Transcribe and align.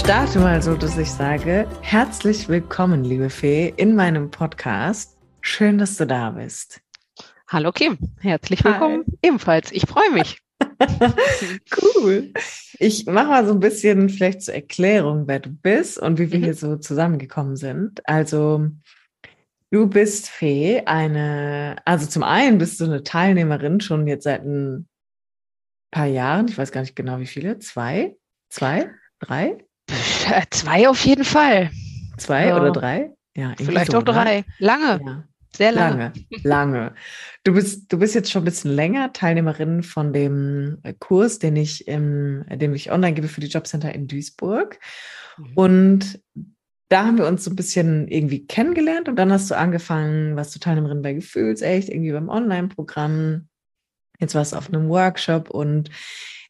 Starte 0.00 0.38
mal 0.38 0.62
so, 0.62 0.74
dass 0.76 0.96
ich 0.96 1.10
sage, 1.10 1.68
herzlich 1.82 2.48
willkommen, 2.48 3.04
liebe 3.04 3.28
Fee, 3.28 3.72
in 3.76 3.94
meinem 3.94 4.30
Podcast. 4.30 5.18
Schön, 5.42 5.76
dass 5.76 5.98
du 5.98 6.06
da 6.06 6.30
bist. 6.30 6.80
Hallo 7.48 7.70
Kim, 7.70 7.98
herzlich 8.18 8.64
willkommen 8.64 9.04
Hi. 9.06 9.18
ebenfalls. 9.22 9.70
Ich 9.72 9.82
freue 9.82 10.10
mich. 10.10 10.40
cool. 11.82 12.32
Ich 12.78 13.04
mache 13.04 13.26
mal 13.26 13.46
so 13.46 13.52
ein 13.52 13.60
bisschen 13.60 14.08
vielleicht 14.08 14.42
zur 14.42 14.54
Erklärung, 14.54 15.28
wer 15.28 15.38
du 15.38 15.50
bist 15.50 15.98
und 15.98 16.18
wie 16.18 16.32
wir 16.32 16.38
mhm. 16.38 16.44
hier 16.44 16.54
so 16.54 16.76
zusammengekommen 16.76 17.56
sind. 17.56 18.00
Also, 18.08 18.68
du 19.70 19.86
bist 19.86 20.28
Fee, 20.30 20.82
eine, 20.86 21.76
also 21.84 22.06
zum 22.06 22.22
einen 22.22 22.56
bist 22.56 22.80
du 22.80 22.86
eine 22.86 23.02
Teilnehmerin 23.02 23.80
schon 23.80 24.06
jetzt 24.06 24.24
seit 24.24 24.44
ein 24.44 24.88
paar 25.90 26.06
Jahren, 26.06 26.48
ich 26.48 26.56
weiß 26.56 26.72
gar 26.72 26.80
nicht 26.80 26.96
genau 26.96 27.20
wie 27.20 27.26
viele, 27.26 27.58
zwei, 27.58 28.16
zwei, 28.48 28.90
drei? 29.18 29.58
Äh, 30.30 30.42
zwei 30.50 30.88
auf 30.88 31.04
jeden 31.04 31.24
Fall. 31.24 31.70
Zwei 32.16 32.48
ja. 32.48 32.56
oder 32.56 32.70
drei? 32.70 33.10
Ja, 33.36 33.54
vielleicht 33.56 33.92
so, 33.92 33.98
auch 33.98 34.04
ne? 34.04 34.12
drei. 34.12 34.44
Lange. 34.58 35.00
Ja. 35.04 35.24
Sehr 35.56 35.72
lange. 35.72 36.12
Lange, 36.42 36.78
lange. 36.78 36.94
Du 37.42 37.54
bist, 37.54 37.92
du 37.92 37.98
bist 37.98 38.14
jetzt 38.14 38.30
schon 38.30 38.42
ein 38.42 38.44
bisschen 38.44 38.70
länger 38.70 39.12
Teilnehmerin 39.12 39.82
von 39.82 40.12
dem 40.12 40.78
Kurs, 41.00 41.40
den 41.40 41.56
ich, 41.56 41.88
im, 41.88 42.44
den 42.48 42.74
ich 42.74 42.92
online 42.92 43.14
gebe 43.14 43.28
für 43.28 43.40
die 43.40 43.48
Jobcenter 43.48 43.92
in 43.92 44.06
Duisburg. 44.06 44.78
Mhm. 45.36 45.52
Und 45.54 46.20
da 46.88 47.06
haben 47.06 47.18
wir 47.18 47.26
uns 47.26 47.44
so 47.44 47.50
ein 47.50 47.56
bisschen 47.56 48.08
irgendwie 48.08 48.46
kennengelernt 48.46 49.08
und 49.08 49.16
dann 49.16 49.32
hast 49.32 49.50
du 49.50 49.56
angefangen, 49.56 50.36
was 50.36 50.50
du 50.52 50.58
Teilnehmerin 50.58 51.02
bei 51.02 51.14
Gefühlsecht, 51.14 51.88
irgendwie 51.88 52.12
beim 52.12 52.28
Online-Programm. 52.28 53.48
Jetzt 54.18 54.34
warst 54.34 54.52
du 54.52 54.56
auf 54.56 54.68
einem 54.68 54.88
Workshop 54.88 55.50
und 55.50 55.90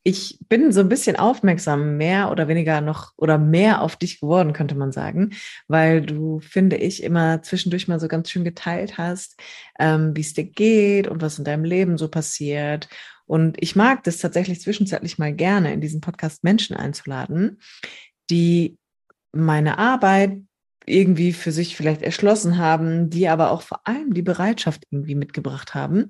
ich 0.03 0.39
bin 0.49 0.73
so 0.73 0.81
ein 0.81 0.89
bisschen 0.89 1.17
aufmerksam, 1.17 1.97
mehr 1.99 2.31
oder 2.31 2.49
weniger 2.49 2.81
noch 2.81 3.13
oder 3.17 3.37
mehr 3.37 3.83
auf 3.83 3.97
dich 3.97 4.21
geworden, 4.21 4.53
könnte 4.53 4.75
man 4.75 4.93
sagen, 4.93 5.35
weil 5.69 6.01
du, 6.01 6.41
finde 6.41 6.77
ich, 6.77 7.03
immer 7.03 7.43
zwischendurch 7.43 7.87
mal 7.87 8.01
so 8.01 8.09
ganz 8.09 8.31
schön 8.31 8.45
geteilt 8.45 8.97
hast, 8.97 9.39
ähm, 9.79 10.17
wie 10.17 10.23
es 10.23 10.33
dir 10.33 10.45
geht 10.45 11.07
und 11.07 11.21
was 11.21 11.39
in 11.39 11.45
deinem 11.45 11.65
Leben 11.65 11.99
so 11.99 12.09
passiert. 12.09 12.89
Und 13.27 13.63
ich 13.63 13.77
mag 13.77 14.03
das 14.05 14.19
tatsächlich 14.19 14.61
zwischenzeitlich 14.61 15.19
mal 15.19 15.35
gerne, 15.35 15.73
in 15.73 15.81
diesen 15.81 16.01
Podcast 16.01 16.43
Menschen 16.45 16.77
einzuladen, 16.77 17.61
die 18.31 18.79
meine 19.33 19.79
Arbeit 19.79 20.39
irgendwie 20.87 21.33
für 21.33 21.53
sich 21.53 21.77
vielleicht 21.77 22.03
erschlossen 22.03 22.59
haben, 22.59 23.11
die 23.11 23.29
aber 23.29 23.51
auch 23.51 23.63
vor 23.63 23.87
allem 23.87 24.15
die 24.15 24.23
Bereitschaft 24.23 24.85
irgendwie 24.91 25.15
mitgebracht 25.15 25.75
haben, 25.75 26.09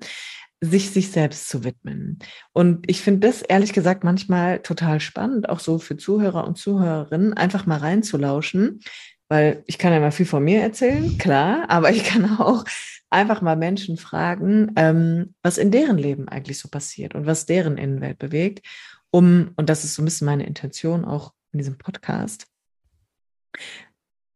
sich 0.61 0.91
sich 0.91 1.11
selbst 1.11 1.49
zu 1.49 1.63
widmen. 1.63 2.19
Und 2.53 2.89
ich 2.89 3.01
finde 3.01 3.27
das 3.27 3.41
ehrlich 3.41 3.73
gesagt 3.73 4.03
manchmal 4.03 4.59
total 4.59 4.99
spannend, 4.99 5.49
auch 5.49 5.59
so 5.59 5.79
für 5.79 5.97
Zuhörer 5.97 6.47
und 6.47 6.57
Zuhörerinnen, 6.57 7.33
einfach 7.33 7.65
mal 7.65 7.79
reinzulauschen, 7.79 8.79
weil 9.27 9.63
ich 9.65 9.79
kann 9.79 9.91
ja 9.91 9.99
mal 9.99 10.11
viel 10.11 10.27
von 10.27 10.43
mir 10.43 10.61
erzählen, 10.61 11.17
klar, 11.17 11.65
aber 11.69 11.91
ich 11.91 12.03
kann 12.03 12.37
auch 12.37 12.63
einfach 13.09 13.41
mal 13.41 13.57
Menschen 13.57 13.97
fragen, 13.97 14.71
ähm, 14.75 15.33
was 15.41 15.57
in 15.57 15.71
deren 15.71 15.97
Leben 15.97 16.29
eigentlich 16.29 16.59
so 16.59 16.69
passiert 16.69 17.15
und 17.15 17.25
was 17.25 17.47
deren 17.47 17.77
Innenwelt 17.77 18.19
bewegt, 18.19 18.65
um, 19.09 19.51
und 19.57 19.67
das 19.67 19.83
ist 19.83 19.95
so 19.95 20.01
ein 20.01 20.05
bisschen 20.05 20.25
meine 20.25 20.45
Intention 20.45 21.03
auch 21.03 21.33
in 21.51 21.57
diesem 21.57 21.77
Podcast, 21.77 22.47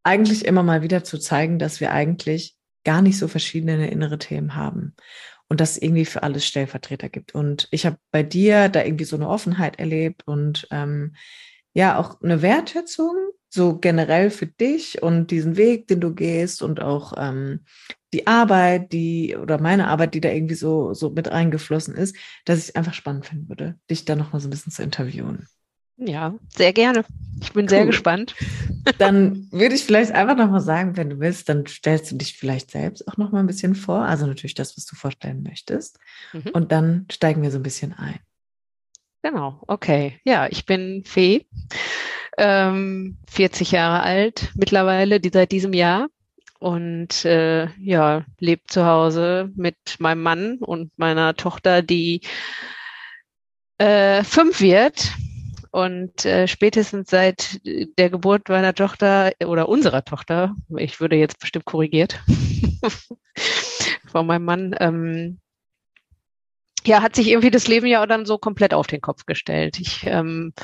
eigentlich 0.02 0.44
immer 0.44 0.62
mal 0.62 0.82
wieder 0.82 1.02
zu 1.04 1.18
zeigen, 1.18 1.58
dass 1.58 1.80
wir 1.80 1.92
eigentlich 1.92 2.56
gar 2.84 3.00
nicht 3.00 3.18
so 3.18 3.26
verschiedene 3.26 3.90
innere 3.90 4.18
Themen 4.18 4.54
haben 4.54 4.94
und 5.48 5.60
das 5.60 5.78
irgendwie 5.78 6.04
für 6.04 6.22
alles 6.22 6.46
Stellvertreter 6.46 7.08
gibt. 7.08 7.34
Und 7.34 7.68
ich 7.70 7.86
habe 7.86 7.98
bei 8.10 8.22
dir 8.22 8.68
da 8.68 8.84
irgendwie 8.84 9.04
so 9.04 9.16
eine 9.16 9.28
Offenheit 9.28 9.78
erlebt 9.78 10.26
und 10.26 10.66
ähm, 10.70 11.14
ja 11.74 11.98
auch 11.98 12.20
eine 12.22 12.42
Wertschätzung 12.42 13.14
so 13.48 13.78
generell 13.78 14.30
für 14.30 14.46
dich 14.46 15.02
und 15.02 15.30
diesen 15.30 15.56
Weg, 15.56 15.86
den 15.88 16.00
du 16.00 16.14
gehst 16.14 16.62
und 16.62 16.80
auch 16.80 17.14
ähm, 17.16 17.64
die 18.12 18.26
Arbeit, 18.26 18.92
die 18.92 19.36
oder 19.36 19.60
meine 19.60 19.88
Arbeit, 19.88 20.14
die 20.14 20.20
da 20.20 20.30
irgendwie 20.30 20.54
so 20.54 20.94
so 20.94 21.10
mit 21.10 21.30
reingeflossen 21.30 21.94
ist, 21.94 22.16
dass 22.44 22.58
ich 22.58 22.64
es 22.68 22.74
einfach 22.74 22.94
spannend 22.94 23.26
finden 23.26 23.48
würde, 23.48 23.78
dich 23.90 24.04
da 24.04 24.16
noch 24.16 24.32
mal 24.32 24.40
so 24.40 24.48
ein 24.48 24.50
bisschen 24.50 24.72
zu 24.72 24.82
interviewen. 24.82 25.46
Ja, 25.98 26.34
sehr 26.48 26.72
gerne. 26.72 27.04
Ich 27.40 27.52
bin 27.52 27.64
cool. 27.64 27.70
sehr 27.70 27.86
gespannt. 27.86 28.34
Dann 28.98 29.48
würde 29.50 29.74
ich 29.74 29.84
vielleicht 29.84 30.12
einfach 30.12 30.36
nochmal 30.36 30.60
sagen, 30.60 30.96
wenn 30.96 31.10
du 31.10 31.20
willst, 31.20 31.48
dann 31.48 31.66
stellst 31.66 32.10
du 32.10 32.16
dich 32.16 32.38
vielleicht 32.38 32.70
selbst 32.70 33.06
auch 33.08 33.16
nochmal 33.16 33.42
ein 33.42 33.46
bisschen 33.48 33.74
vor. 33.74 34.02
Also 34.02 34.26
natürlich 34.26 34.54
das, 34.54 34.76
was 34.76 34.86
du 34.86 34.94
vorstellen 34.94 35.42
möchtest. 35.42 35.98
Mhm. 36.32 36.50
Und 36.52 36.72
dann 36.72 37.06
steigen 37.10 37.42
wir 37.42 37.50
so 37.50 37.58
ein 37.58 37.64
bisschen 37.64 37.92
ein. 37.92 38.20
Genau, 39.22 39.60
okay. 39.66 40.20
Ja, 40.24 40.46
ich 40.46 40.66
bin 40.66 41.02
Fee, 41.04 41.46
ähm, 42.38 43.18
40 43.28 43.72
Jahre 43.72 44.02
alt 44.02 44.52
mittlerweile, 44.54 45.18
die 45.18 45.30
seit 45.32 45.50
diesem 45.50 45.72
Jahr. 45.72 46.06
Und 46.60 47.24
äh, 47.24 47.66
ja, 47.78 48.24
lebt 48.38 48.70
zu 48.70 48.86
Hause 48.86 49.50
mit 49.56 49.76
meinem 49.98 50.22
Mann 50.22 50.58
und 50.58 50.96
meiner 50.96 51.34
Tochter, 51.34 51.82
die 51.82 52.20
äh, 53.78 54.22
fünf 54.22 54.60
wird 54.60 55.12
und 55.76 56.24
äh, 56.24 56.48
spätestens 56.48 57.10
seit 57.10 57.60
der 57.98 58.08
Geburt 58.08 58.48
meiner 58.48 58.72
Tochter 58.72 59.32
oder 59.44 59.68
unserer 59.68 60.02
Tochter, 60.02 60.54
ich 60.78 61.00
würde 61.00 61.16
jetzt 61.16 61.38
bestimmt 61.38 61.66
korrigiert 61.66 62.18
von 64.10 64.26
meinem 64.26 64.46
Mann, 64.46 64.74
ähm, 64.80 65.38
ja, 66.86 67.02
hat 67.02 67.14
sich 67.14 67.28
irgendwie 67.28 67.50
das 67.50 67.68
Leben 67.68 67.84
ja 67.88 68.06
dann 68.06 68.24
so 68.24 68.38
komplett 68.38 68.72
auf 68.72 68.86
den 68.86 69.02
Kopf 69.02 69.26
gestellt. 69.26 69.78
Ich 69.78 70.06
ähm, 70.06 70.54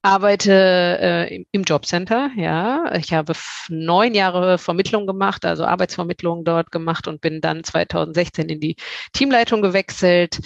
arbeite 0.00 0.98
äh, 0.98 1.44
im 1.52 1.64
Jobcenter, 1.64 2.30
ja. 2.34 2.90
Ich 2.96 3.12
habe 3.12 3.34
neun 3.68 4.14
Jahre 4.14 4.56
Vermittlung 4.56 5.06
gemacht, 5.06 5.44
also 5.44 5.66
Arbeitsvermittlung 5.66 6.44
dort 6.44 6.70
gemacht 6.70 7.06
und 7.06 7.20
bin 7.20 7.42
dann 7.42 7.64
2016 7.64 8.48
in 8.48 8.60
die 8.60 8.76
Teamleitung 9.12 9.60
gewechselt 9.60 10.40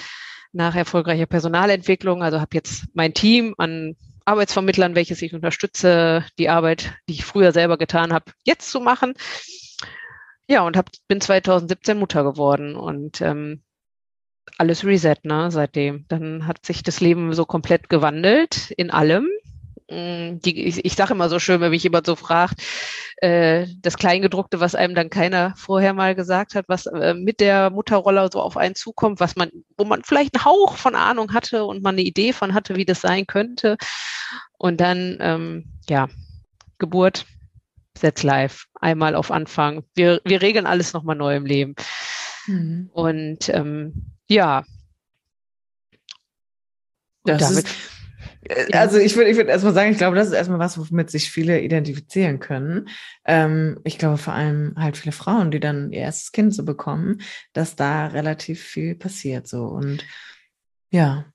nach 0.52 0.74
erfolgreicher 0.74 1.26
Personalentwicklung. 1.26 2.22
Also 2.22 2.40
habe 2.40 2.54
jetzt 2.54 2.86
mein 2.94 3.14
Team 3.14 3.54
an 3.58 3.96
Arbeitsvermittlern, 4.24 4.94
welches 4.94 5.22
ich 5.22 5.34
unterstütze, 5.34 6.24
die 6.38 6.48
Arbeit, 6.48 6.94
die 7.08 7.14
ich 7.14 7.24
früher 7.24 7.52
selber 7.52 7.78
getan 7.78 8.12
habe, 8.12 8.32
jetzt 8.44 8.70
zu 8.70 8.80
machen. 8.80 9.14
Ja, 10.46 10.62
und 10.62 10.76
hab, 10.76 10.90
bin 11.08 11.20
2017 11.20 11.98
Mutter 11.98 12.24
geworden 12.24 12.76
und 12.76 13.20
ähm, 13.20 13.62
alles 14.58 14.84
reset, 14.84 15.16
ne, 15.24 15.50
seitdem. 15.50 16.04
Dann 16.08 16.46
hat 16.46 16.64
sich 16.64 16.82
das 16.82 17.00
Leben 17.00 17.32
so 17.32 17.44
komplett 17.44 17.88
gewandelt 17.88 18.70
in 18.72 18.90
allem. 18.90 19.28
Mm, 19.92 20.40
die, 20.40 20.64
ich, 20.64 20.84
ich 20.84 20.94
sage 20.94 21.12
immer 21.12 21.28
so 21.28 21.38
schön, 21.38 21.60
wenn 21.60 21.70
mich 21.70 21.82
jemand 21.82 22.06
so 22.06 22.16
fragt, 22.16 22.62
äh, 23.18 23.66
das 23.82 23.98
Kleingedruckte, 23.98 24.58
was 24.58 24.74
einem 24.74 24.94
dann 24.94 25.10
keiner 25.10 25.54
vorher 25.56 25.92
mal 25.92 26.14
gesagt 26.14 26.54
hat, 26.54 26.64
was 26.68 26.86
äh, 26.86 27.12
mit 27.12 27.40
der 27.40 27.68
Mutterrolle 27.68 28.28
so 28.32 28.40
auf 28.40 28.56
einen 28.56 28.74
zukommt, 28.74 29.20
was 29.20 29.36
man, 29.36 29.50
wo 29.76 29.84
man 29.84 30.02
vielleicht 30.02 30.34
einen 30.34 30.46
Hauch 30.46 30.76
von 30.76 30.94
Ahnung 30.94 31.34
hatte 31.34 31.64
und 31.64 31.82
man 31.82 31.94
eine 31.94 32.02
Idee 32.02 32.32
von 32.32 32.54
hatte, 32.54 32.76
wie 32.76 32.86
das 32.86 33.02
sein 33.02 33.26
könnte. 33.26 33.76
Und 34.56 34.80
dann, 34.80 35.18
ähm, 35.20 35.64
ja, 35.88 36.08
Geburt, 36.78 37.26
Setz 37.98 38.22
live, 38.22 38.66
einmal 38.80 39.14
auf 39.14 39.30
Anfang. 39.30 39.84
Wir, 39.94 40.22
wir 40.24 40.40
regeln 40.40 40.66
alles 40.66 40.94
nochmal 40.94 41.16
neu 41.16 41.36
im 41.36 41.44
Leben. 41.44 41.74
Mhm. 42.46 42.88
Und 42.92 43.50
ähm, 43.50 44.06
ja. 44.26 44.64
Das 47.24 47.40
damit, 47.40 47.66
ist 47.66 48.01
also 48.72 48.98
ich 48.98 49.16
würde 49.16 49.30
ich 49.30 49.36
würd 49.36 49.48
erstmal 49.48 49.74
sagen, 49.74 49.92
ich 49.92 49.98
glaube, 49.98 50.16
das 50.16 50.28
ist 50.28 50.34
erstmal 50.34 50.58
was, 50.58 50.76
womit 50.78 51.10
sich 51.10 51.30
viele 51.30 51.60
identifizieren 51.60 52.40
können. 52.40 52.88
Ähm, 53.24 53.78
ich 53.84 53.98
glaube 53.98 54.18
vor 54.18 54.32
allem 54.32 54.74
halt 54.76 54.96
viele 54.96 55.12
Frauen, 55.12 55.50
die 55.50 55.60
dann 55.60 55.92
ihr 55.92 56.00
erstes 56.00 56.32
Kind 56.32 56.54
so 56.54 56.64
bekommen, 56.64 57.20
dass 57.52 57.76
da 57.76 58.06
relativ 58.08 58.60
viel 58.60 58.94
passiert 58.94 59.46
so. 59.46 59.64
Und 59.64 60.04
ja. 60.90 61.26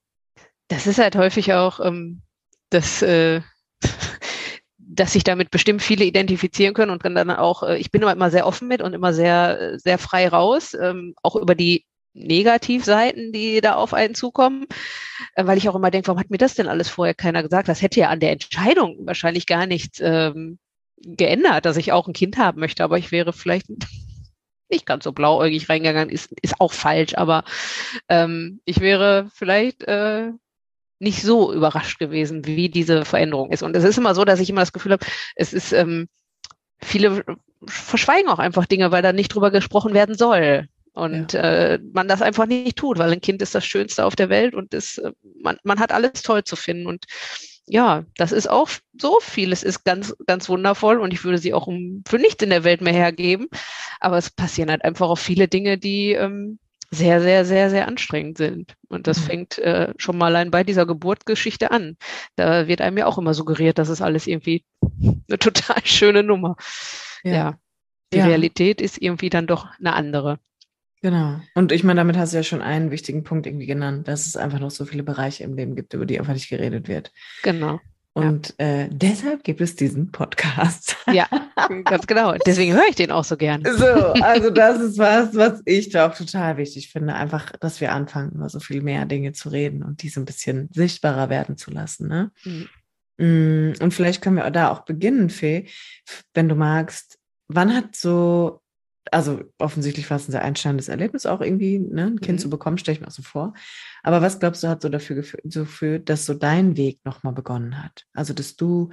Das 0.68 0.86
ist 0.86 1.00
halt 1.00 1.16
häufig 1.16 1.54
auch 1.54 1.80
ähm, 1.80 2.22
das, 2.70 3.02
äh, 3.02 3.42
dass 4.78 5.14
sich 5.14 5.24
damit 5.24 5.50
bestimmt 5.50 5.82
viele 5.82 6.04
identifizieren 6.04 6.74
können 6.74 6.92
und 6.92 7.06
dann 7.06 7.32
auch, 7.32 7.64
äh, 7.64 7.78
ich 7.78 7.92
bin 7.92 8.02
immer, 8.02 8.12
immer 8.12 8.32
sehr 8.32 8.46
offen 8.46 8.68
mit 8.68 8.82
und 8.82 8.94
immer 8.94 9.14
sehr, 9.14 9.80
sehr 9.80 9.98
frei 9.98 10.28
raus, 10.28 10.76
ähm, 10.80 11.14
auch 11.24 11.38
über 11.38 11.56
die 11.56 11.86
Negativseiten, 12.18 13.32
die 13.32 13.62
da 13.62 13.76
auf 13.76 13.94
einen 13.94 14.16
zukommen, 14.16 14.66
äh, 15.36 15.46
weil 15.46 15.58
ich 15.58 15.70
auch 15.70 15.76
immer 15.76 15.92
denke, 15.92 16.08
warum 16.08 16.20
hat 16.20 16.30
mir 16.30 16.38
das 16.38 16.56
denn 16.56 16.68
alles 16.68 16.90
vorher 16.90 17.14
keiner 17.14 17.44
gesagt? 17.44 17.68
Das 17.68 17.82
hätte 17.82 18.00
ja 18.00 18.10
an 18.10 18.20
der 18.20 18.32
Entscheidung 18.32 18.98
wahrscheinlich 19.06 19.46
gar 19.46 19.66
nichts 19.66 20.00
ähm, 20.02 20.60
geändert, 21.02 21.66
dass 21.66 21.78
ich 21.78 21.92
auch 21.92 22.08
ein 22.08 22.14
Kind 22.14 22.38
haben 22.38 22.60
möchte, 22.60 22.84
aber 22.84 22.98
ich 22.98 23.12
wäre 23.12 23.34
vielleicht 23.34 23.68
nicht 24.70 24.86
ganz 24.86 25.04
so 25.04 25.12
blauäugig 25.12 25.70
reingegangen, 25.70 26.10
ist, 26.10 26.32
ist 26.42 26.60
auch 26.60 26.74
falsch, 26.74 27.16
aber 27.16 27.44
ähm, 28.10 28.60
ich 28.66 28.80
wäre 28.80 29.30
vielleicht 29.34 29.84
äh, 29.84 30.32
nicht 31.00 31.22
so 31.22 31.54
überrascht 31.54 32.00
gewesen, 32.00 32.46
wie 32.46 32.70
diese 32.70 33.06
Veränderung 33.06 33.52
ist. 33.52 33.64
Und 33.64 33.76
es 33.76 33.84
ist 33.84 33.98
immer 33.98 34.16
so, 34.16 34.26
dass 34.26 34.40
ich 34.40 34.50
immer 34.50 34.62
das 34.62 34.74
Gefühl 34.74 34.94
habe, 34.94 35.06
es 35.36 35.54
ist, 35.54 35.72
ähm, 35.72 36.08
viele 36.80 37.24
verschweigen 37.66 38.30
auch 38.30 38.40
einfach 38.40 38.66
Dinge, 38.66 38.92
weil 38.92 39.02
da 39.02 39.14
nicht 39.14 39.30
drüber 39.30 39.52
gesprochen 39.52 39.94
werden 39.94 40.16
soll. 40.18 40.68
Und 40.98 41.34
ja. 41.34 41.42
äh, 41.42 41.80
man 41.94 42.08
das 42.08 42.24
einfach 42.24 42.48
nicht 42.48 42.76
tut, 42.76 42.98
weil 42.98 43.12
ein 43.12 43.22
Kind 43.22 43.44
ist 43.44 43.54
das 43.54 43.64
Schönste 43.64 44.04
auf 44.04 44.16
der 44.16 44.30
Welt 44.30 44.56
und 44.56 44.74
ist, 44.74 44.98
äh, 44.98 45.12
man, 45.44 45.58
man 45.64 45.80
hat 45.80 45.92
alles 45.92 46.24
toll 46.24 46.44
zu 46.44 46.56
finden. 46.56 46.88
Und 46.88 47.06
ja, 47.68 48.04
das 48.16 48.32
ist 48.32 48.50
auch 48.50 48.68
so 49.00 49.20
vieles 49.22 49.62
ist 49.62 49.84
ganz, 49.84 50.16
ganz 50.26 50.50
wundervoll 50.50 51.00
und 51.00 51.14
ich 51.14 51.24
würde 51.24 51.38
sie 51.38 51.54
auch 51.54 51.68
um, 51.68 52.04
für 52.08 52.18
nichts 52.18 52.42
in 52.42 52.50
der 52.50 52.64
Welt 52.64 52.82
mehr 52.82 52.94
hergeben. 52.94 53.48
Aber 54.00 54.18
es 54.18 54.32
passieren 54.32 54.72
halt 54.72 54.84
einfach 54.84 55.08
auch 55.08 55.20
viele 55.20 55.48
Dinge, 55.48 55.78
die 55.78 56.14
ähm, 56.14 56.58
sehr, 56.90 57.22
sehr, 57.22 57.46
sehr, 57.46 57.70
sehr 57.70 57.88
anstrengend 57.88 58.40
sind. 58.40 58.74
Und 58.90 59.06
das 59.06 59.20
mhm. 59.20 59.24
fängt 59.24 59.58
äh, 59.60 59.94
schon 59.98 60.18
mal 60.18 60.28
allein 60.28 60.50
bei 60.50 60.64
dieser 60.64 60.88
Geburtsgeschichte 60.88 61.70
an. 61.70 61.98
Da 62.38 62.68
wird 62.68 62.82
einem 62.82 62.98
ja 62.98 63.06
auch 63.06 63.20
immer 63.20 63.36
suggeriert, 63.36 63.78
das 63.78 63.90
ist 63.90 64.02
alles 64.02 64.26
irgendwie 64.26 64.66
eine 65.30 65.38
total 65.38 65.82
schöne 65.86 66.24
Nummer. 66.24 66.56
Ja. 67.24 67.32
ja. 67.32 67.60
Die 68.14 68.18
ja. 68.18 68.26
Realität 68.26 68.82
ist 68.82 69.00
irgendwie 69.00 69.30
dann 69.30 69.46
doch 69.46 69.68
eine 69.78 69.94
andere. 69.94 70.40
Genau. 71.02 71.40
Und 71.54 71.72
ich 71.72 71.84
meine, 71.84 72.00
damit 72.00 72.18
hast 72.18 72.34
du 72.34 72.38
ja 72.38 72.44
schon 72.44 72.62
einen 72.62 72.92
wichtigen 72.92 73.24
Punkt 73.24 73.46
irgendwie 73.46 73.68
genannt, 73.68 74.08
dass 74.08 74.26
es 74.26 74.36
einfach 74.36 74.60
noch 74.60 74.72
so 74.72 74.86
viele 74.86 75.04
Bereiche 75.04 75.44
im 75.44 75.56
Leben 75.56 75.76
gibt, 75.76 75.94
über 75.94 76.06
die 76.06 76.20
einfach 76.20 76.34
nicht 76.34 76.50
geredet 76.50 76.88
wird. 76.88 77.12
Genau. 77.44 77.80
Und 78.18 78.56
ja. 78.60 78.66
äh, 78.66 78.90
deshalb 78.92 79.44
gibt 79.44 79.62
es 79.62 79.76
diesen 79.76 80.12
Podcast. 80.12 80.98
Ja, 81.14 81.28
ganz 81.86 82.08
genau. 82.08 82.34
Deswegen 82.48 82.74
höre 82.74 82.88
ich 82.90 82.96
den 82.96 83.12
auch 83.12 83.24
so 83.24 83.38
gerne. 83.38 83.78
So, 83.78 83.86
also 83.86 84.50
das 84.54 84.80
ist 84.82 84.98
was, 84.98 85.36
was 85.36 85.62
ich 85.66 85.90
da 85.90 86.10
auch 86.10 86.16
total 86.16 86.58
wichtig 86.58 86.90
finde. 86.90 87.14
Einfach, 87.14 87.52
dass 87.60 87.80
wir 87.80 87.92
anfangen, 87.92 88.32
über 88.32 88.50
so 88.50 88.60
viel 88.60 88.82
mehr 88.82 89.06
Dinge 89.06 89.34
zu 89.34 89.50
reden 89.50 89.84
und 89.84 90.02
die 90.02 90.10
so 90.10 90.20
ein 90.20 90.26
bisschen 90.26 90.68
sichtbarer 90.74 91.30
werden 91.30 91.58
zu 91.58 91.70
lassen. 91.70 92.08
Ne? 92.08 92.32
Mhm. 92.44 92.70
Mm, 93.20 93.74
und 93.82 93.94
vielleicht 93.94 94.24
können 94.24 94.38
wir 94.38 94.50
da 94.50 94.72
auch 94.72 94.80
beginnen, 94.80 95.30
Fee, 95.30 95.68
wenn 96.34 96.50
du 96.50 96.56
magst. 96.56 97.20
Wann 97.50 97.76
hat 97.76 97.96
so 97.96 98.62
also 99.12 99.42
offensichtlich 99.58 100.10
war 100.10 100.18
es 100.18 100.28
ein 100.28 100.32
sehr 100.32 100.44
einschneidendes 100.44 100.90
Erlebnis 100.90 101.26
auch 101.26 101.42
irgendwie, 101.42 101.80
ne, 101.80 102.06
ein 102.06 102.22
Kind 102.22 102.40
mhm. 102.40 102.42
zu 102.42 102.50
bekommen, 102.50 102.78
stelle 102.78 102.96
ich 102.96 103.02
mir 103.02 103.08
auch 103.08 103.12
so 103.12 103.24
vor. 103.24 103.54
Aber 104.04 104.22
was 104.22 104.40
glaubst 104.40 104.64
du, 104.64 104.68
hat 104.68 104.82
so 104.82 104.90
dafür 104.90 105.24
geführt, 105.44 106.10
dass 106.10 106.26
so 106.26 106.34
dein 106.34 106.78
Weg 106.78 107.00
nochmal 107.06 107.34
begonnen 107.34 107.84
hat? 107.84 108.06
Also, 108.14 108.34
dass 108.34 108.56
du 108.56 108.90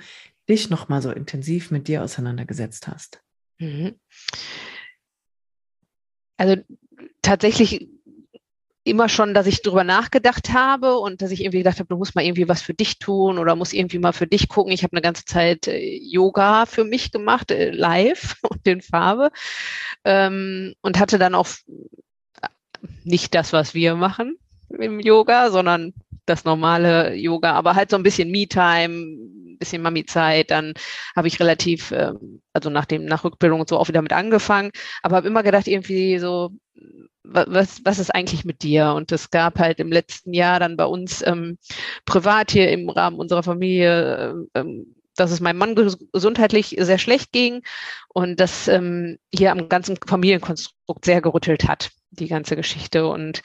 dich 0.49 0.71
nochmal 0.71 1.03
so 1.03 1.11
intensiv 1.11 1.71
mit 1.71 1.89
dir 1.89 2.03
auseinandergesetzt 2.03 2.89
hast? 2.89 3.23
Mhm. 3.59 3.95
Also 6.37 6.57
tatsächlich 7.23 7.89
immer 8.85 9.09
schon, 9.09 9.33
dass 9.35 9.47
ich 9.47 9.63
drüber 9.63 9.83
nachgedacht 9.83 10.53
habe 10.53 10.99
und 10.99 11.23
dass 11.23 11.31
ich 11.31 11.41
irgendwie 11.41 11.59
gedacht 11.59 11.79
habe, 11.79 11.89
du 11.89 11.97
musst 11.97 12.15
mal 12.15 12.25
irgendwie 12.25 12.49
was 12.49 12.61
für 12.61 12.75
dich 12.75 12.99
tun 12.99 13.39
oder 13.39 13.57
musst 13.57 13.73
irgendwie 13.73 13.99
mal 13.99 14.13
für 14.13 14.27
dich 14.27 14.49
gucken. 14.49 14.73
Ich 14.73 14.83
habe 14.83 14.93
eine 14.93 15.03
ganze 15.03 15.25
Zeit 15.25 15.67
äh, 15.67 15.99
Yoga 15.99 16.67
für 16.67 16.85
mich 16.85 17.11
gemacht, 17.11 17.51
äh, 17.51 17.71
live 17.71 18.37
und 18.49 18.67
in 18.67 18.83
Farbe 18.83 19.31
ähm, 20.05 20.75
und 20.83 20.99
hatte 20.99 21.19
dann 21.19 21.35
auch 21.35 21.49
äh, 22.43 22.49
nicht 23.05 23.35
das, 23.35 23.53
was 23.53 23.75
wir 23.75 23.95
machen 23.95 24.37
im 24.69 25.01
Yoga, 25.01 25.51
sondern 25.51 25.95
das 26.27 26.45
normale 26.45 27.15
Yoga, 27.15 27.53
aber 27.53 27.75
halt 27.75 27.91
so 27.91 27.97
ein 27.97 28.03
bisschen 28.03 28.31
Me-Time, 28.31 29.57
bisschen 29.59 29.83
Mami-Zeit. 29.83 30.51
Dann 30.51 30.75
habe 31.17 31.29
ich 31.29 31.41
relativ, 31.41 31.91
ähm, 31.93 32.43
also 32.53 32.71
nach 32.71 32.85
dem 32.85 33.05
nach 33.07 33.25
Rückbildung 33.25 33.61
und 33.61 33.69
so 33.69 33.79
auch 33.79 33.89
wieder 33.89 34.03
mit 34.03 34.13
angefangen, 34.13 34.71
aber 35.03 35.17
habe 35.17 35.29
immer 35.29 35.43
gedacht, 35.43 35.69
irgendwie 35.69 36.19
so, 36.19 36.51
was, 37.25 37.81
was 37.85 37.99
ist 37.99 38.15
eigentlich 38.15 38.45
mit 38.45 38.63
dir? 38.63 38.93
Und 38.93 39.11
es 39.11 39.31
gab 39.31 39.59
halt 39.59 39.81
im 39.81 39.91
letzten 39.91 40.33
Jahr 40.35 40.61
dann 40.61 40.77
bei 40.77 40.85
uns 40.85 41.27
ähm, 41.27 41.59
privat 42.05 42.51
hier 42.51 42.71
im 42.71 42.89
Rahmen 42.91 43.19
unserer 43.19 43.43
Familie, 43.43 44.47
äh, 44.55 44.61
ähm, 44.61 44.95
dass 45.17 45.31
es 45.31 45.41
meinem 45.41 45.59
Mann 45.59 45.75
gesundheitlich 45.75 46.77
sehr 46.79 46.99
schlecht 46.99 47.33
ging 47.33 47.63
und 48.09 48.41
das 48.41 48.69
ähm, 48.69 49.19
hier 49.33 49.53
am 49.53 49.69
ganzen 49.69 49.97
Familienkonstrukt 49.97 51.05
sehr 51.05 51.21
gerüttelt 51.21 51.69
hat, 51.69 51.93
die 52.11 52.29
ganze 52.29 52.57
Geschichte. 52.57 53.07
Und 53.07 53.43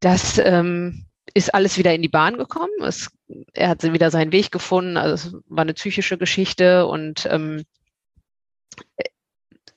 das 0.00 0.38
ähm, 0.38 1.06
ist 1.34 1.54
alles 1.54 1.78
wieder 1.78 1.94
in 1.94 2.02
die 2.02 2.08
Bahn 2.08 2.36
gekommen. 2.36 2.72
Es, 2.82 3.10
er 3.54 3.70
hat 3.70 3.82
wieder 3.82 4.10
seinen 4.10 4.32
Weg 4.32 4.52
gefunden. 4.52 4.96
Also 4.96 5.28
es 5.28 5.34
war 5.48 5.62
eine 5.62 5.74
psychische 5.74 6.18
Geschichte 6.18 6.86
und 6.86 7.26
ähm, 7.30 7.64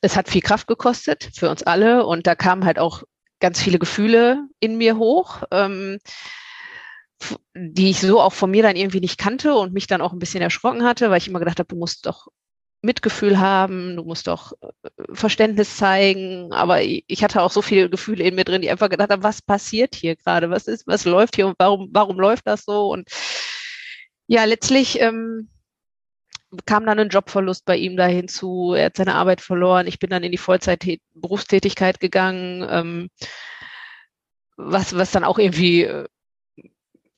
es 0.01 0.15
hat 0.15 0.29
viel 0.29 0.41
Kraft 0.41 0.67
gekostet 0.67 1.29
für 1.35 1.49
uns 1.49 1.63
alle 1.63 2.05
und 2.05 2.27
da 2.27 2.35
kamen 2.35 2.65
halt 2.65 2.79
auch 2.79 3.03
ganz 3.39 3.61
viele 3.61 3.79
Gefühle 3.79 4.47
in 4.59 4.77
mir 4.77 4.97
hoch, 4.97 5.43
ähm, 5.51 5.99
die 7.53 7.89
ich 7.89 7.99
so 7.99 8.21
auch 8.21 8.33
von 8.33 8.51
mir 8.51 8.63
dann 8.63 8.75
irgendwie 8.75 9.01
nicht 9.01 9.17
kannte 9.17 9.55
und 9.55 9.73
mich 9.73 9.87
dann 9.87 10.01
auch 10.01 10.13
ein 10.13 10.19
bisschen 10.19 10.41
erschrocken 10.41 10.83
hatte, 10.83 11.09
weil 11.09 11.17
ich 11.17 11.27
immer 11.27 11.39
gedacht 11.39 11.59
habe, 11.59 11.67
du 11.67 11.75
musst 11.75 12.05
doch 12.05 12.27
Mitgefühl 12.81 13.39
haben, 13.39 13.97
du 13.97 14.03
musst 14.03 14.27
doch 14.27 14.53
äh, 14.61 14.89
Verständnis 15.11 15.75
zeigen. 15.77 16.53
Aber 16.53 16.81
ich 16.81 17.23
hatte 17.23 17.41
auch 17.41 17.51
so 17.51 17.61
viele 17.61 17.89
Gefühle 17.89 18.23
in 18.23 18.35
mir 18.35 18.45
drin, 18.45 18.61
die 18.61 18.69
einfach 18.69 18.89
gedacht 18.89 19.09
haben, 19.09 19.23
was 19.23 19.41
passiert 19.41 19.95
hier 19.95 20.15
gerade? 20.15 20.49
Was 20.49 20.67
ist, 20.67 20.87
was 20.87 21.05
läuft 21.05 21.35
hier 21.35 21.47
und 21.47 21.55
warum, 21.59 21.89
warum 21.91 22.19
läuft 22.19 22.47
das 22.47 22.63
so? 22.63 22.89
Und 22.91 23.09
ja, 24.27 24.45
letztlich 24.45 25.01
ähm, 25.01 25.49
kam 26.65 26.85
dann 26.85 26.99
ein 26.99 27.09
Jobverlust 27.09 27.65
bei 27.65 27.77
ihm 27.77 27.95
da 27.95 28.07
hinzu. 28.07 28.73
Er 28.73 28.85
hat 28.85 28.97
seine 28.97 29.15
Arbeit 29.15 29.41
verloren. 29.41 29.87
Ich 29.87 29.99
bin 29.99 30.09
dann 30.09 30.23
in 30.23 30.31
die 30.31 30.37
Vollzeit-Berufstätigkeit 30.37 31.99
gegangen, 31.99 32.65
ähm, 32.69 33.09
was, 34.57 34.95
was 34.95 35.11
dann 35.11 35.23
auch 35.23 35.37
irgendwie 35.37 35.83
äh, 35.83 36.05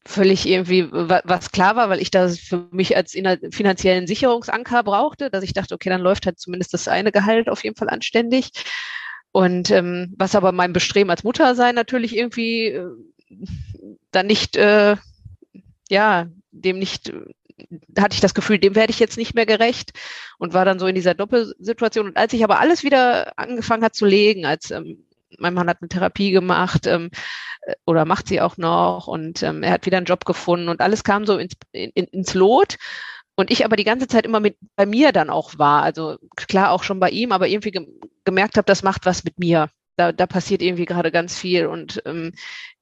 völlig 0.06 0.48
irgendwie, 0.48 0.92
was 0.92 1.52
klar 1.52 1.76
war, 1.76 1.90
weil 1.90 2.02
ich 2.02 2.12
das 2.12 2.40
für 2.40 2.68
mich 2.72 2.98
als 2.98 3.16
finanziellen 3.52 4.08
Sicherungsanker 4.08 4.84
brauchte, 4.84 5.30
dass 5.30 5.44
ich 5.44 5.54
dachte, 5.54 5.76
okay, 5.76 5.90
dann 5.90 6.02
läuft 6.02 6.26
halt 6.26 6.40
zumindest 6.40 6.74
das 6.74 6.88
eine 6.88 7.12
Gehalt 7.12 7.50
auf 7.50 7.64
jeden 7.64 7.76
Fall 7.76 7.90
anständig. 7.90 8.52
Und 9.32 9.72
ähm, 9.72 10.14
was 10.18 10.36
aber 10.36 10.52
mein 10.52 10.74
Bestreben 10.74 11.10
als 11.10 11.24
Mutter 11.24 11.56
sein 11.56 11.76
natürlich 11.76 12.18
irgendwie 12.18 12.68
äh, 12.68 12.92
dann 14.12 14.28
nicht, 14.28 14.58
äh, 14.58 14.98
ja, 15.90 16.28
dem 16.52 16.80
nicht 16.80 17.14
hatte 17.98 18.14
ich 18.14 18.22
das 18.22 18.34
Gefühl, 18.34 18.60
dem 18.60 18.76
werde 18.76 18.92
ich 18.92 19.00
jetzt 19.00 19.18
nicht 19.18 19.36
mehr 19.36 19.46
gerecht 19.46 19.92
und 20.38 20.54
war 20.54 20.66
dann 20.66 20.80
so 20.80 20.88
in 20.88 20.96
dieser 20.96 21.14
Doppelsituation. 21.14 22.08
Und 22.08 22.18
als 22.18 22.34
ich 22.34 22.44
aber 22.44 22.60
alles 22.60 22.84
wieder 22.84 23.38
angefangen 23.38 23.84
hat 23.84 23.96
zu 23.96 24.06
legen, 24.06 24.46
als 24.46 24.72
ähm, 24.72 25.06
mein 25.40 25.54
Mann 25.54 25.70
hat 25.70 25.78
eine 25.82 25.90
Therapie 25.90 26.32
gemacht 26.32 26.88
ähm, 26.88 27.10
äh, 27.62 27.76
oder 27.86 28.06
macht 28.06 28.28
sie 28.28 28.42
auch 28.42 28.58
noch 28.58 29.08
und 29.08 29.44
ähm, 29.44 29.64
er 29.64 29.72
hat 29.72 29.86
wieder 29.86 29.98
einen 29.98 30.06
Job 30.06 30.26
gefunden 30.26 30.70
und 30.70 30.82
alles 30.82 31.04
kam 31.04 31.26
so 31.26 31.38
ins, 31.38 31.54
in, 31.72 31.92
ins 31.92 32.34
Lot. 32.34 32.78
Und 33.36 33.50
ich 33.50 33.66
aber 33.66 33.76
die 33.76 33.86
ganze 33.86 34.08
Zeit 34.08 34.26
immer 34.26 34.40
mit 34.40 34.58
bei 34.76 34.86
mir 34.86 35.12
dann 35.12 35.30
auch 35.30 35.58
war. 35.58 35.84
Also 35.84 36.18
klar 36.36 36.72
auch 36.72 36.84
schon 36.84 37.00
bei 37.00 37.10
ihm, 37.10 37.32
aber 37.32 37.48
irgendwie 37.48 37.72
ge 37.72 37.88
gemerkt 38.24 38.58
habe, 38.58 38.66
das 38.66 38.84
macht 38.84 39.06
was 39.06 39.24
mit 39.24 39.40
mir. 39.40 39.70
Da, 39.96 40.12
da 40.12 40.28
passiert 40.28 40.62
irgendwie 40.62 40.86
gerade 40.86 41.12
ganz 41.12 41.38
viel. 41.40 41.66
Und 41.66 42.04
ähm, 42.06 42.34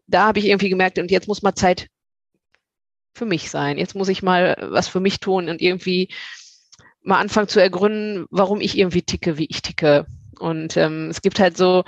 da 0.07 0.27
habe 0.27 0.39
ich 0.39 0.45
irgendwie 0.45 0.69
gemerkt, 0.69 1.00
und 1.00 1.12
jetzt 1.12 1.27
muss 1.27 1.43
mal 1.43 1.55
Zeit 1.55 1.88
für 3.13 3.25
mich 3.25 3.49
sein. 3.49 3.77
Jetzt 3.77 3.95
muss 3.95 4.09
ich 4.09 4.23
mal 4.23 4.55
was 4.69 4.87
für 4.87 4.99
mich 4.99 5.19
tun 5.19 5.49
und 5.49 5.61
irgendwie 5.61 6.09
mal 7.01 7.19
anfangen 7.19 7.47
zu 7.47 7.61
ergründen, 7.61 8.25
warum 8.29 8.61
ich 8.61 8.77
irgendwie 8.77 9.01
ticke, 9.01 9.37
wie 9.37 9.47
ich 9.49 9.61
ticke. 9.61 10.05
Und 10.39 10.77
ähm, 10.77 11.09
es 11.09 11.21
gibt 11.21 11.39
halt 11.39 11.57
so 11.57 11.83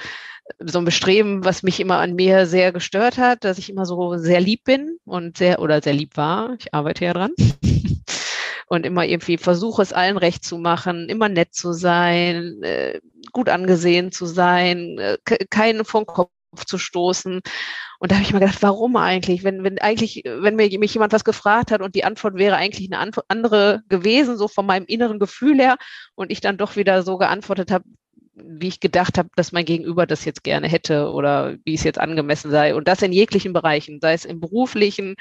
so 0.60 0.80
ein 0.80 0.86
Bestreben, 0.86 1.46
was 1.46 1.64
mich 1.64 1.80
immer 1.80 1.98
an 2.00 2.16
mir 2.16 2.46
sehr 2.46 2.74
gestört 2.74 3.18
hat, 3.18 3.44
dass 3.46 3.58
ich 3.58 3.70
immer 3.70 3.86
so 3.86 4.18
sehr 4.18 4.42
lieb 4.42 4.64
bin 4.66 4.98
und 5.06 5.38
sehr 5.38 5.60
oder 5.62 5.82
sehr 5.82 5.94
lieb 5.94 6.18
war. 6.18 6.56
Ich 6.60 6.74
arbeite 6.74 7.06
ja 7.06 7.14
dran. 7.14 7.32
und 8.68 8.86
immer 8.86 9.06
irgendwie 9.06 9.38
versuche 9.38 9.82
es 9.82 9.94
allen 9.94 10.18
recht 10.18 10.44
zu 10.44 10.58
machen, 10.58 11.10
immer 11.10 11.30
nett 11.30 11.54
zu 11.54 11.74
sein, 11.74 12.62
äh, 12.64 13.00
gut 13.32 13.50
angesehen 13.50 14.12
zu 14.12 14.26
sein, 14.26 14.98
äh, 14.98 15.18
keinen 15.50 15.86
vom 15.86 16.06
Kopf 16.06 16.32
zu 16.66 16.78
stoßen. 16.78 17.42
Und 18.00 18.12
da 18.12 18.16
habe 18.16 18.26
ich 18.26 18.34
mir 18.34 18.40
gedacht, 18.40 18.62
warum 18.62 18.96
eigentlich? 18.96 19.44
Wenn, 19.44 19.64
wenn 19.64 19.80
eigentlich, 19.80 20.24
wenn 20.26 20.56
mir 20.56 20.68
mich 20.80 20.94
jemand 20.94 21.14
was 21.14 21.24
gefragt 21.24 21.72
hat 21.72 21.82
und 21.82 21.96
die 21.96 22.04
Antwort 22.04 22.36
wäre 22.36 22.56
eigentlich 22.56 22.92
eine 22.92 23.12
andere 23.28 23.84
gewesen, 23.90 24.38
so 24.38 24.48
von 24.48 24.66
meinem 24.66 24.86
inneren 24.86 25.20
Gefühl 25.20 25.60
her, 25.60 25.78
und 26.16 26.32
ich 26.32 26.42
dann 26.42 26.58
doch 26.58 26.76
wieder 26.76 27.04
so 27.04 27.18
geantwortet 27.18 27.72
habe, 27.72 27.86
wie 28.34 28.70
ich 28.70 28.80
gedacht 28.80 29.18
habe, 29.18 29.30
dass 29.36 29.52
mein 29.52 29.66
Gegenüber 29.66 30.06
das 30.06 30.26
jetzt 30.26 30.44
gerne 30.44 30.68
hätte 30.68 31.12
oder 31.12 31.58
wie 31.64 31.74
es 31.74 31.84
jetzt 31.84 32.00
angemessen 32.00 32.52
sei. 32.52 32.76
Und 32.76 32.88
das 32.88 33.02
in 33.02 33.12
jeglichen 33.12 33.54
Bereichen, 33.54 34.00
sei 34.02 34.14
es 34.14 34.26
im 34.26 34.40
beruflichen, 34.40 35.16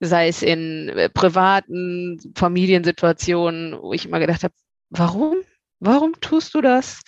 sei 0.00 0.28
es 0.28 0.42
in 0.42 0.88
äh, 0.90 1.08
privaten 1.08 2.18
Familiensituationen, 2.34 3.80
wo 3.80 3.92
ich 3.92 4.06
immer 4.06 4.20
gedacht 4.20 4.44
habe, 4.44 4.54
warum? 4.90 5.36
Warum 5.82 6.20
tust 6.20 6.54
du 6.54 6.60
das? 6.60 7.00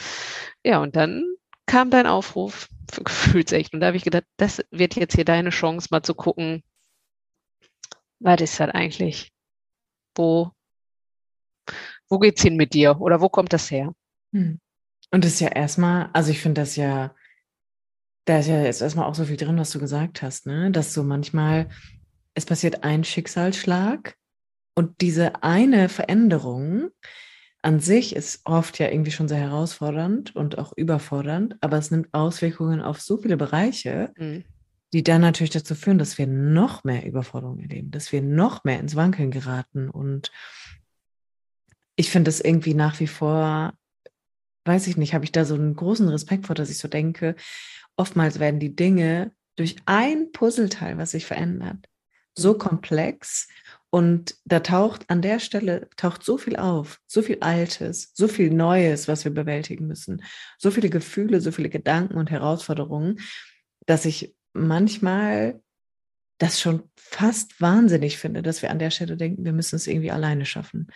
Ja, 0.64 0.80
und 0.80 0.97
dann 0.97 1.25
kam 1.66 1.90
dein 1.90 2.07
Aufruf 2.07 2.69
für 2.92 3.04
Gefühlsecht. 3.04 3.73
Und 3.73 3.81
da 3.81 3.88
habe 3.88 3.97
ich 3.97 4.04
gedacht, 4.04 4.25
das 4.37 4.62
wird 4.71 4.97
jetzt 4.97 5.14
hier 5.14 5.25
deine 5.25 5.50
Chance, 5.50 5.88
mal 5.90 6.02
zu 6.02 6.14
gucken, 6.14 6.62
was 8.21 8.40
ist 8.40 8.61
das 8.61 8.71
eigentlich? 8.71 9.33
Wo, 10.14 10.50
wo 12.09 12.19
geht's 12.19 12.42
hin 12.42 12.57
mit 12.57 12.75
dir? 12.75 13.00
Oder 13.00 13.21
wo 13.21 13.28
kommt 13.28 13.52
das 13.52 13.71
her? 13.71 13.95
Hm. 14.33 14.61
Und 15.11 15.25
das 15.25 15.35
ist 15.35 15.40
ja 15.40 15.49
erstmal, 15.49 16.11
also 16.12 16.31
ich 16.31 16.40
finde 16.40 16.61
das 16.62 16.76
ja, 16.76 17.14
da 18.25 18.38
ist 18.38 18.47
ja 18.47 18.62
jetzt 18.62 18.81
erstmal 18.81 19.07
auch 19.07 19.14
so 19.14 19.25
viel 19.25 19.37
drin, 19.37 19.59
was 19.59 19.71
du 19.71 19.78
gesagt 19.78 20.23
hast, 20.23 20.47
ne? 20.47 20.71
Dass 20.71 20.95
so 20.95 21.02
manchmal, 21.02 21.69
es 22.35 22.47
passiert 22.47 22.85
ein 22.85 23.04
Schicksalsschlag 23.04 24.16
und 24.75 25.00
diese 25.00 25.42
eine 25.42 25.88
Veränderung 25.88 26.90
an 27.62 27.78
sich 27.78 28.14
ist 28.16 28.40
oft 28.45 28.78
ja 28.81 28.88
irgendwie 28.88 29.12
schon 29.12 29.28
sehr 29.28 29.38
herausfordernd 29.38 30.35
und 30.35 30.59
auch 30.59 30.73
überfordernd, 30.76 31.57
aber 31.61 31.78
es 31.78 31.92
nimmt 31.92 32.12
Auswirkungen 32.12 32.83
auf 32.83 33.00
so 33.00 33.16
viele 33.16 33.37
Bereiche, 33.37 34.12
mhm. 34.19 34.45
die 34.92 35.04
dann 35.04 35.21
natürlich 35.21 35.50
dazu 35.50 35.76
führen, 35.76 35.99
dass 35.99 36.19
wir 36.19 36.26
noch 36.26 36.83
mehr 36.83 37.07
Überforderung 37.07 37.61
erleben, 37.61 37.92
dass 37.92 38.11
wir 38.11 38.21
noch 38.21 38.64
mehr 38.64 38.81
ins 38.81 38.97
Wankeln 38.97 39.31
geraten. 39.31 39.88
Und 39.88 40.33
ich 41.95 42.11
finde 42.11 42.31
es 42.31 42.40
irgendwie 42.40 42.75
nach 42.75 42.99
wie 42.99 43.07
vor, 43.07 43.75
weiß 44.64 44.88
ich 44.88 44.97
nicht, 44.97 45.14
habe 45.14 45.25
ich 45.25 45.33
da 45.33 45.45
so 45.45 45.54
einen 45.54 45.76
großen 45.76 46.09
Respekt 46.09 46.47
vor, 46.47 46.57
dass 46.57 46.71
ich 46.71 46.78
so 46.78 46.88
denke, 46.88 47.37
oftmals 47.97 48.40
werden 48.40 48.59
die 48.59 48.75
Dinge 48.75 49.33
durch 49.54 49.76
ein 49.87 50.33
Puzzleteil, 50.33 50.99
was 50.99 51.12
sich 51.12 51.26
verändert, 51.26 51.88
so 52.35 52.54
mhm. 52.54 52.59
komplex 52.59 53.47
und 53.94 54.37
da 54.46 54.61
taucht 54.61 55.11
an 55.11 55.20
der 55.20 55.38
Stelle 55.38 55.90
taucht 55.99 56.25
so 56.25 56.38
viel 56.38 56.56
auf, 56.56 56.99
so 57.06 57.20
viel 57.20 57.40
Altes, 57.40 58.11
so 58.14 58.26
viel 58.26 58.50
Neues, 58.50 59.06
was 59.06 59.26
wir 59.26 59.34
bewältigen 59.34 59.87
müssen, 59.87 60.25
so 60.56 60.70
viele 60.70 60.88
Gefühle, 60.88 61.42
so 61.42 61.52
viele 61.52 61.68
Gedanken 61.68 62.16
und 62.16 62.30
Herausforderungen, 62.30 63.20
dass 63.84 64.06
ich 64.06 64.34
manchmal 64.54 65.61
das 66.38 66.58
schon 66.58 66.84
fast 66.96 67.61
wahnsinnig 67.61 68.16
finde, 68.16 68.40
dass 68.40 68.62
wir 68.62 68.70
an 68.70 68.78
der 68.78 68.90
Stelle 68.90 69.18
denken, 69.18 69.44
wir 69.44 69.52
müssen 69.52 69.76
es 69.76 69.87
irgendwie 69.87 70.11
alleine 70.11 70.46
schaffen. 70.46 70.87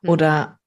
Mhm. 0.00 0.08
Oder 0.08 0.58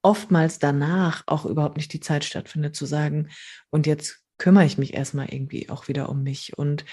oftmals 0.00 0.58
danach 0.58 1.24
auch 1.26 1.44
überhaupt 1.44 1.76
nicht 1.76 1.92
die 1.92 2.00
Zeit 2.00 2.24
stattfindet 2.24 2.74
zu 2.74 2.86
sagen, 2.86 3.28
und 3.68 3.86
jetzt 3.86 4.22
kümmere 4.38 4.64
ich 4.64 4.78
mich 4.78 4.94
erstmal 4.94 5.28
irgendwie 5.30 5.68
auch 5.68 5.88
wieder 5.88 6.08
um 6.08 6.22
mich 6.22 6.56
und 6.56 6.86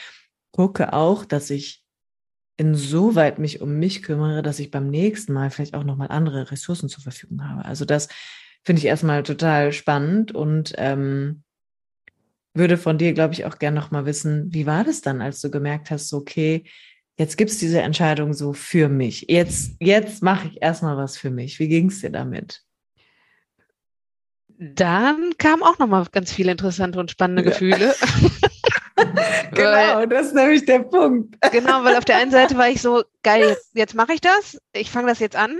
gucke 0.51 0.91
auch, 0.91 1.23
dass 1.23 1.49
ich 1.51 1.84
insoweit 2.57 3.39
mich 3.39 3.61
um 3.61 3.77
mich 3.77 4.03
kümmere, 4.03 4.41
dass 4.41 4.59
ich 4.59 4.71
beim 4.71 4.89
nächsten 4.89 5.33
Mal 5.33 5.49
vielleicht 5.49 5.75
auch 5.75 5.83
nochmal 5.83 6.09
andere 6.09 6.51
Ressourcen 6.51 6.89
zur 6.89 7.03
Verfügung 7.03 7.47
habe. 7.47 7.65
Also 7.65 7.85
das 7.85 8.07
finde 8.63 8.79
ich 8.79 8.85
erstmal 8.85 9.23
total 9.23 9.73
spannend 9.73 10.31
und 10.31 10.73
ähm, 10.77 11.43
würde 12.53 12.77
von 12.77 12.97
dir, 12.97 13.13
glaube 13.13 13.33
ich, 13.33 13.45
auch 13.45 13.59
gerne 13.59 13.79
nochmal 13.79 14.05
wissen, 14.05 14.53
wie 14.53 14.65
war 14.65 14.83
das 14.83 15.01
dann, 15.01 15.21
als 15.21 15.41
du 15.41 15.51
gemerkt 15.51 15.91
hast, 15.91 16.09
so, 16.09 16.17
okay, 16.17 16.63
jetzt 17.17 17.37
gibt 17.37 17.51
es 17.51 17.59
diese 17.59 17.81
Entscheidung 17.81 18.33
so 18.33 18.53
für 18.53 18.87
mich. 18.87 19.25
Jetzt, 19.27 19.75
jetzt 19.79 20.23
mache 20.23 20.47
ich 20.47 20.61
erstmal 20.61 20.95
was 20.97 21.17
für 21.17 21.31
mich. 21.31 21.59
Wie 21.59 21.67
ging 21.67 21.89
es 21.89 21.99
dir 21.99 22.11
damit? 22.11 22.61
Dann 24.57 25.33
kamen 25.37 25.63
auch 25.63 25.77
nochmal 25.79 26.05
ganz 26.11 26.31
viele 26.31 26.51
interessante 26.51 26.97
und 26.99 27.11
spannende 27.11 27.43
ja. 27.43 27.49
Gefühle. 27.49 27.93
genau, 29.51 29.97
weil, 29.97 30.07
das 30.07 30.27
ist 30.27 30.35
nämlich 30.35 30.65
der 30.65 30.79
Punkt. 30.79 31.35
genau, 31.51 31.83
weil 31.83 31.95
auf 31.95 32.05
der 32.05 32.17
einen 32.17 32.31
Seite 32.31 32.57
war 32.57 32.69
ich 32.69 32.81
so, 32.81 33.03
geil, 33.23 33.49
jetzt, 33.49 33.71
jetzt 33.73 33.95
mache 33.95 34.13
ich 34.13 34.21
das, 34.21 34.57
ich 34.73 34.91
fange 34.91 35.07
das 35.07 35.19
jetzt 35.19 35.35
an. 35.35 35.57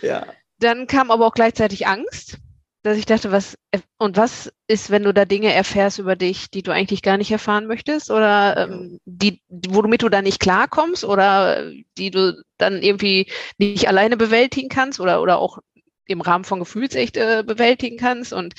Ja. 0.00 0.26
Dann 0.58 0.86
kam 0.86 1.10
aber 1.10 1.26
auch 1.26 1.34
gleichzeitig 1.34 1.86
Angst, 1.86 2.38
dass 2.82 2.96
ich 2.96 3.06
dachte, 3.06 3.32
was 3.32 3.58
und 3.98 4.16
was 4.16 4.52
ist, 4.68 4.90
wenn 4.90 5.02
du 5.02 5.12
da 5.12 5.24
Dinge 5.24 5.52
erfährst 5.52 5.98
über 5.98 6.14
dich, 6.14 6.50
die 6.50 6.62
du 6.62 6.70
eigentlich 6.70 7.02
gar 7.02 7.16
nicht 7.16 7.32
erfahren 7.32 7.66
möchtest 7.66 8.12
oder 8.12 8.56
ähm, 8.56 9.00
die, 9.04 9.42
womit 9.48 10.02
du 10.02 10.08
da 10.08 10.22
nicht 10.22 10.38
klarkommst 10.38 11.04
oder 11.04 11.68
die 11.98 12.10
du 12.12 12.40
dann 12.58 12.82
irgendwie 12.82 13.28
nicht 13.58 13.88
alleine 13.88 14.16
bewältigen 14.16 14.68
kannst 14.68 15.00
oder 15.00 15.20
oder 15.20 15.38
auch 15.38 15.58
im 16.06 16.20
Rahmen 16.20 16.44
von 16.44 16.60
Gefühlsecht 16.60 17.16
äh, 17.16 17.42
bewältigen 17.44 17.96
kannst 17.96 18.32
und 18.32 18.54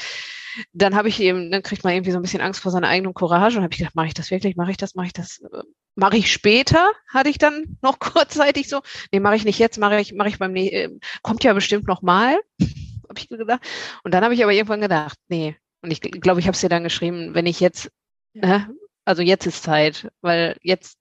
dann 0.73 0.95
habe 0.95 1.09
ich 1.09 1.19
eben, 1.19 1.51
dann 1.51 1.63
kriegt 1.63 1.83
man 1.83 1.93
irgendwie 1.93 2.11
so 2.11 2.17
ein 2.17 2.21
bisschen 2.21 2.41
Angst 2.41 2.61
vor 2.61 2.71
seiner 2.71 2.87
eigenen 2.87 3.13
Courage 3.13 3.57
und 3.57 3.63
habe 3.63 3.73
ich 3.73 3.79
gedacht, 3.79 3.95
mache 3.95 4.07
ich 4.07 4.13
das 4.13 4.31
wirklich, 4.31 4.55
mache 4.55 4.71
ich 4.71 4.77
das, 4.77 4.95
mache 4.95 5.07
ich 5.07 5.13
das, 5.13 5.39
äh, 5.39 5.63
mache 5.95 6.17
ich 6.17 6.31
später, 6.31 6.91
hatte 7.09 7.29
ich 7.29 7.37
dann 7.37 7.77
noch 7.81 7.99
kurzzeitig 7.99 8.69
so, 8.69 8.81
nee, 9.11 9.19
mache 9.19 9.35
ich 9.35 9.45
nicht 9.45 9.59
jetzt, 9.59 9.77
mache 9.77 9.99
ich, 9.99 10.13
mache 10.13 10.29
ich 10.29 10.39
beim, 10.39 10.55
äh, 10.55 10.89
kommt 11.21 11.43
ja 11.43 11.53
bestimmt 11.53 11.87
noch 11.87 12.01
mal, 12.01 12.39
habe 13.09 13.19
ich 13.19 13.29
gedacht. 13.29 13.61
Und 14.03 14.13
dann 14.13 14.23
habe 14.23 14.33
ich 14.33 14.43
aber 14.43 14.53
irgendwann 14.53 14.81
gedacht, 14.81 15.17
nee, 15.27 15.55
und 15.81 15.91
ich 15.91 16.01
glaube, 16.01 16.39
ich 16.39 16.47
habe 16.47 16.55
es 16.55 16.61
dir 16.61 16.69
dann 16.69 16.83
geschrieben, 16.83 17.33
wenn 17.33 17.45
ich 17.45 17.59
jetzt, 17.59 17.91
äh, 18.33 18.59
also 19.05 19.21
jetzt 19.21 19.45
ist 19.45 19.63
Zeit, 19.63 20.11
weil 20.21 20.57
jetzt, 20.61 20.97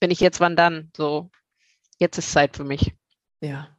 wenn 0.00 0.10
ich 0.10 0.20
jetzt, 0.20 0.40
wann 0.40 0.56
dann, 0.56 0.90
so, 0.96 1.30
jetzt 1.98 2.18
ist 2.18 2.32
Zeit 2.32 2.56
für 2.56 2.64
mich. 2.64 2.94
Ja, 3.40 3.76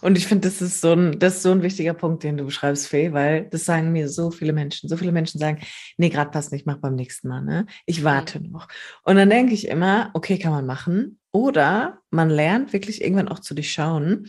und 0.00 0.18
ich 0.18 0.26
finde, 0.26 0.48
das 0.48 0.60
ist 0.60 0.80
so 0.80 0.92
ein, 0.92 1.18
das 1.18 1.36
ist 1.36 1.42
so 1.42 1.50
ein 1.50 1.62
wichtiger 1.62 1.94
Punkt, 1.94 2.22
den 2.22 2.36
du 2.36 2.44
beschreibst, 2.44 2.86
Fee, 2.88 3.12
weil 3.12 3.48
das 3.48 3.64
sagen 3.64 3.92
mir 3.92 4.08
so 4.08 4.30
viele 4.30 4.52
Menschen. 4.52 4.88
So 4.88 4.96
viele 4.96 5.12
Menschen 5.12 5.38
sagen, 5.38 5.60
nee, 5.96 6.08
gerade 6.08 6.30
passt 6.30 6.52
nicht, 6.52 6.66
mach 6.66 6.78
beim 6.78 6.94
nächsten 6.94 7.28
Mal, 7.28 7.42
ne? 7.42 7.66
Ich 7.86 8.00
mhm. 8.00 8.04
warte 8.04 8.40
mhm. 8.40 8.50
noch. 8.50 8.68
Und 9.04 9.16
dann 9.16 9.30
denke 9.30 9.54
ich 9.54 9.68
immer, 9.68 10.10
okay, 10.14 10.38
kann 10.38 10.52
man 10.52 10.66
machen. 10.66 11.18
Oder 11.32 11.98
man 12.10 12.30
lernt 12.30 12.72
wirklich 12.72 13.02
irgendwann 13.02 13.28
auch 13.28 13.40
zu 13.40 13.54
durchschauen, 13.54 14.28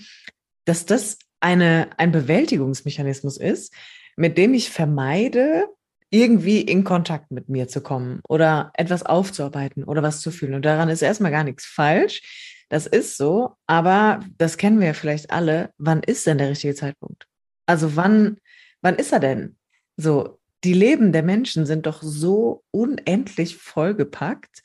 dass 0.66 0.86
das 0.86 1.20
eine, 1.40 1.90
ein 1.98 2.12
Bewältigungsmechanismus 2.12 3.38
ist, 3.38 3.74
mit 4.16 4.38
dem 4.38 4.54
ich 4.54 4.72
vermeide, 4.72 5.68
irgendwie 6.10 6.62
in 6.62 6.84
Kontakt 6.84 7.32
mit 7.32 7.50
mir 7.50 7.68
zu 7.68 7.82
kommen 7.82 8.22
oder 8.28 8.72
etwas 8.76 9.04
aufzuarbeiten 9.04 9.84
oder 9.84 10.02
was 10.02 10.22
zu 10.22 10.32
fühlen. 10.32 10.54
Und 10.54 10.64
daran 10.64 10.90
ist 10.90 11.02
erstmal 11.02 11.32
gar 11.32 11.44
nichts 11.44 11.66
falsch. 11.66 12.55
Das 12.70 12.88
ist 12.88 13.18
so, 13.18 13.56
aber 13.68 14.22
das 14.38 14.58
kennen 14.58 14.80
wir 14.80 14.88
ja 14.88 14.94
vielleicht 14.94 15.32
alle. 15.32 15.72
Wann 15.78 16.02
ist 16.02 16.26
denn 16.26 16.38
der 16.38 16.50
richtige 16.50 16.76
Zeitpunkt? 16.76 17.28
Also 17.66 17.96
wann, 17.96 18.38
wann 18.82 18.96
ist 18.96 19.12
er 19.12 19.20
denn? 19.20 19.58
So, 19.98 20.40
die 20.64 20.74
Leben 20.74 21.12
der 21.12 21.24
Menschen 21.24 21.66
sind 21.66 21.86
doch 21.86 22.02
so 22.02 22.64
unendlich 22.72 23.58
vollgepackt, 23.58 24.64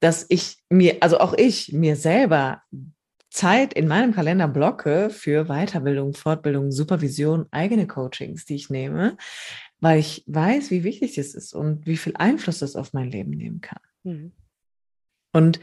dass 0.00 0.26
ich 0.28 0.58
mir, 0.68 0.96
also 1.00 1.18
auch 1.18 1.34
ich 1.34 1.72
mir 1.72 1.96
selber 1.96 2.62
Zeit 3.30 3.74
in 3.74 3.86
meinem 3.86 4.12
Kalender 4.12 4.48
blocke 4.48 5.10
für 5.10 5.44
Weiterbildung, 5.44 6.14
Fortbildung, 6.14 6.72
Supervision, 6.72 7.46
eigene 7.50 7.86
Coachings, 7.86 8.44
die 8.44 8.54
ich 8.54 8.70
nehme, 8.70 9.16
weil 9.78 9.98
ich 9.98 10.24
weiß, 10.26 10.70
wie 10.70 10.84
wichtig 10.84 11.14
das 11.14 11.34
ist 11.34 11.54
und 11.54 11.86
wie 11.86 11.96
viel 11.96 12.16
Einfluss 12.16 12.60
das 12.60 12.76
auf 12.76 12.92
mein 12.92 13.10
Leben 13.10 13.30
nehmen 13.30 13.60
kann. 13.60 13.80
Mhm. 14.04 14.32
Und 15.32 15.60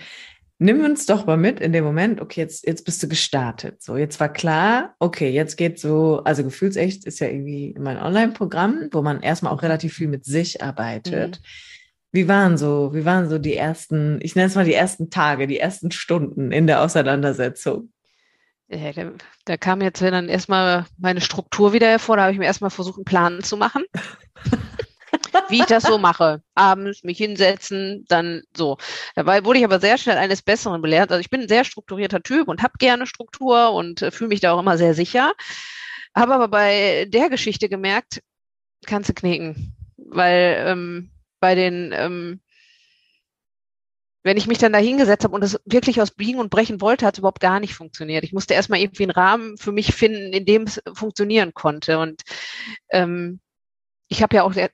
nimm 0.59 0.83
uns 0.83 1.05
doch 1.05 1.25
mal 1.25 1.37
mit 1.37 1.59
in 1.59 1.73
dem 1.73 1.83
Moment, 1.83 2.21
okay, 2.21 2.41
jetzt, 2.41 2.65
jetzt 2.65 2.85
bist 2.85 3.01
du 3.03 3.07
gestartet. 3.07 3.81
So, 3.81 3.97
jetzt 3.97 4.19
war 4.19 4.31
klar, 4.31 4.95
okay, 4.99 5.29
jetzt 5.29 5.57
geht 5.57 5.79
so, 5.79 6.21
also 6.23 6.43
Gefühlsecht 6.43 7.05
ist 7.05 7.19
ja 7.19 7.27
irgendwie 7.27 7.75
mein 7.79 7.97
Online-Programm, 7.97 8.89
wo 8.91 9.01
man 9.01 9.21
erstmal 9.21 9.53
auch 9.53 9.63
relativ 9.63 9.93
viel 9.93 10.07
mit 10.07 10.25
sich 10.25 10.61
arbeitet. 10.61 11.39
Mhm. 11.39 11.45
Wie 12.11 12.27
waren 12.27 12.57
so, 12.57 12.93
wie 12.93 13.05
waren 13.05 13.27
so 13.27 13.39
die 13.39 13.55
ersten, 13.55 14.19
ich 14.21 14.35
nenne 14.35 14.47
es 14.47 14.55
mal 14.55 14.65
die 14.65 14.73
ersten 14.73 15.09
Tage, 15.09 15.47
die 15.47 15.57
ersten 15.57 15.91
Stunden 15.91 16.51
in 16.51 16.67
der 16.67 16.81
Auseinandersetzung? 16.81 17.91
Ja, 18.69 18.91
da, 18.91 19.11
da 19.45 19.57
kam 19.57 19.81
jetzt 19.81 20.01
dann 20.01 20.29
erstmal 20.29 20.85
meine 20.97 21.21
Struktur 21.21 21.73
wieder 21.73 21.87
hervor. 21.87 22.17
Da 22.17 22.23
habe 22.23 22.33
ich 22.33 22.39
mir 22.39 22.45
erstmal 22.45 22.69
versucht, 22.69 22.97
einen 22.97 23.05
Plan 23.05 23.43
zu 23.43 23.57
machen. 23.57 23.83
wie 25.49 25.59
ich 25.59 25.65
das 25.65 25.83
so 25.83 25.97
mache. 25.97 26.41
Abends 26.55 27.03
mich 27.03 27.17
hinsetzen, 27.17 28.05
dann 28.07 28.43
so. 28.55 28.77
Dabei 29.15 29.43
wurde 29.45 29.59
ich 29.59 29.65
aber 29.65 29.79
sehr 29.79 29.97
schnell 29.97 30.17
eines 30.17 30.41
Besseren 30.41 30.81
belehrt. 30.81 31.11
Also 31.11 31.19
ich 31.19 31.29
bin 31.29 31.41
ein 31.41 31.47
sehr 31.47 31.63
strukturierter 31.65 32.21
Typ 32.21 32.47
und 32.47 32.63
habe 32.63 32.73
gerne 32.79 33.07
Struktur 33.07 33.71
und 33.73 34.01
äh, 34.01 34.11
fühle 34.11 34.29
mich 34.29 34.39
da 34.39 34.53
auch 34.53 34.59
immer 34.59 34.77
sehr 34.77 34.93
sicher. 34.93 35.33
Habe 36.15 36.35
aber 36.35 36.47
bei 36.47 37.05
der 37.09 37.29
Geschichte 37.29 37.69
gemerkt, 37.69 38.21
kannst 38.85 39.09
du 39.09 39.13
knicken. 39.13 39.75
Weil 39.97 40.63
ähm, 40.67 41.11
bei 41.39 41.55
den, 41.55 41.91
ähm, 41.93 42.39
wenn 44.23 44.37
ich 44.37 44.47
mich 44.47 44.57
dann 44.57 44.73
da 44.73 44.79
hingesetzt 44.79 45.23
habe 45.23 45.35
und 45.35 45.41
das 45.41 45.59
wirklich 45.65 45.99
aus 46.01 46.11
Biegen 46.11 46.39
und 46.39 46.49
Brechen 46.49 46.79
wollte, 46.81 47.05
hat 47.05 47.15
es 47.15 47.19
überhaupt 47.19 47.41
gar 47.41 47.59
nicht 47.59 47.73
funktioniert. 47.73 48.23
Ich 48.23 48.31
musste 48.31 48.53
erstmal 48.53 48.79
irgendwie 48.79 49.03
einen 49.03 49.11
Rahmen 49.11 49.57
für 49.57 49.71
mich 49.71 49.93
finden, 49.93 50.33
in 50.33 50.45
dem 50.45 50.63
es 50.63 50.81
funktionieren 50.93 51.53
konnte. 51.53 51.99
Und 51.99 52.21
ähm, 52.91 53.41
ich 54.13 54.21
habe 54.21 54.35
ja 54.35 54.43
auch, 54.43 54.55
äh, 54.55 54.69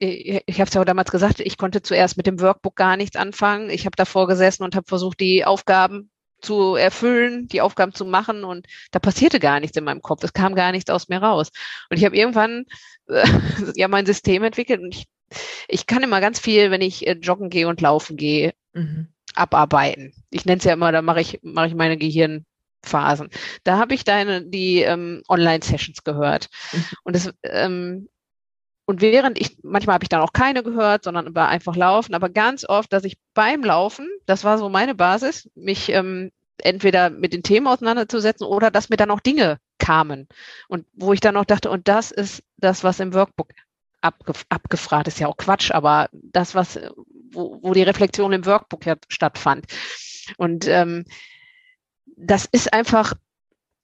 ich 0.46 0.60
habe 0.60 0.68
es 0.68 0.74
ja 0.74 0.82
auch 0.82 0.86
damals 0.86 1.12
gesagt, 1.12 1.40
ich 1.40 1.58
konnte 1.58 1.82
zuerst 1.82 2.18
mit 2.18 2.28
dem 2.28 2.42
Workbook 2.42 2.76
gar 2.76 2.98
nichts 2.98 3.16
anfangen. 3.16 3.70
Ich 3.70 3.86
habe 3.86 3.96
davor 3.96 4.28
gesessen 4.28 4.64
und 4.64 4.76
habe 4.76 4.86
versucht, 4.86 5.22
die 5.22 5.46
Aufgaben 5.46 6.12
zu 6.42 6.76
erfüllen, 6.76 7.48
die 7.48 7.62
Aufgaben 7.62 7.94
zu 7.94 8.04
machen 8.04 8.44
und 8.44 8.68
da 8.92 9.00
passierte 9.00 9.40
gar 9.40 9.62
nichts 9.62 9.78
in 9.78 9.86
meinem 9.86 10.02
Kopf. 10.02 10.26
Es 10.26 10.34
kam 10.34 10.56
gar 10.56 10.74
nichts 10.74 10.90
aus 10.90 11.08
mir 11.08 11.24
raus. 11.24 11.52
Und 11.90 11.98
ich 11.98 12.04
habe 12.04 12.18
irgendwann 12.18 12.66
äh, 13.08 13.26
ja 13.76 13.88
mein 13.88 14.06
System 14.06 14.44
entwickelt 14.44 14.82
und 14.82 14.94
ich, 14.94 15.08
ich 15.70 15.88
kann 15.88 16.04
immer 16.04 16.20
ganz 16.20 16.40
viel, 16.40 16.70
wenn 16.70 16.82
ich 16.82 17.08
äh, 17.08 17.14
joggen 17.14 17.50
gehe 17.50 17.70
und 17.70 17.80
laufen 17.80 18.18
gehe, 18.18 18.54
mhm. 18.74 19.08
abarbeiten. 19.36 20.14
Ich 20.32 20.44
nenne 20.44 20.58
es 20.58 20.66
ja 20.66 20.74
immer, 20.74 20.92
da 20.92 21.02
mache 21.02 21.22
ich, 21.22 21.40
mache 21.44 21.68
ich 21.68 21.76
meine 21.76 21.98
Gehirnphasen. 21.98 23.30
Da 23.64 23.78
habe 23.78 23.94
ich 23.94 24.04
deine, 24.04 24.46
die 24.46 24.82
ähm, 24.82 25.24
Online-Sessions 25.30 26.04
gehört. 26.04 26.50
Mhm. 26.74 26.86
Und 27.04 27.16
das, 27.16 27.32
ähm, 27.44 28.10
und 28.90 29.02
während 29.02 29.40
ich, 29.40 29.56
manchmal 29.62 29.94
habe 29.94 30.04
ich 30.04 30.10
dann 30.10 30.22
auch 30.22 30.34
keine 30.34 30.64
gehört, 30.64 31.04
sondern 31.04 31.36
war 31.36 31.48
einfach 31.48 31.76
laufen, 31.76 32.16
aber 32.16 32.28
ganz 32.28 32.66
oft, 32.68 32.92
dass 32.92 33.04
ich 33.04 33.20
beim 33.36 33.64
Laufen, 33.64 34.10
das 34.26 34.44
war 34.44 34.58
so 34.58 34.68
meine 34.68 34.96
Basis, 34.96 35.48
mich 35.54 35.90
ähm, 35.90 36.32
entweder 36.58 37.12
mit 37.12 37.32
den 37.32 37.44
Themen 37.44 37.68
auseinanderzusetzen 37.68 38.48
oder 38.48 38.72
dass 38.72 38.90
mir 38.90 38.98
dann 38.98 39.12
auch 39.12 39.20
Dinge 39.20 39.60
kamen. 39.78 40.28
Und 40.70 40.88
wo 40.94 41.14
ich 41.14 41.20
dann 41.20 41.38
auch 41.38 41.46
dachte, 41.46 41.70
und 41.70 41.88
das 41.88 42.10
ist 42.10 42.42
das, 42.58 42.84
was 42.84 43.00
im 43.00 43.14
Workbook 43.14 43.50
abgef 44.02 44.44
abgefragt 44.50 45.08
ist, 45.08 45.20
ja 45.20 45.28
auch 45.28 45.38
Quatsch, 45.38 45.70
aber 45.70 46.10
das, 46.12 46.56
was, 46.56 46.80
wo, 47.32 47.60
wo 47.62 47.76
die 47.76 47.84
Reflexion 47.84 48.34
im 48.34 48.48
Workbook 48.48 48.88
ja 48.88 48.96
stattfand. 49.08 49.68
Und 50.38 50.68
ähm, 50.68 51.06
das 52.18 52.50
ist 52.52 52.74
einfach 52.74 53.14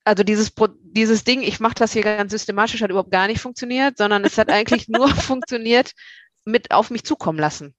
also 0.05 0.23
dieses, 0.23 0.53
dieses 0.83 1.23
Ding, 1.23 1.41
ich 1.41 1.59
mache 1.59 1.75
das 1.75 1.91
hier 1.91 2.03
ganz 2.03 2.31
systematisch, 2.31 2.81
hat 2.81 2.91
überhaupt 2.91 3.11
gar 3.11 3.27
nicht 3.27 3.41
funktioniert, 3.41 3.97
sondern 3.97 4.23
es 4.23 4.37
hat 4.37 4.49
eigentlich 4.49 4.87
nur 4.87 5.09
funktioniert 5.09 5.91
mit 6.45 6.71
auf 6.71 6.91
mich 6.91 7.03
zukommen 7.03 7.39
lassen. 7.39 7.75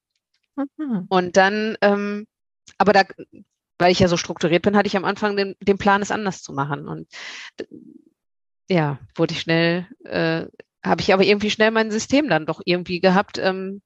Mhm. 0.57 1.07
Und 1.09 1.37
dann, 1.37 1.77
ähm, 1.81 2.27
aber 2.79 2.93
da, 2.93 3.05
weil 3.79 3.93
ich 3.93 4.01
ja 4.01 4.09
so 4.09 4.17
strukturiert 4.17 4.63
bin, 4.63 4.77
hatte 4.77 4.89
ich 4.89 4.97
am 4.97 5.05
Anfang 5.05 5.37
den, 5.37 5.55
den 5.61 5.79
Plan, 5.79 6.03
es 6.03 6.11
anders 6.11 6.43
zu 6.43 6.53
machen. 6.53 6.89
Und 6.89 7.09
ja, 8.69 8.99
wurde 9.15 9.33
ich 9.33 9.41
schnell, 9.41 9.87
äh, 10.05 10.47
habe 10.85 11.01
ich 11.01 11.15
aber 11.15 11.23
irgendwie 11.23 11.51
schnell 11.51 11.71
mein 11.71 11.93
System 11.93 12.29
dann 12.29 12.47
doch 12.47 12.61
irgendwie 12.65 13.01
gehabt, 13.01 13.39
ähm, 13.39 13.83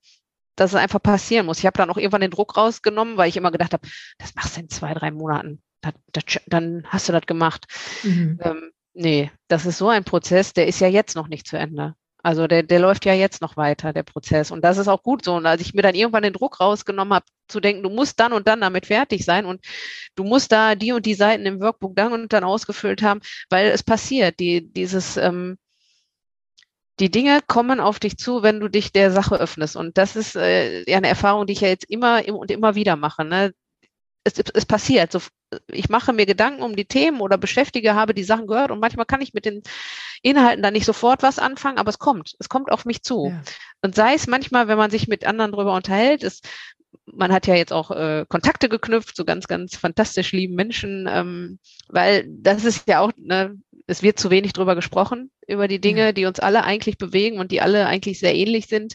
dass 0.56 0.72
es 0.72 0.76
einfach 0.76 1.02
passieren 1.02 1.46
muss. 1.46 1.58
Ich 1.58 1.66
habe 1.66 1.76
dann 1.76 1.90
auch 1.90 1.96
irgendwann 1.98 2.20
den 2.22 2.30
Druck 2.30 2.56
rausgenommen, 2.56 3.18
weil 3.18 3.28
ich 3.28 3.36
immer 3.36 3.50
gedacht 3.50 3.74
habe, 3.74 3.86
das 4.18 4.34
machst 4.34 4.56
du 4.56 4.60
in 4.60 4.70
zwei, 4.70 4.94
drei 4.94 5.10
Monaten 5.10 5.62
das, 5.80 5.94
das, 6.12 6.24
dann 6.46 6.84
hast 6.88 7.08
du 7.08 7.12
das 7.12 7.26
gemacht. 7.26 7.66
Mhm. 8.02 8.38
Ähm, 8.42 8.70
nee, 8.94 9.30
das 9.48 9.66
ist 9.66 9.78
so 9.78 9.88
ein 9.88 10.04
Prozess, 10.04 10.52
der 10.52 10.66
ist 10.66 10.80
ja 10.80 10.88
jetzt 10.88 11.16
noch 11.16 11.28
nicht 11.28 11.46
zu 11.46 11.56
Ende. 11.56 11.94
Also 12.22 12.46
der, 12.46 12.62
der 12.62 12.80
läuft 12.80 13.06
ja 13.06 13.14
jetzt 13.14 13.40
noch 13.40 13.56
weiter, 13.56 13.92
der 13.92 14.02
Prozess. 14.02 14.50
Und 14.50 14.62
das 14.62 14.76
ist 14.76 14.88
auch 14.88 15.02
gut 15.02 15.24
so. 15.24 15.34
Und 15.36 15.46
als 15.46 15.62
ich 15.62 15.72
mir 15.72 15.82
dann 15.82 15.94
irgendwann 15.94 16.22
den 16.22 16.34
Druck 16.34 16.60
rausgenommen 16.60 17.14
habe, 17.14 17.24
zu 17.48 17.60
denken, 17.60 17.82
du 17.82 17.90
musst 17.90 18.20
dann 18.20 18.32
und 18.32 18.46
dann 18.46 18.60
damit 18.60 18.86
fertig 18.86 19.24
sein 19.24 19.46
und 19.46 19.64
du 20.16 20.24
musst 20.24 20.52
da 20.52 20.74
die 20.74 20.92
und 20.92 21.06
die 21.06 21.14
Seiten 21.14 21.46
im 21.46 21.60
Workbook 21.60 21.96
dann 21.96 22.12
und 22.12 22.32
dann 22.32 22.44
ausgefüllt 22.44 23.02
haben, 23.02 23.20
weil 23.48 23.68
es 23.68 23.82
passiert, 23.82 24.38
die, 24.38 24.70
dieses, 24.70 25.16
ähm, 25.16 25.56
die 27.00 27.10
Dinge 27.10 27.40
kommen 27.46 27.80
auf 27.80 27.98
dich 27.98 28.18
zu, 28.18 28.42
wenn 28.42 28.60
du 28.60 28.68
dich 28.68 28.92
der 28.92 29.10
Sache 29.10 29.36
öffnest. 29.36 29.74
Und 29.74 29.96
das 29.96 30.16
ist 30.16 30.36
äh, 30.36 30.88
ja 30.88 30.98
eine 30.98 31.08
Erfahrung, 31.08 31.46
die 31.46 31.54
ich 31.54 31.62
ja 31.62 31.68
jetzt 31.68 31.88
immer 31.88 32.22
und 32.28 32.50
immer 32.50 32.74
wieder 32.74 32.96
mache. 32.96 33.24
Ne? 33.24 33.54
Es, 34.24 34.34
es 34.38 34.66
passiert. 34.66 35.12
So, 35.12 35.20
ich 35.68 35.88
mache 35.88 36.12
mir 36.12 36.26
Gedanken 36.26 36.62
um 36.62 36.76
die 36.76 36.84
Themen 36.84 37.20
oder 37.20 37.38
beschäftige, 37.38 37.94
habe 37.94 38.14
die 38.14 38.24
Sachen 38.24 38.46
gehört 38.46 38.70
und 38.70 38.80
manchmal 38.80 39.06
kann 39.06 39.22
ich 39.22 39.34
mit 39.34 39.44
den 39.44 39.62
Inhalten 40.22 40.62
dann 40.62 40.74
nicht 40.74 40.84
sofort 40.84 41.22
was 41.22 41.38
anfangen, 41.38 41.78
aber 41.78 41.88
es 41.90 41.98
kommt, 41.98 42.34
es 42.38 42.48
kommt 42.48 42.70
auf 42.70 42.84
mich 42.84 43.02
zu. 43.02 43.28
Ja. 43.30 43.42
Und 43.82 43.94
sei 43.94 44.14
es 44.14 44.26
manchmal, 44.26 44.68
wenn 44.68 44.78
man 44.78 44.90
sich 44.90 45.08
mit 45.08 45.24
anderen 45.24 45.52
darüber 45.52 45.74
unterhält, 45.74 46.22
ist, 46.22 46.46
man 47.06 47.32
hat 47.32 47.46
ja 47.46 47.54
jetzt 47.54 47.72
auch 47.72 47.90
äh, 47.90 48.24
Kontakte 48.28 48.68
geknüpft, 48.68 49.16
so 49.16 49.24
ganz, 49.24 49.48
ganz 49.48 49.76
fantastisch 49.76 50.32
lieben 50.32 50.54
Menschen, 50.54 51.08
ähm, 51.10 51.58
weil 51.88 52.26
das 52.28 52.64
ist 52.64 52.88
ja 52.88 53.00
auch, 53.00 53.12
ne, 53.16 53.56
es 53.86 54.02
wird 54.02 54.18
zu 54.18 54.30
wenig 54.30 54.52
drüber 54.52 54.74
gesprochen, 54.74 55.30
über 55.46 55.66
die 55.66 55.80
Dinge, 55.80 56.06
ja. 56.06 56.12
die 56.12 56.26
uns 56.26 56.38
alle 56.38 56.62
eigentlich 56.62 56.98
bewegen 56.98 57.38
und 57.38 57.50
die 57.50 57.60
alle 57.60 57.86
eigentlich 57.86 58.20
sehr 58.20 58.34
ähnlich 58.34 58.66
sind. 58.66 58.94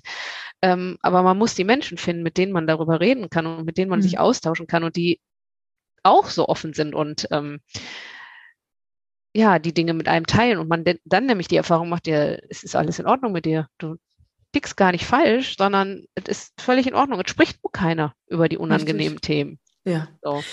Ähm, 0.66 0.98
aber 1.04 1.22
man 1.22 1.38
muss 1.38 1.54
die 1.54 1.64
Menschen 1.64 2.00
finden, 2.00 2.24
mit 2.24 2.40
denen 2.40 2.52
man 2.52 2.66
darüber 2.66 3.00
reden 3.00 3.30
kann 3.30 3.46
und 3.46 3.66
mit 3.66 3.78
denen 3.78 3.92
man 3.92 4.00
mhm. 4.00 4.04
sich 4.04 4.18
austauschen 4.18 4.66
kann 4.66 4.84
und 4.84 4.96
die 4.96 5.22
auch 6.02 6.26
so 6.26 6.48
offen 6.48 6.74
sind 6.74 6.96
und 6.96 7.28
ähm, 7.30 7.60
ja, 9.36 9.60
die 9.60 9.76
Dinge 9.76 9.94
mit 9.94 10.08
einem 10.08 10.26
teilen 10.26 10.58
und 10.58 10.68
man 10.68 10.84
dann 11.04 11.28
nämlich 11.28 11.48
die 11.48 11.58
Erfahrung 11.58 11.88
macht, 11.88 12.08
ja, 12.08 12.36
es 12.50 12.64
ist 12.64 12.76
alles 12.76 12.98
in 12.98 13.06
Ordnung 13.06 13.32
mit 13.32 13.46
dir. 13.46 13.68
Du 13.78 13.98
tickst 14.54 14.76
gar 14.76 14.92
nicht 14.92 15.06
falsch, 15.06 15.56
sondern 15.56 16.06
es 16.16 16.24
ist 16.30 16.60
völlig 16.60 16.88
in 16.88 16.96
Ordnung. 16.96 17.22
Es 17.24 17.30
spricht 17.30 17.62
nur 17.64 17.72
keiner 17.72 18.16
über 18.26 18.50
die 18.50 18.58
unangenehmen 18.58 19.20
Richtig. 19.20 19.22
Themen. 19.22 19.60
Ja. 19.84 20.08
So. 20.24 20.44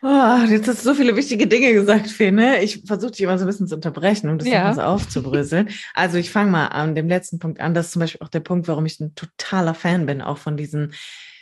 Oh, 0.00 0.36
jetzt 0.48 0.68
hast 0.68 0.84
du 0.84 0.90
so 0.90 0.94
viele 0.94 1.16
wichtige 1.16 1.48
Dinge 1.48 1.72
gesagt, 1.72 2.08
Fee, 2.08 2.30
ne? 2.30 2.62
Ich 2.62 2.84
versuche 2.86 3.10
dich 3.10 3.22
immer 3.22 3.36
so 3.36 3.44
ein 3.44 3.48
bisschen 3.48 3.66
zu 3.66 3.74
unterbrechen, 3.74 4.30
um 4.30 4.38
das 4.38 4.46
ja. 4.46 4.72
so 4.72 4.82
aufzubröseln. 4.82 5.70
Also 5.94 6.18
ich 6.18 6.30
fange 6.30 6.50
mal 6.50 6.68
an 6.68 6.94
dem 6.94 7.08
letzten 7.08 7.40
Punkt 7.40 7.60
an. 7.60 7.74
Das 7.74 7.86
ist 7.86 7.92
zum 7.92 8.00
Beispiel 8.00 8.20
auch 8.24 8.28
der 8.28 8.40
Punkt, 8.40 8.68
warum 8.68 8.86
ich 8.86 9.00
ein 9.00 9.14
totaler 9.16 9.74
Fan 9.74 10.06
bin, 10.06 10.22
auch 10.22 10.38
von 10.38 10.56
diesen 10.56 10.92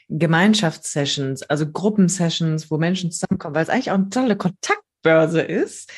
Gemeinschaftssessions, 0.08 1.42
also 1.42 1.70
Gruppensessions, 1.70 2.70
wo 2.70 2.78
Menschen 2.78 3.10
zusammenkommen, 3.10 3.54
weil 3.54 3.64
es 3.64 3.68
eigentlich 3.68 3.90
auch 3.90 3.96
eine 3.96 4.08
tolle 4.08 4.36
Kontaktbörse 4.36 5.42
ist, 5.42 5.92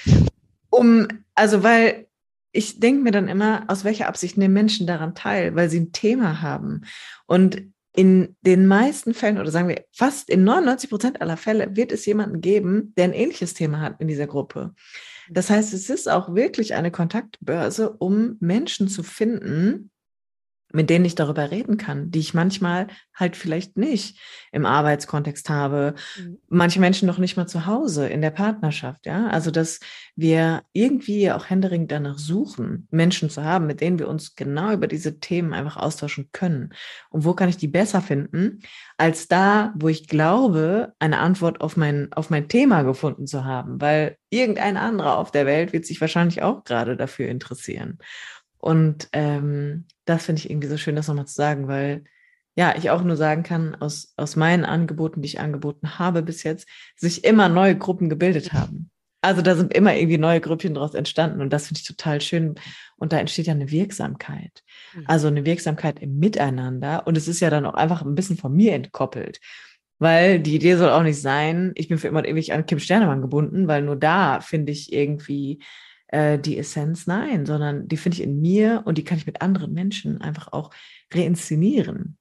um, 0.70 1.06
also 1.35 1.62
weil 1.62 2.06
ich 2.52 2.80
denke 2.80 3.02
mir 3.02 3.11
dann 3.11 3.28
immer, 3.28 3.64
aus 3.68 3.85
welcher 3.85 4.09
Absicht 4.09 4.38
nehmen 4.38 4.54
Menschen 4.54 4.87
daran 4.87 5.14
teil, 5.14 5.54
weil 5.54 5.68
sie 5.68 5.80
ein 5.80 5.92
Thema 5.92 6.40
haben. 6.40 6.82
Und 7.26 7.62
in 7.98 8.37
den 8.42 8.68
meisten 8.68 9.12
Fällen, 9.12 9.38
oder 9.38 9.50
sagen 9.50 9.66
wir 9.66 9.82
fast 9.92 10.30
in 10.30 10.44
99 10.44 10.88
Prozent 10.88 11.20
aller 11.20 11.37
Fälle, 11.37 11.74
wird 11.74 11.90
es 11.90 12.06
jemanden 12.06 12.40
geben, 12.40 12.94
der 12.96 13.06
ein 13.06 13.12
ähnliches 13.12 13.54
Thema 13.54 13.80
hat 13.80 14.00
in 14.00 14.06
dieser 14.06 14.28
Gruppe. 14.28 14.72
Das 15.28 15.50
heißt, 15.50 15.74
es 15.74 15.90
ist 15.90 16.08
auch 16.08 16.32
wirklich 16.32 16.74
eine 16.74 16.92
Kontaktbörse, 16.92 17.90
um 17.90 18.37
Menschen 18.38 18.87
zu 18.87 19.02
finden, 19.02 19.90
mit 20.72 20.90
denen 20.90 21.04
ich 21.04 21.14
darüber 21.14 21.50
reden 21.50 21.78
kann, 21.78 22.11
die 22.11 22.18
ich 22.18 22.35
manchmal 22.35 22.88
halt 23.14 23.37
vielleicht 23.37 23.76
nicht 23.76 24.20
im 24.52 24.66
Arbeitskontext 24.66 25.48
habe, 25.48 25.94
mhm. 26.18 26.38
manche 26.48 26.78
Menschen 26.78 27.07
noch 27.07 27.18
nicht 27.18 27.37
mal 27.37 27.46
zu 27.46 27.66
Hause 27.66 28.09
in 28.09 28.20
der 28.20 28.31
Partnerschaft, 28.31 29.07
ja. 29.07 29.28
Also, 29.28 29.50
dass 29.50 29.81
wir 30.14 30.62
irgendwie 30.72 31.31
auch 31.33 31.48
händeringend 31.48 31.90
danach 31.90 32.18
suchen, 32.18 32.87
Menschen 32.90 33.31
zu 33.31 33.42
haben, 33.42 33.66
mit 33.66 33.81
denen 33.81 33.98
wir 33.98 34.09
uns 34.09 34.35
genau 34.35 34.72
über 34.72 34.87
diese 34.87 35.18
Themen 35.20 35.54
einfach 35.54 35.76
austauschen 35.76 36.28
können. 36.33 36.74
Und 37.09 37.24
wo 37.24 37.35
kann 37.35 37.48
ich 37.48 37.57
die 37.57 37.68
besser 37.68 38.02
finden, 38.02 38.61
als 38.98 39.26
da, 39.28 39.72
wo 39.76 39.88
ich 39.88 40.07
glaube, 40.07 40.92
eine 40.98 41.18
Antwort 41.18 41.61
auf 41.61 41.76
mein, 41.76 42.12
auf 42.12 42.31
mein 42.31 42.48
Thema 42.48 42.83
gefunden 42.83 43.26
zu 43.26 43.44
haben, 43.44 43.81
weil 43.81 44.16
irgendein 44.31 44.76
anderer 44.76 45.16
auf 45.16 45.31
der 45.31 45.46
Welt 45.46 45.72
wird 45.72 45.87
sich 45.87 46.00
wahrscheinlich 46.00 46.42
auch 46.42 46.64
gerade 46.64 46.96
dafür 46.96 47.28
interessieren. 47.28 47.98
Und 48.59 49.09
ähm, 49.12 49.87
das 50.08 50.26
finde 50.26 50.40
ich 50.40 50.50
irgendwie 50.50 50.68
so 50.68 50.76
schön, 50.76 50.96
das 50.96 51.08
nochmal 51.08 51.26
zu 51.26 51.34
sagen, 51.34 51.68
weil 51.68 52.04
ja, 52.56 52.74
ich 52.76 52.90
auch 52.90 53.04
nur 53.04 53.16
sagen 53.16 53.44
kann, 53.44 53.76
aus, 53.76 54.14
aus 54.16 54.34
meinen 54.34 54.64
Angeboten, 54.64 55.22
die 55.22 55.28
ich 55.28 55.38
angeboten 55.38 55.98
habe 55.98 56.22
bis 56.22 56.42
jetzt, 56.42 56.66
sich 56.96 57.24
immer 57.24 57.48
neue 57.48 57.78
Gruppen 57.78 58.08
gebildet 58.08 58.52
haben. 58.52 58.90
Also 59.20 59.42
da 59.42 59.54
sind 59.54 59.74
immer 59.74 59.94
irgendwie 59.94 60.18
neue 60.18 60.40
Grüppchen 60.40 60.74
daraus 60.74 60.94
entstanden 60.94 61.40
und 61.40 61.52
das 61.52 61.68
finde 61.68 61.80
ich 61.80 61.86
total 61.86 62.20
schön. 62.20 62.54
Und 62.96 63.12
da 63.12 63.18
entsteht 63.18 63.46
ja 63.46 63.52
eine 63.52 63.70
Wirksamkeit. 63.70 64.64
Mhm. 64.94 65.04
Also 65.06 65.28
eine 65.28 65.44
Wirksamkeit 65.44 66.00
im 66.00 66.18
Miteinander. 66.18 67.06
Und 67.06 67.16
es 67.16 67.28
ist 67.28 67.40
ja 67.40 67.50
dann 67.50 67.66
auch 67.66 67.74
einfach 67.74 68.02
ein 68.02 68.14
bisschen 68.14 68.36
von 68.36 68.52
mir 68.54 68.74
entkoppelt. 68.74 69.40
Weil 70.00 70.40
die 70.40 70.54
Idee 70.54 70.76
soll 70.76 70.90
auch 70.90 71.02
nicht 71.02 71.20
sein, 71.20 71.72
ich 71.74 71.88
bin 71.88 71.98
für 71.98 72.08
immer 72.08 72.24
ewig 72.24 72.52
an 72.52 72.66
Kim 72.66 72.78
Sternemann 72.78 73.20
gebunden, 73.20 73.66
weil 73.66 73.82
nur 73.82 73.96
da 73.96 74.40
finde 74.40 74.72
ich 74.72 74.92
irgendwie 74.92 75.60
äh, 76.08 76.38
die 76.38 76.58
Essenz, 76.58 77.06
nein, 77.06 77.46
sondern 77.46 77.88
die 77.88 77.96
finde 77.96 78.16
ich 78.16 78.22
in 78.22 78.40
mir 78.40 78.82
und 78.84 78.98
die 78.98 79.04
kann 79.04 79.18
ich 79.18 79.26
mit 79.26 79.42
anderen 79.42 79.72
Menschen 79.72 80.20
einfach 80.20 80.52
auch 80.52 80.70
reinszenieren. 81.12 82.18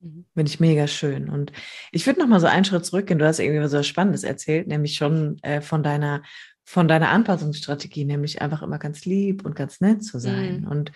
Mhm. 0.00 0.26
Finde 0.34 0.50
ich 0.50 0.60
mega 0.60 0.86
schön. 0.86 1.28
Und 1.28 1.52
ich 1.92 2.06
würde 2.06 2.20
noch 2.20 2.28
mal 2.28 2.40
so 2.40 2.46
einen 2.46 2.64
Schritt 2.64 2.84
zurückgehen. 2.84 3.18
Du 3.18 3.26
hast 3.26 3.38
irgendwie 3.38 3.60
was 3.60 3.70
so 3.70 3.82
Spannendes 3.82 4.24
erzählt, 4.24 4.68
nämlich 4.68 4.94
schon 4.94 5.38
äh, 5.42 5.60
von 5.60 5.82
deiner 5.82 6.22
von 6.64 6.86
deiner 6.86 7.08
Anpassungsstrategie, 7.08 8.04
nämlich 8.04 8.42
einfach 8.42 8.60
immer 8.60 8.78
ganz 8.78 9.06
lieb 9.06 9.46
und 9.46 9.56
ganz 9.56 9.80
nett 9.80 10.04
zu 10.04 10.18
sein. 10.18 10.60
Mhm. 10.60 10.68
Und 10.68 10.92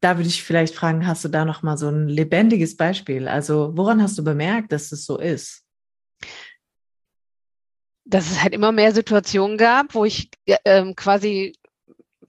da 0.00 0.16
würde 0.16 0.28
ich 0.28 0.42
vielleicht 0.42 0.74
fragen, 0.74 1.06
hast 1.06 1.24
du 1.26 1.28
da 1.28 1.44
noch 1.44 1.62
mal 1.62 1.76
so 1.76 1.88
ein 1.88 2.08
lebendiges 2.08 2.78
Beispiel? 2.78 3.28
Also 3.28 3.72
woran 3.74 4.00
hast 4.00 4.16
du 4.16 4.24
bemerkt, 4.24 4.72
dass 4.72 4.92
es 4.92 5.04
so 5.04 5.18
ist? 5.18 5.62
Dass 8.04 8.30
es 8.30 8.42
halt 8.42 8.52
immer 8.52 8.72
mehr 8.72 8.92
Situationen 8.92 9.56
gab, 9.56 9.94
wo 9.94 10.04
ich 10.04 10.30
äh, 10.46 10.92
quasi 10.94 11.54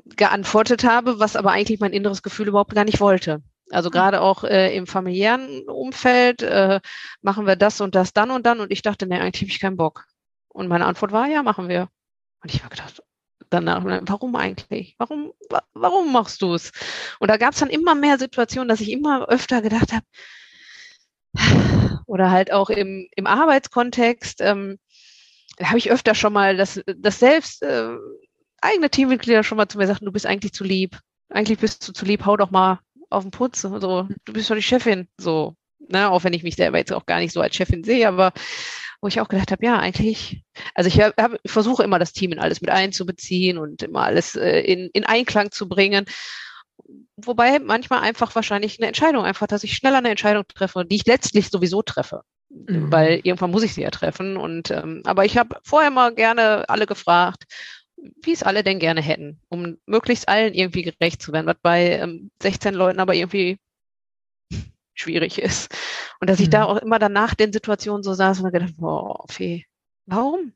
geantwortet 0.05 0.83
habe, 0.83 1.19
was 1.19 1.35
aber 1.35 1.51
eigentlich 1.51 1.79
mein 1.79 1.93
inneres 1.93 2.23
Gefühl 2.23 2.47
überhaupt 2.47 2.75
gar 2.75 2.85
nicht 2.85 2.99
wollte. 2.99 3.41
Also 3.71 3.87
hm. 3.87 3.93
gerade 3.93 4.21
auch 4.21 4.43
äh, 4.43 4.75
im 4.75 4.87
familiären 4.87 5.67
Umfeld 5.67 6.41
äh, 6.43 6.79
machen 7.21 7.47
wir 7.47 7.55
das 7.55 7.81
und 7.81 7.95
das 7.95 8.13
dann 8.13 8.31
und 8.31 8.45
dann 8.45 8.59
und 8.59 8.71
ich 8.71 8.81
dachte, 8.81 9.07
nee, 9.07 9.19
eigentlich 9.19 9.41
habe 9.41 9.51
ich 9.51 9.59
keinen 9.59 9.77
Bock. 9.77 10.05
Und 10.47 10.67
meine 10.67 10.85
Antwort 10.85 11.11
war, 11.11 11.27
ja, 11.27 11.43
machen 11.43 11.67
wir. 11.67 11.89
Und 12.41 12.53
ich 12.53 12.63
habe 12.63 12.73
gedacht, 12.73 13.03
danach, 13.49 13.83
warum 13.83 14.35
eigentlich? 14.35 14.95
Warum, 14.97 15.33
warum 15.73 16.13
machst 16.13 16.41
du 16.41 16.53
es? 16.53 16.71
Und 17.19 17.29
da 17.29 17.37
gab 17.37 17.53
es 17.53 17.59
dann 17.59 17.69
immer 17.69 17.95
mehr 17.95 18.17
Situationen, 18.17 18.69
dass 18.69 18.81
ich 18.81 18.91
immer 18.91 19.27
öfter 19.27 19.61
gedacht 19.61 19.91
habe, 19.91 20.05
oder 22.05 22.31
halt 22.31 22.51
auch 22.53 22.69
im, 22.69 23.09
im 23.15 23.27
Arbeitskontext, 23.27 24.41
ähm, 24.41 24.77
habe 25.61 25.77
ich 25.77 25.91
öfter 25.91 26.15
schon 26.15 26.33
mal, 26.33 26.57
dass, 26.57 26.81
dass 26.97 27.19
selbst 27.19 27.63
äh, 27.63 27.95
eigene 28.61 28.89
Teammitglieder 28.89 29.43
schon 29.43 29.57
mal 29.57 29.67
zu 29.67 29.77
mir 29.77 29.87
sagten, 29.87 30.05
du 30.05 30.11
bist 30.11 30.25
eigentlich 30.25 30.53
zu 30.53 30.63
lieb. 30.63 30.99
Eigentlich 31.29 31.59
bist 31.59 31.87
du 31.87 31.93
zu 31.93 32.05
lieb, 32.05 32.25
hau 32.25 32.37
doch 32.37 32.51
mal 32.51 32.79
auf 33.09 33.23
den 33.23 33.31
Putz. 33.31 33.61
So, 33.61 33.79
du 33.79 34.33
bist 34.33 34.49
doch 34.49 34.55
die 34.55 34.61
Chefin. 34.61 35.07
So, 35.17 35.55
ne, 35.89 36.09
auch 36.09 36.23
wenn 36.23 36.33
ich 36.33 36.43
mich 36.43 36.55
selber 36.55 36.77
jetzt 36.77 36.93
auch 36.93 37.05
gar 37.05 37.19
nicht 37.19 37.33
so 37.33 37.41
als 37.41 37.55
Chefin 37.55 37.83
sehe, 37.83 38.07
aber 38.07 38.33
wo 39.01 39.07
ich 39.07 39.21
auch 39.21 39.27
gedacht 39.27 39.51
habe, 39.51 39.65
ja, 39.65 39.77
eigentlich, 39.77 40.43
also 40.73 40.87
ich, 40.87 40.99
hab, 40.99 41.35
ich 41.43 41.51
versuche 41.51 41.83
immer 41.83 41.99
das 41.99 42.13
Team 42.13 42.31
in 42.31 42.39
alles 42.39 42.61
mit 42.61 42.71
einzubeziehen 42.71 43.57
und 43.57 43.83
immer 43.83 44.01
alles 44.03 44.35
äh, 44.35 44.61
in, 44.61 44.89
in 44.93 45.05
Einklang 45.05 45.51
zu 45.51 45.67
bringen. 45.67 46.05
wobei 47.17 47.59
manchmal 47.59 48.01
einfach 48.01 48.33
wahrscheinlich 48.35 48.79
eine 48.79 48.87
Entscheidung, 48.87 49.25
einfach, 49.25 49.47
dass 49.47 49.63
ich 49.63 49.75
schneller 49.75 49.99
eine 49.99 50.09
Entscheidung 50.09 50.43
treffe, 50.47 50.85
die 50.85 50.95
ich 50.95 51.05
letztlich 51.05 51.49
sowieso 51.49 51.81
treffe. 51.81 52.23
Mhm. 52.67 52.91
Weil 52.91 53.19
irgendwann 53.23 53.51
muss 53.51 53.63
ich 53.63 53.73
sie 53.73 53.81
ja 53.81 53.91
treffen. 53.91 54.37
Und 54.37 54.71
ähm, 54.71 55.01
aber 55.05 55.25
ich 55.25 55.37
habe 55.37 55.57
vorher 55.63 55.91
mal 55.91 56.13
gerne 56.13 56.67
alle 56.69 56.85
gefragt, 56.85 57.45
wie 58.23 58.33
es 58.33 58.43
alle 58.43 58.63
denn 58.63 58.79
gerne 58.79 59.01
hätten, 59.01 59.39
um 59.49 59.77
möglichst 59.85 60.27
allen 60.27 60.53
irgendwie 60.53 60.83
gerecht 60.83 61.21
zu 61.21 61.33
werden, 61.33 61.47
was 61.47 61.57
bei 61.61 61.99
ähm, 61.99 62.31
16 62.41 62.73
Leuten 62.73 62.99
aber 62.99 63.15
irgendwie 63.15 63.57
schwierig 64.93 65.39
ist. 65.39 65.73
Und 66.19 66.29
dass 66.29 66.39
mhm. 66.39 66.43
ich 66.43 66.49
da 66.49 66.61
mhm. 66.61 66.65
auch 66.65 66.77
immer 66.77 66.99
danach 66.99 67.35
den 67.35 67.53
Situationen 67.53 68.03
so 68.03 68.13
saß 68.13 68.41
und 68.41 68.51
gedacht, 68.51 68.77
boah, 68.77 69.25
Fee, 69.29 69.65
warum? 70.05 70.53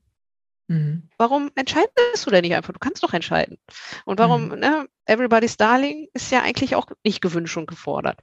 Mhm. 0.67 1.09
Warum 1.17 1.49
entscheidest 1.55 2.25
du 2.25 2.29
denn 2.29 2.43
nicht 2.43 2.55
einfach? 2.55 2.73
Du 2.73 2.79
kannst 2.79 3.03
doch 3.03 3.13
entscheiden. 3.13 3.57
Und 4.05 4.19
warum, 4.19 4.49
mhm. 4.49 4.59
ne, 4.59 4.87
Everybody's 5.05 5.57
Darling 5.57 6.07
ist 6.13 6.31
ja 6.31 6.41
eigentlich 6.41 6.75
auch 6.75 6.87
nicht 7.03 7.21
gewünscht 7.21 7.57
und 7.57 7.67
gefordert. 7.67 8.19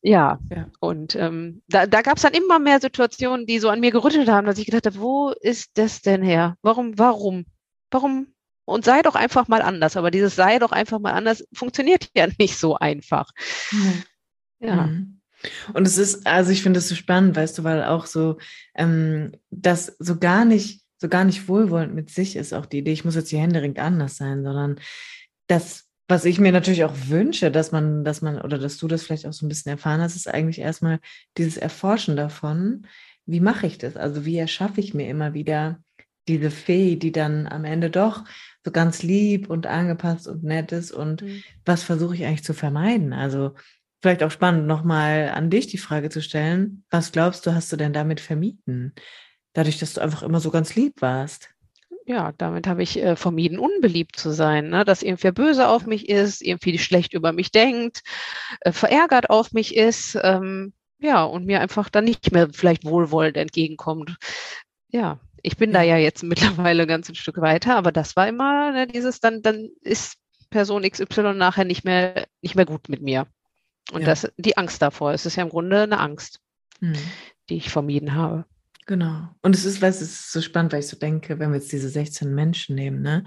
Ja, 0.00 0.38
ja. 0.50 0.70
und 0.78 1.16
ähm, 1.16 1.62
da, 1.66 1.86
da 1.86 2.02
gab 2.02 2.16
es 2.16 2.22
dann 2.22 2.32
immer 2.32 2.58
mehr 2.60 2.80
Situationen, 2.80 3.46
die 3.46 3.58
so 3.58 3.68
an 3.68 3.80
mir 3.80 3.90
gerüttelt 3.90 4.28
haben, 4.28 4.46
dass 4.46 4.58
ich 4.58 4.66
gedacht 4.66 4.86
habe, 4.86 5.00
wo 5.00 5.30
ist 5.30 5.72
das 5.74 6.02
denn 6.02 6.22
her? 6.22 6.56
Warum, 6.62 6.98
warum? 6.98 7.46
Warum? 7.90 8.28
Und 8.64 8.84
sei 8.84 9.02
doch 9.02 9.14
einfach 9.14 9.48
mal 9.48 9.62
anders. 9.62 9.96
Aber 9.96 10.10
dieses 10.10 10.36
sei 10.36 10.58
doch 10.58 10.72
einfach 10.72 11.00
mal 11.00 11.12
anders 11.12 11.44
funktioniert 11.52 12.10
ja 12.14 12.28
nicht 12.38 12.58
so 12.58 12.76
einfach. 12.76 13.30
Mhm. 13.72 14.02
Ja. 14.60 14.86
Mhm. 14.86 15.20
Und 15.72 15.86
es 15.86 15.98
ist, 15.98 16.26
also 16.26 16.50
ich 16.50 16.62
finde 16.62 16.78
es 16.78 16.88
so 16.88 16.94
spannend, 16.94 17.36
weißt 17.36 17.58
du, 17.58 17.64
weil 17.64 17.84
auch 17.84 18.06
so, 18.06 18.38
ähm, 18.74 19.32
das 19.50 19.96
so 19.98 20.18
gar 20.18 20.44
nicht, 20.44 20.82
so 20.98 21.08
gar 21.08 21.24
nicht 21.24 21.48
wohlwollend 21.48 21.94
mit 21.94 22.10
sich 22.10 22.34
ist 22.36 22.52
auch 22.52 22.66
die 22.66 22.78
Idee, 22.78 22.92
ich 22.92 23.04
muss 23.04 23.14
jetzt 23.14 23.30
hier 23.30 23.40
händeringend 23.40 23.78
anders 23.78 24.16
sein, 24.16 24.42
sondern 24.42 24.80
das, 25.46 25.87
was 26.08 26.24
ich 26.24 26.40
mir 26.40 26.52
natürlich 26.52 26.84
auch 26.84 26.94
wünsche, 27.06 27.50
dass 27.50 27.70
man, 27.70 28.02
dass 28.02 28.22
man, 28.22 28.40
oder 28.40 28.58
dass 28.58 28.78
du 28.78 28.88
das 28.88 29.02
vielleicht 29.02 29.26
auch 29.26 29.32
so 29.32 29.44
ein 29.44 29.48
bisschen 29.48 29.70
erfahren 29.70 30.00
hast, 30.00 30.16
ist 30.16 30.26
eigentlich 30.26 30.58
erstmal 30.58 31.00
dieses 31.36 31.58
Erforschen 31.58 32.16
davon, 32.16 32.86
wie 33.26 33.40
mache 33.40 33.66
ich 33.66 33.76
das? 33.76 33.96
Also 33.96 34.24
wie 34.24 34.38
erschaffe 34.38 34.80
ich 34.80 34.94
mir 34.94 35.08
immer 35.08 35.34
wieder 35.34 35.82
diese 36.28 36.50
Fee, 36.50 36.96
die 36.96 37.12
dann 37.12 37.46
am 37.46 37.64
Ende 37.64 37.90
doch 37.90 38.24
so 38.64 38.70
ganz 38.70 39.02
lieb 39.02 39.50
und 39.50 39.66
angepasst 39.66 40.26
und 40.26 40.44
nett 40.44 40.72
ist 40.72 40.92
und 40.92 41.22
mhm. 41.22 41.42
was 41.64 41.82
versuche 41.82 42.14
ich 42.14 42.24
eigentlich 42.24 42.44
zu 42.44 42.54
vermeiden? 42.54 43.12
Also 43.12 43.54
vielleicht 44.00 44.22
auch 44.22 44.30
spannend, 44.30 44.66
nochmal 44.66 45.30
an 45.34 45.50
dich 45.50 45.66
die 45.66 45.78
Frage 45.78 46.08
zu 46.08 46.22
stellen, 46.22 46.84
was 46.90 47.12
glaubst 47.12 47.46
du, 47.46 47.54
hast 47.54 47.70
du 47.70 47.76
denn 47.76 47.92
damit 47.92 48.20
vermieden? 48.20 48.94
Dadurch, 49.52 49.78
dass 49.78 49.94
du 49.94 50.00
einfach 50.00 50.22
immer 50.22 50.40
so 50.40 50.50
ganz 50.50 50.74
lieb 50.74 51.00
warst. 51.00 51.50
Ja, 52.08 52.32
damit 52.38 52.66
habe 52.66 52.82
ich 52.82 52.96
äh, 52.96 53.16
vermieden, 53.16 53.58
unbeliebt 53.58 54.16
zu 54.16 54.30
sein, 54.30 54.70
ne? 54.70 54.86
dass 54.86 55.02
irgendwer 55.02 55.30
böse 55.30 55.68
auf 55.68 55.84
mich 55.84 56.08
ist, 56.08 56.40
irgendwie 56.40 56.78
schlecht 56.78 57.12
über 57.12 57.32
mich 57.32 57.52
denkt, 57.52 58.02
äh, 58.60 58.72
verärgert 58.72 59.28
auf 59.28 59.52
mich 59.52 59.76
ist, 59.76 60.18
ähm, 60.22 60.72
ja, 60.98 61.22
und 61.22 61.44
mir 61.44 61.60
einfach 61.60 61.90
dann 61.90 62.04
nicht 62.04 62.32
mehr 62.32 62.48
vielleicht 62.50 62.86
wohlwollend 62.86 63.36
entgegenkommt. 63.36 64.16
Ja, 64.88 65.20
ich 65.42 65.58
bin 65.58 65.70
da 65.74 65.82
ja 65.82 65.98
jetzt 65.98 66.22
mittlerweile 66.22 66.86
ganz 66.86 67.10
ein 67.10 67.14
Stück 67.14 67.42
weiter, 67.42 67.76
aber 67.76 67.92
das 67.92 68.16
war 68.16 68.26
immer 68.26 68.72
ne, 68.72 68.86
dieses, 68.86 69.20
dann, 69.20 69.42
dann 69.42 69.68
ist 69.82 70.16
Person 70.48 70.88
XY 70.88 71.34
nachher 71.34 71.66
nicht 71.66 71.84
mehr, 71.84 72.26
nicht 72.40 72.54
mehr 72.54 72.64
gut 72.64 72.88
mit 72.88 73.02
mir. 73.02 73.26
Und 73.92 74.00
ja. 74.00 74.06
das, 74.06 74.32
die 74.38 74.56
Angst 74.56 74.80
davor, 74.80 75.12
es 75.12 75.26
ist 75.26 75.36
ja 75.36 75.42
im 75.42 75.50
Grunde 75.50 75.82
eine 75.82 75.98
Angst, 75.98 76.40
hm. 76.78 76.94
die 77.50 77.58
ich 77.58 77.68
vermieden 77.68 78.14
habe. 78.14 78.46
Genau. 78.88 79.28
Und 79.42 79.54
es 79.54 79.66
ist, 79.66 79.82
was 79.82 80.00
ist 80.00 80.32
so 80.32 80.40
spannend, 80.40 80.72
weil 80.72 80.80
ich 80.80 80.88
so 80.88 80.96
denke, 80.96 81.38
wenn 81.38 81.50
wir 81.50 81.58
jetzt 81.58 81.70
diese 81.70 81.90
16 81.90 82.34
Menschen 82.34 82.74
nehmen, 82.74 83.02
ne? 83.02 83.22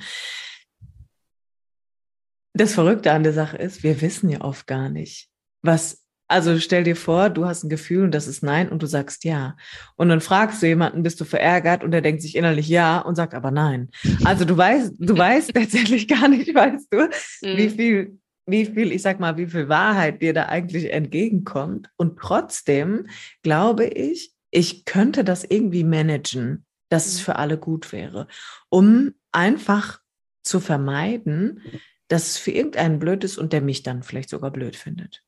Das 2.54 2.74
Verrückte 2.74 3.12
an 3.12 3.22
der 3.22 3.32
Sache 3.32 3.58
ist, 3.58 3.84
wir 3.84 4.02
wissen 4.02 4.28
ja 4.30 4.42
oft 4.42 4.66
gar 4.66 4.90
nicht, 4.90 5.30
was, 5.62 6.04
also 6.28 6.58
stell 6.60 6.84
dir 6.84 6.96
vor, 6.96 7.30
du 7.30 7.46
hast 7.46 7.64
ein 7.64 7.70
Gefühl 7.70 8.06
und 8.06 8.12
das 8.12 8.28
ist 8.28 8.42
Nein 8.42 8.70
und 8.70 8.82
du 8.82 8.88
sagst 8.88 9.24
Ja. 9.24 9.56
Und 9.98 10.10
dann 10.10 10.20
fragst 10.20 10.64
du 10.64 10.68
jemanden, 10.68 11.04
bist 11.04 11.22
du 11.22 11.26
verärgert 11.26 11.84
und 11.84 11.92
der 11.92 12.02
denkt 12.02 12.24
sich 12.24 12.36
innerlich 12.36 12.68
Ja 12.68 13.00
und 13.00 13.14
sagt 13.14 13.36
aber 13.36 13.52
Nein. 13.52 13.92
Also 14.26 14.46
du 14.46 14.58
weißt, 14.58 14.96
du 14.98 15.16
weißt 15.16 15.54
letztendlich 15.56 16.08
gar 16.08 16.28
nicht, 16.28 16.56
weißt 16.56 16.88
du, 16.92 17.02
mhm. 17.04 17.58
wie 17.58 17.70
viel 17.70 18.18
wie 18.48 18.66
viel, 18.66 18.92
ich 18.92 19.04
sag 19.04 19.20
mal, 19.20 19.38
wie 19.38 19.46
viel 19.46 19.70
Wahrheit 19.70 20.22
dir 20.22 20.34
da 20.34 20.48
eigentlich 20.48 20.92
entgegenkommt. 20.92 21.90
Und 21.96 22.18
trotzdem 22.20 23.08
glaube 23.44 23.86
ich, 23.86 24.31
ich 24.52 24.86
könnte 24.86 25.24
das 25.24 25.44
irgendwie 25.44 25.84
managen, 25.84 26.66
dass 26.90 27.08
es 27.08 27.20
mhm. 27.20 27.24
für 27.24 27.36
alle 27.38 27.58
gut 27.58 27.92
wäre, 27.92 28.28
um 28.70 29.14
einfach 29.32 30.02
zu 30.44 30.60
vermeiden, 30.60 31.62
dass 32.08 32.30
es 32.30 32.38
für 32.38 32.52
irgendeinen 32.52 33.00
blöd 33.00 33.24
ist 33.24 33.38
und 33.38 33.54
der 33.54 33.62
mich 33.62 33.84
dann 33.84 34.04
vielleicht 34.04 34.30
sogar 34.30 34.52
blöd 34.52 34.76
findet. 34.76 35.24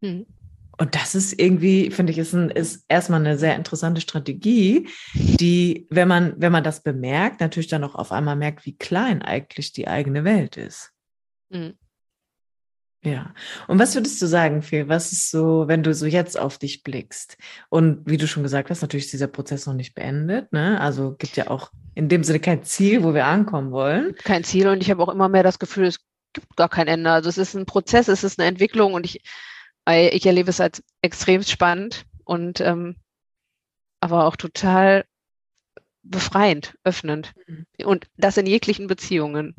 Mhm. 0.00 0.26
Und 0.76 0.94
das 0.96 1.14
ist 1.14 1.38
irgendwie, 1.38 1.90
finde 1.90 2.12
ich, 2.12 2.18
ist, 2.18 2.32
ein, 2.32 2.50
ist 2.50 2.84
erstmal 2.88 3.20
eine 3.20 3.38
sehr 3.38 3.54
interessante 3.54 4.00
Strategie, 4.00 4.88
die, 5.14 5.86
wenn 5.90 6.08
man, 6.08 6.34
wenn 6.38 6.50
man 6.50 6.64
das 6.64 6.82
bemerkt, 6.82 7.40
natürlich 7.40 7.68
dann 7.68 7.84
auch 7.84 7.94
auf 7.94 8.10
einmal 8.10 8.34
merkt, 8.34 8.66
wie 8.66 8.76
klein 8.76 9.22
eigentlich 9.22 9.72
die 9.72 9.86
eigene 9.86 10.24
Welt 10.24 10.56
ist. 10.56 10.92
Mhm. 11.50 11.74
Ja. 13.04 13.34
Und 13.68 13.78
was 13.78 13.94
würdest 13.94 14.20
du 14.22 14.26
sagen, 14.26 14.62
Phil? 14.62 14.88
Was 14.88 15.12
ist 15.12 15.30
so, 15.30 15.68
wenn 15.68 15.82
du 15.82 15.92
so 15.92 16.06
jetzt 16.06 16.38
auf 16.38 16.58
dich 16.58 16.82
blickst? 16.82 17.36
Und 17.68 18.00
wie 18.06 18.16
du 18.16 18.26
schon 18.26 18.42
gesagt 18.42 18.70
hast, 18.70 18.80
natürlich 18.80 19.04
ist 19.06 19.12
dieser 19.12 19.26
Prozess 19.26 19.66
noch 19.66 19.74
nicht 19.74 19.94
beendet. 19.94 20.52
Ne? 20.52 20.80
Also 20.80 21.14
gibt 21.14 21.36
ja 21.36 21.50
auch 21.50 21.70
in 21.94 22.08
dem 22.08 22.24
Sinne 22.24 22.40
kein 22.40 22.64
Ziel, 22.64 23.04
wo 23.04 23.12
wir 23.12 23.26
ankommen 23.26 23.72
wollen. 23.72 24.14
Kein 24.16 24.42
Ziel. 24.42 24.68
Und 24.68 24.80
ich 24.80 24.90
habe 24.90 25.02
auch 25.02 25.10
immer 25.10 25.28
mehr 25.28 25.42
das 25.42 25.58
Gefühl, 25.58 25.84
es 25.84 26.00
gibt 26.32 26.56
gar 26.56 26.70
kein 26.70 26.88
Ende. 26.88 27.10
Also 27.10 27.28
es 27.28 27.36
ist 27.36 27.54
ein 27.54 27.66
Prozess, 27.66 28.08
es 28.08 28.24
ist 28.24 28.40
eine 28.40 28.48
Entwicklung 28.48 28.94
und 28.94 29.04
ich, 29.04 29.22
ich 29.88 30.26
erlebe 30.26 30.50
es 30.50 30.60
als 30.60 30.82
extrem 31.02 31.42
spannend 31.42 32.06
und 32.24 32.60
ähm, 32.60 32.96
aber 34.00 34.26
auch 34.26 34.36
total 34.36 35.04
befreiend, 36.02 36.74
öffnend. 36.84 37.34
Mhm. 37.46 37.66
Und 37.84 38.06
das 38.16 38.38
in 38.38 38.46
jeglichen 38.46 38.86
Beziehungen. 38.86 39.54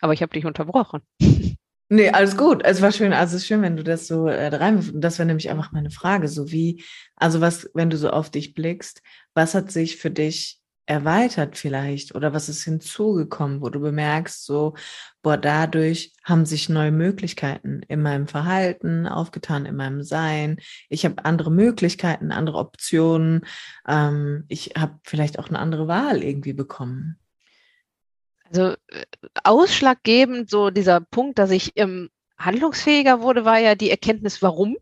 Aber 0.00 0.12
ich 0.12 0.22
habe 0.22 0.32
dich 0.32 0.44
unterbrochen. 0.44 1.02
Nee, 1.90 2.10
alles 2.10 2.36
gut. 2.36 2.62
Es 2.64 2.82
war 2.82 2.92
schön, 2.92 3.14
also 3.14 3.36
es 3.36 3.42
ist 3.42 3.48
schön, 3.48 3.62
wenn 3.62 3.76
du 3.76 3.82
das 3.82 4.06
so 4.06 4.26
äh, 4.26 4.48
rein, 4.48 4.90
das 4.94 5.18
wäre 5.18 5.26
nämlich 5.26 5.48
einfach 5.48 5.72
meine 5.72 5.90
Frage, 5.90 6.28
so 6.28 6.50
wie, 6.50 6.84
also 7.16 7.40
was, 7.40 7.70
wenn 7.72 7.88
du 7.88 7.96
so 7.96 8.10
auf 8.10 8.28
dich 8.30 8.52
blickst, 8.52 9.02
was 9.32 9.54
hat 9.54 9.70
sich 9.70 9.96
für 9.96 10.10
dich 10.10 10.60
erweitert 10.84 11.56
vielleicht 11.56 12.14
oder 12.14 12.32
was 12.34 12.48
ist 12.48 12.64
hinzugekommen, 12.64 13.60
wo 13.62 13.68
du 13.70 13.80
bemerkst, 13.80 14.44
so, 14.44 14.74
boah, 15.22 15.36
dadurch 15.38 16.12
haben 16.24 16.46
sich 16.46 16.68
neue 16.68 16.92
Möglichkeiten 16.92 17.82
in 17.88 18.02
meinem 18.02 18.26
Verhalten 18.26 19.06
aufgetan, 19.06 19.66
in 19.66 19.76
meinem 19.76 20.02
Sein. 20.02 20.58
Ich 20.88 21.04
habe 21.04 21.24
andere 21.24 21.50
Möglichkeiten, 21.50 22.32
andere 22.32 22.58
Optionen. 22.58 23.46
Ähm, 23.86 24.44
ich 24.48 24.72
habe 24.76 24.98
vielleicht 25.04 25.38
auch 25.38 25.48
eine 25.48 25.58
andere 25.58 25.88
Wahl 25.88 26.22
irgendwie 26.22 26.54
bekommen. 26.54 27.18
Also 28.48 28.74
äh, 28.88 29.04
ausschlaggebend, 29.44 30.50
so 30.50 30.70
dieser 30.70 31.00
Punkt, 31.00 31.38
dass 31.38 31.50
ich 31.50 31.72
ähm, 31.76 32.10
handlungsfähiger 32.38 33.20
wurde, 33.20 33.44
war 33.44 33.58
ja 33.58 33.74
die 33.74 33.90
Erkenntnis, 33.90 34.42
warum 34.42 34.76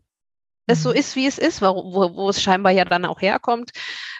es 0.67 0.83
so 0.83 0.89
mhm. 0.89 0.95
ist, 0.95 1.15
wie 1.15 1.25
es 1.25 1.37
ist, 1.37 1.61
wo, 1.61 1.67
wo, 1.67 2.15
wo 2.15 2.29
es 2.29 2.41
scheinbar 2.41 2.73
ja 2.73 2.85
dann 2.85 3.05
auch 3.05 3.21
herkommt. 3.21 3.71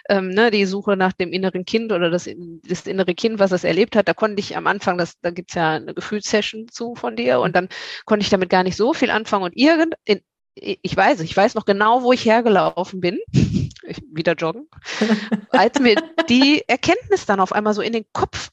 Ähm, 0.08 0.30
ne, 0.30 0.50
die 0.50 0.64
Suche 0.64 0.96
nach 0.96 1.12
dem 1.12 1.32
inneren 1.32 1.64
Kind 1.66 1.92
oder 1.92 2.10
das, 2.10 2.28
das 2.66 2.86
innere 2.86 3.14
Kind, 3.14 3.38
was 3.38 3.52
es 3.52 3.64
erlebt 3.64 3.94
hat, 3.94 4.08
da 4.08 4.14
konnte 4.14 4.40
ich 4.40 4.56
am 4.56 4.66
Anfang, 4.66 4.96
das, 4.96 5.20
da 5.20 5.30
gibt's 5.30 5.54
ja 5.54 5.72
eine 5.72 5.92
Gefühlssession 5.92 6.68
zu 6.68 6.94
von 6.94 7.14
dir 7.14 7.40
und 7.40 7.54
dann 7.54 7.68
konnte 8.06 8.22
ich 8.24 8.30
damit 8.30 8.48
gar 8.48 8.62
nicht 8.62 8.76
so 8.76 8.94
viel 8.94 9.10
anfangen 9.10 9.44
und 9.44 9.56
irgend, 9.56 9.94
in, 10.06 10.22
ich 10.54 10.96
weiß, 10.96 11.20
ich 11.20 11.36
weiß 11.36 11.54
noch 11.54 11.66
genau, 11.66 12.02
wo 12.02 12.12
ich 12.12 12.24
hergelaufen 12.24 13.00
bin, 13.00 13.18
ich, 13.32 14.02
wieder 14.12 14.32
joggen, 14.32 14.68
als 15.50 15.78
mir 15.78 15.96
die 16.30 16.64
Erkenntnis 16.66 17.26
dann 17.26 17.40
auf 17.40 17.52
einmal 17.52 17.74
so 17.74 17.82
in 17.82 17.92
den 17.92 18.06
Kopf 18.14 18.48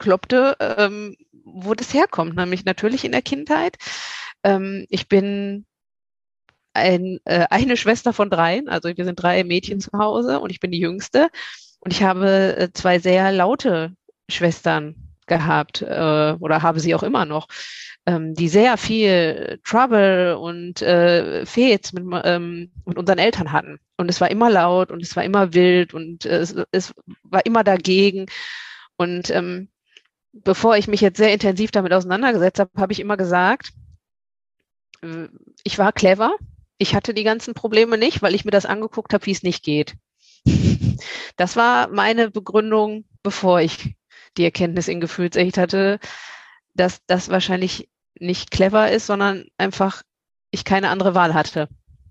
kloppte, 0.00 0.56
ähm, 0.58 1.16
wo 1.44 1.74
das 1.74 1.94
herkommt, 1.94 2.34
nämlich 2.34 2.64
natürlich 2.64 3.04
in 3.04 3.12
der 3.12 3.22
Kindheit. 3.22 3.76
Ähm, 4.42 4.86
ich 4.88 5.08
bin 5.08 5.66
ein, 6.72 7.20
äh, 7.24 7.46
eine 7.50 7.76
Schwester 7.76 8.12
von 8.12 8.30
dreien, 8.30 8.68
also 8.68 8.88
wir 8.88 9.04
sind 9.04 9.22
drei 9.22 9.44
Mädchen 9.44 9.80
zu 9.80 9.90
Hause 9.96 10.40
und 10.40 10.50
ich 10.50 10.60
bin 10.60 10.72
die 10.72 10.80
jüngste. 10.80 11.28
Und 11.80 11.92
ich 11.92 12.02
habe 12.02 12.56
äh, 12.56 12.72
zwei 12.72 12.98
sehr 12.98 13.32
laute 13.32 13.94
Schwestern 14.28 14.96
gehabt 15.26 15.82
äh, 15.82 16.34
oder 16.40 16.62
habe 16.62 16.80
sie 16.80 16.94
auch 16.94 17.02
immer 17.02 17.24
noch, 17.24 17.46
ähm, 18.06 18.34
die 18.34 18.48
sehr 18.48 18.76
viel 18.76 19.60
Trouble 19.64 20.36
und 20.38 20.82
äh, 20.82 21.46
Fets 21.46 21.92
mit, 21.92 22.04
ähm, 22.24 22.70
mit 22.84 22.98
unseren 22.98 23.18
Eltern 23.18 23.52
hatten. 23.52 23.78
Und 23.96 24.08
es 24.08 24.20
war 24.20 24.30
immer 24.30 24.50
laut 24.50 24.90
und 24.90 25.02
es 25.02 25.16
war 25.16 25.24
immer 25.24 25.54
wild 25.54 25.94
und 25.94 26.26
äh, 26.26 26.38
es, 26.38 26.54
es 26.72 26.94
war 27.22 27.44
immer 27.46 27.64
dagegen. 27.64 28.26
Und 28.96 29.30
ähm, 29.30 29.68
bevor 30.32 30.76
ich 30.76 30.88
mich 30.88 31.00
jetzt 31.00 31.18
sehr 31.18 31.32
intensiv 31.32 31.70
damit 31.70 31.92
auseinandergesetzt 31.92 32.60
habe, 32.60 32.70
habe 32.76 32.92
ich 32.92 33.00
immer 33.00 33.16
gesagt, 33.16 33.72
äh, 35.02 35.28
ich 35.64 35.78
war 35.78 35.92
clever. 35.92 36.34
Ich 36.78 36.94
hatte 36.94 37.12
die 37.12 37.24
ganzen 37.24 37.54
Probleme 37.54 37.98
nicht, 37.98 38.22
weil 38.22 38.34
ich 38.34 38.44
mir 38.44 38.52
das 38.52 38.66
angeguckt 38.66 39.12
habe, 39.12 39.26
wie 39.26 39.32
es 39.32 39.42
nicht 39.42 39.64
geht. 39.64 39.94
Das 41.36 41.56
war 41.56 41.88
meine 41.88 42.30
Begründung, 42.30 43.04
bevor 43.22 43.62
ich 43.62 43.96
die 44.36 44.44
Erkenntnis 44.44 44.86
in 44.86 45.00
Gefühlsecht 45.00 45.56
hatte, 45.56 45.98
dass 46.74 47.04
das 47.06 47.30
wahrscheinlich 47.30 47.88
nicht 48.18 48.50
clever 48.50 48.90
ist, 48.90 49.06
sondern 49.06 49.46
einfach 49.56 50.02
ich 50.50 50.64
keine 50.64 50.90
andere 50.90 51.14
Wahl 51.14 51.32
hatte. 51.32 51.68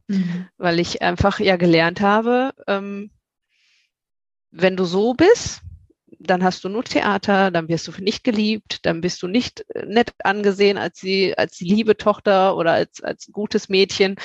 Mhm. 0.07 0.47
Weil 0.57 0.79
ich 0.79 1.03
einfach 1.03 1.39
ja 1.39 1.57
gelernt 1.57 2.01
habe, 2.01 2.55
ähm, 2.65 3.11
wenn 4.51 4.75
du 4.75 4.85
so 4.85 5.13
bist, 5.13 5.61
dann 6.19 6.43
hast 6.43 6.63
du 6.63 6.69
nur 6.69 6.83
Theater, 6.83 7.49
dann 7.49 7.69
wirst 7.69 7.87
du 7.87 7.91
nicht 7.99 8.23
geliebt, 8.23 8.85
dann 8.85 9.01
bist 9.01 9.21
du 9.23 9.27
nicht 9.27 9.65
äh, 9.73 9.85
nett 9.85 10.13
angesehen 10.23 10.77
als 10.77 10.99
die, 10.99 11.37
als 11.37 11.57
die 11.57 11.65
liebe 11.65 11.97
Tochter 11.97 12.55
oder 12.57 12.73
als, 12.73 13.01
als 13.01 13.29
gutes 13.31 13.69
Mädchen. 13.69 14.15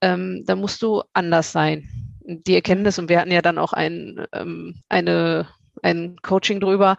Ähm, 0.00 0.42
dann 0.44 0.60
musst 0.60 0.82
du 0.82 1.02
anders 1.12 1.52
sein. 1.52 1.88
Die 2.24 2.54
Erkenntnis, 2.54 2.98
und 2.98 3.08
wir 3.08 3.20
hatten 3.20 3.32
ja 3.32 3.42
dann 3.42 3.58
auch 3.58 3.72
ein, 3.72 4.26
ähm, 4.32 4.82
eine, 4.88 5.48
ein 5.82 6.16
Coaching 6.22 6.60
drüber 6.60 6.96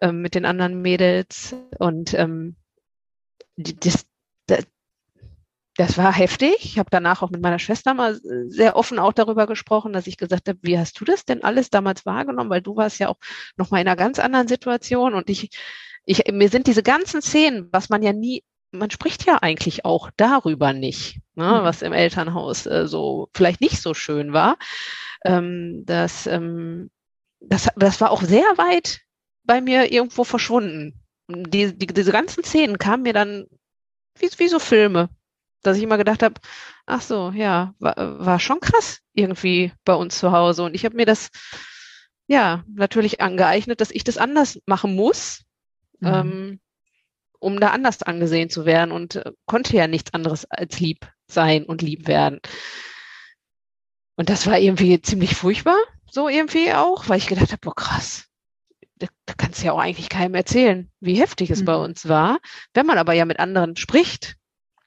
ähm, 0.00 0.20
mit 0.20 0.34
den 0.34 0.44
anderen 0.44 0.80
Mädels 0.82 1.56
und 1.78 2.14
ähm, 2.14 2.56
das, 3.56 4.06
das, 4.46 4.66
das 5.82 5.98
war 5.98 6.12
heftig. 6.12 6.54
Ich 6.60 6.78
habe 6.78 6.90
danach 6.92 7.22
auch 7.22 7.30
mit 7.30 7.42
meiner 7.42 7.58
Schwester 7.58 7.92
mal 7.92 8.20
sehr 8.46 8.76
offen 8.76 9.00
auch 9.00 9.12
darüber 9.12 9.48
gesprochen, 9.48 9.92
dass 9.92 10.06
ich 10.06 10.16
gesagt 10.16 10.48
habe, 10.48 10.60
wie 10.62 10.78
hast 10.78 11.00
du 11.00 11.04
das 11.04 11.24
denn 11.24 11.42
alles 11.42 11.70
damals 11.70 12.06
wahrgenommen? 12.06 12.50
Weil 12.50 12.62
du 12.62 12.76
warst 12.76 13.00
ja 13.00 13.08
auch 13.08 13.16
noch 13.56 13.72
mal 13.72 13.80
in 13.80 13.88
einer 13.88 13.96
ganz 13.96 14.20
anderen 14.20 14.46
Situation 14.46 15.14
und 15.14 15.28
ich, 15.28 15.50
ich, 16.04 16.22
mir 16.30 16.48
sind 16.50 16.68
diese 16.68 16.84
ganzen 16.84 17.20
Szenen, 17.20 17.68
was 17.72 17.88
man 17.88 18.00
ja 18.04 18.12
nie, 18.12 18.44
man 18.70 18.92
spricht 18.92 19.26
ja 19.26 19.38
eigentlich 19.38 19.84
auch 19.84 20.10
darüber 20.16 20.72
nicht, 20.72 21.18
ne, 21.34 21.60
mhm. 21.60 21.64
was 21.64 21.82
im 21.82 21.92
Elternhaus 21.92 22.66
äh, 22.66 22.86
so 22.86 23.28
vielleicht 23.34 23.60
nicht 23.60 23.82
so 23.82 23.92
schön 23.92 24.32
war. 24.32 24.58
Ähm, 25.24 25.82
das, 25.84 26.28
ähm, 26.28 26.90
das, 27.40 27.70
das 27.74 28.00
war 28.00 28.12
auch 28.12 28.22
sehr 28.22 28.46
weit 28.56 29.00
bei 29.42 29.60
mir 29.60 29.90
irgendwo 29.90 30.22
verschwunden. 30.22 31.02
Die, 31.26 31.76
die, 31.76 31.88
diese 31.88 32.12
ganzen 32.12 32.44
Szenen 32.44 32.78
kamen 32.78 33.02
mir 33.02 33.14
dann 33.14 33.46
wie, 34.20 34.30
wie 34.36 34.48
so 34.48 34.60
Filme 34.60 35.08
dass 35.62 35.76
ich 35.76 35.82
immer 35.82 35.98
gedacht 35.98 36.22
habe, 36.22 36.34
ach 36.86 37.02
so, 37.02 37.30
ja, 37.34 37.74
war, 37.78 37.94
war 38.24 38.40
schon 38.40 38.60
krass 38.60 39.00
irgendwie 39.14 39.72
bei 39.84 39.94
uns 39.94 40.18
zu 40.18 40.32
Hause. 40.32 40.64
Und 40.64 40.74
ich 40.74 40.84
habe 40.84 40.96
mir 40.96 41.06
das 41.06 41.30
ja 42.26 42.64
natürlich 42.72 43.20
angeeignet, 43.20 43.80
dass 43.80 43.90
ich 43.90 44.04
das 44.04 44.18
anders 44.18 44.60
machen 44.66 44.94
muss, 44.94 45.44
mhm. 46.00 46.08
ähm, 46.08 46.60
um 47.38 47.60
da 47.60 47.70
anders 47.70 48.02
angesehen 48.02 48.50
zu 48.50 48.64
werden 48.64 48.92
und 48.92 49.16
äh, 49.16 49.32
konnte 49.46 49.76
ja 49.76 49.86
nichts 49.86 50.14
anderes 50.14 50.44
als 50.46 50.78
lieb 50.80 51.10
sein 51.26 51.64
und 51.64 51.82
lieb 51.82 52.06
werden. 52.06 52.40
Und 54.16 54.28
das 54.28 54.46
war 54.46 54.58
irgendwie 54.58 55.00
ziemlich 55.00 55.34
furchtbar, 55.34 55.78
so 56.10 56.28
irgendwie 56.28 56.72
auch, 56.72 57.08
weil 57.08 57.18
ich 57.18 57.26
gedacht 57.26 57.52
habe, 57.52 57.60
boah, 57.60 57.74
krass, 57.74 58.28
da, 58.96 59.34
kannst 59.36 59.60
du 59.60 59.66
ja 59.66 59.72
auch 59.72 59.78
eigentlich 59.78 60.08
keinem 60.08 60.34
erzählen, 60.34 60.90
wie 61.00 61.14
heftig 61.14 61.50
es 61.50 61.62
mhm. 61.62 61.64
bei 61.64 61.76
uns 61.76 62.08
war. 62.08 62.38
Wenn 62.74 62.86
man 62.86 62.98
aber 62.98 63.14
ja 63.14 63.24
mit 63.24 63.40
anderen 63.40 63.76
spricht, 63.76 64.36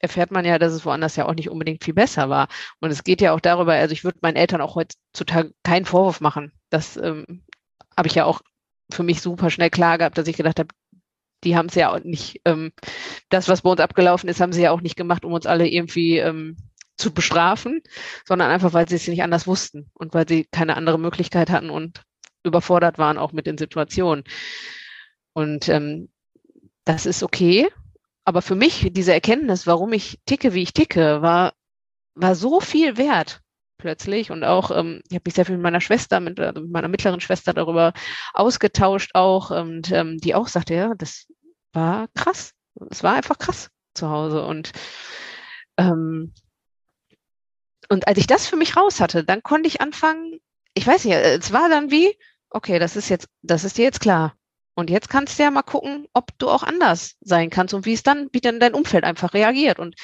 erfährt 0.05 0.29
man 0.29 0.45
ja, 0.45 0.59
dass 0.59 0.73
es 0.73 0.85
woanders 0.85 1.15
ja 1.15 1.25
auch 1.25 1.33
nicht 1.33 1.49
unbedingt 1.49 1.83
viel 1.83 1.95
besser 1.95 2.29
war. 2.29 2.47
Und 2.79 2.91
es 2.91 3.03
geht 3.03 3.21
ja 3.21 3.33
auch 3.33 3.39
darüber, 3.39 3.73
also 3.73 3.91
ich 3.91 4.03
würde 4.03 4.19
meinen 4.21 4.35
Eltern 4.35 4.61
auch 4.61 4.75
heutzutage 4.75 5.53
keinen 5.63 5.85
Vorwurf 5.85 6.21
machen. 6.21 6.51
Das 6.69 6.95
ähm, 6.97 7.43
habe 7.97 8.07
ich 8.07 8.15
ja 8.15 8.25
auch 8.25 8.41
für 8.91 9.01
mich 9.01 9.21
super 9.21 9.49
schnell 9.49 9.71
klar 9.71 9.97
gehabt, 9.97 10.17
dass 10.17 10.27
ich 10.27 10.37
gedacht 10.37 10.59
habe, 10.59 10.69
die 11.43 11.57
haben 11.57 11.67
es 11.67 11.75
ja 11.75 11.91
auch 11.91 11.99
nicht, 12.03 12.41
ähm, 12.45 12.71
das, 13.29 13.49
was 13.49 13.63
bei 13.63 13.71
uns 13.71 13.81
abgelaufen 13.81 14.29
ist, 14.29 14.41
haben 14.41 14.53
sie 14.53 14.61
ja 14.61 14.71
auch 14.71 14.81
nicht 14.81 14.95
gemacht, 14.95 15.25
um 15.25 15.33
uns 15.33 15.47
alle 15.47 15.67
irgendwie 15.67 16.19
ähm, 16.19 16.55
zu 16.97 17.11
bestrafen, 17.11 17.81
sondern 18.27 18.51
einfach, 18.51 18.73
weil 18.73 18.87
sie 18.87 18.95
es 18.95 19.07
nicht 19.07 19.23
anders 19.23 19.47
wussten 19.47 19.89
und 19.93 20.13
weil 20.13 20.27
sie 20.27 20.45
keine 20.45 20.77
andere 20.77 20.99
Möglichkeit 20.99 21.49
hatten 21.49 21.71
und 21.71 22.03
überfordert 22.43 22.99
waren 22.99 23.17
auch 23.17 23.31
mit 23.31 23.47
den 23.47 23.57
Situationen. 23.57 24.23
Und 25.33 25.67
ähm, 25.67 26.09
das 26.85 27.07
ist 27.07 27.23
okay 27.23 27.67
aber 28.25 28.41
für 28.41 28.55
mich, 28.55 28.89
diese 28.91 29.13
Erkenntnis, 29.13 29.67
warum 29.67 29.93
ich 29.93 30.19
ticke, 30.25 30.53
wie 30.53 30.63
ich 30.63 30.73
ticke, 30.73 31.21
war, 31.21 31.53
war 32.15 32.35
so 32.35 32.59
viel 32.59 32.97
wert 32.97 33.41
plötzlich. 33.77 34.31
Und 34.31 34.43
auch, 34.43 34.71
ähm, 34.71 35.01
ich 35.07 35.15
habe 35.15 35.23
mich 35.25 35.35
sehr 35.35 35.45
viel 35.45 35.55
mit 35.55 35.63
meiner 35.63 35.81
Schwester, 35.81 36.19
mit, 36.19 36.39
also 36.39 36.61
mit 36.61 36.71
meiner 36.71 36.87
mittleren 36.87 37.21
Schwester 37.21 37.53
darüber 37.53 37.93
ausgetauscht 38.33 39.11
auch. 39.13 39.51
Und 39.51 39.91
ähm, 39.91 40.17
die 40.17 40.35
auch 40.35 40.47
sagte, 40.47 40.73
ja, 40.73 40.93
das 40.95 41.27
war 41.71 42.07
krass. 42.15 42.51
Es 42.89 43.03
war 43.03 43.15
einfach 43.15 43.37
krass 43.37 43.69
zu 43.93 44.09
Hause. 44.09 44.43
Und 44.43 44.71
ähm, 45.77 46.33
und 47.89 48.07
als 48.07 48.17
ich 48.17 48.27
das 48.27 48.47
für 48.47 48.55
mich 48.55 48.75
raus 48.75 48.99
hatte, 48.99 49.23
dann 49.23 49.43
konnte 49.43 49.67
ich 49.67 49.81
anfangen, 49.81 50.39
ich 50.73 50.87
weiß 50.87 51.05
nicht, 51.05 51.15
es 51.15 51.53
war 51.53 51.69
dann 51.69 51.91
wie, 51.91 52.17
okay, 52.49 52.79
das 52.79 52.95
ist 52.95 53.09
jetzt, 53.09 53.27
das 53.41 53.63
ist 53.63 53.77
dir 53.77 53.83
jetzt 53.83 54.01
klar. 54.01 54.35
Und 54.75 54.89
jetzt 54.89 55.09
kannst 55.09 55.39
du 55.39 55.43
ja 55.43 55.51
mal 55.51 55.63
gucken, 55.63 56.07
ob 56.13 56.37
du 56.37 56.49
auch 56.49 56.63
anders 56.63 57.15
sein 57.21 57.49
kannst 57.49 57.73
und 57.73 57.85
wie 57.85 57.93
es 57.93 58.03
dann, 58.03 58.27
wie 58.33 58.41
dann 58.41 58.59
dein 58.59 58.73
Umfeld 58.73 59.05
einfach 59.05 59.33
reagiert 59.33 59.79
und 59.79 59.95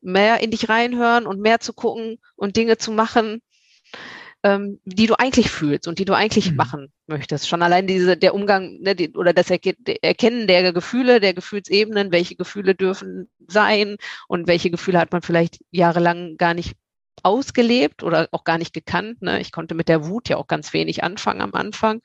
mehr 0.00 0.40
in 0.40 0.50
dich 0.50 0.68
reinhören 0.68 1.26
und 1.26 1.40
mehr 1.40 1.60
zu 1.60 1.72
gucken 1.72 2.18
und 2.36 2.56
Dinge 2.56 2.76
zu 2.76 2.92
machen, 2.92 3.40
ähm, 4.44 4.80
die 4.84 5.06
du 5.06 5.14
eigentlich 5.18 5.50
fühlst 5.50 5.88
und 5.88 5.98
die 5.98 6.04
du 6.04 6.14
eigentlich 6.14 6.50
mhm. 6.50 6.56
machen 6.56 6.92
möchtest. 7.06 7.48
Schon 7.48 7.62
allein 7.62 7.86
diese, 7.86 8.16
der 8.16 8.34
Umgang 8.34 8.78
ne, 8.80 8.94
die, 8.94 9.10
oder 9.14 9.32
das 9.32 9.50
Erkennen 9.50 10.46
der 10.46 10.72
Gefühle, 10.72 11.20
der 11.20 11.34
Gefühlsebenen, 11.34 12.12
welche 12.12 12.36
Gefühle 12.36 12.74
dürfen 12.74 13.30
sein 13.48 13.96
und 14.28 14.46
welche 14.46 14.70
Gefühle 14.70 15.00
hat 15.00 15.10
man 15.10 15.22
vielleicht 15.22 15.58
jahrelang 15.70 16.36
gar 16.36 16.54
nicht 16.54 16.76
ausgelebt 17.22 18.04
oder 18.04 18.28
auch 18.30 18.44
gar 18.44 18.58
nicht 18.58 18.72
gekannt. 18.72 19.22
Ne? 19.22 19.40
Ich 19.40 19.50
konnte 19.50 19.74
mit 19.74 19.88
der 19.88 20.06
Wut 20.06 20.28
ja 20.28 20.36
auch 20.36 20.46
ganz 20.46 20.72
wenig 20.72 21.02
anfangen 21.02 21.40
am 21.40 21.54
Anfang 21.54 22.00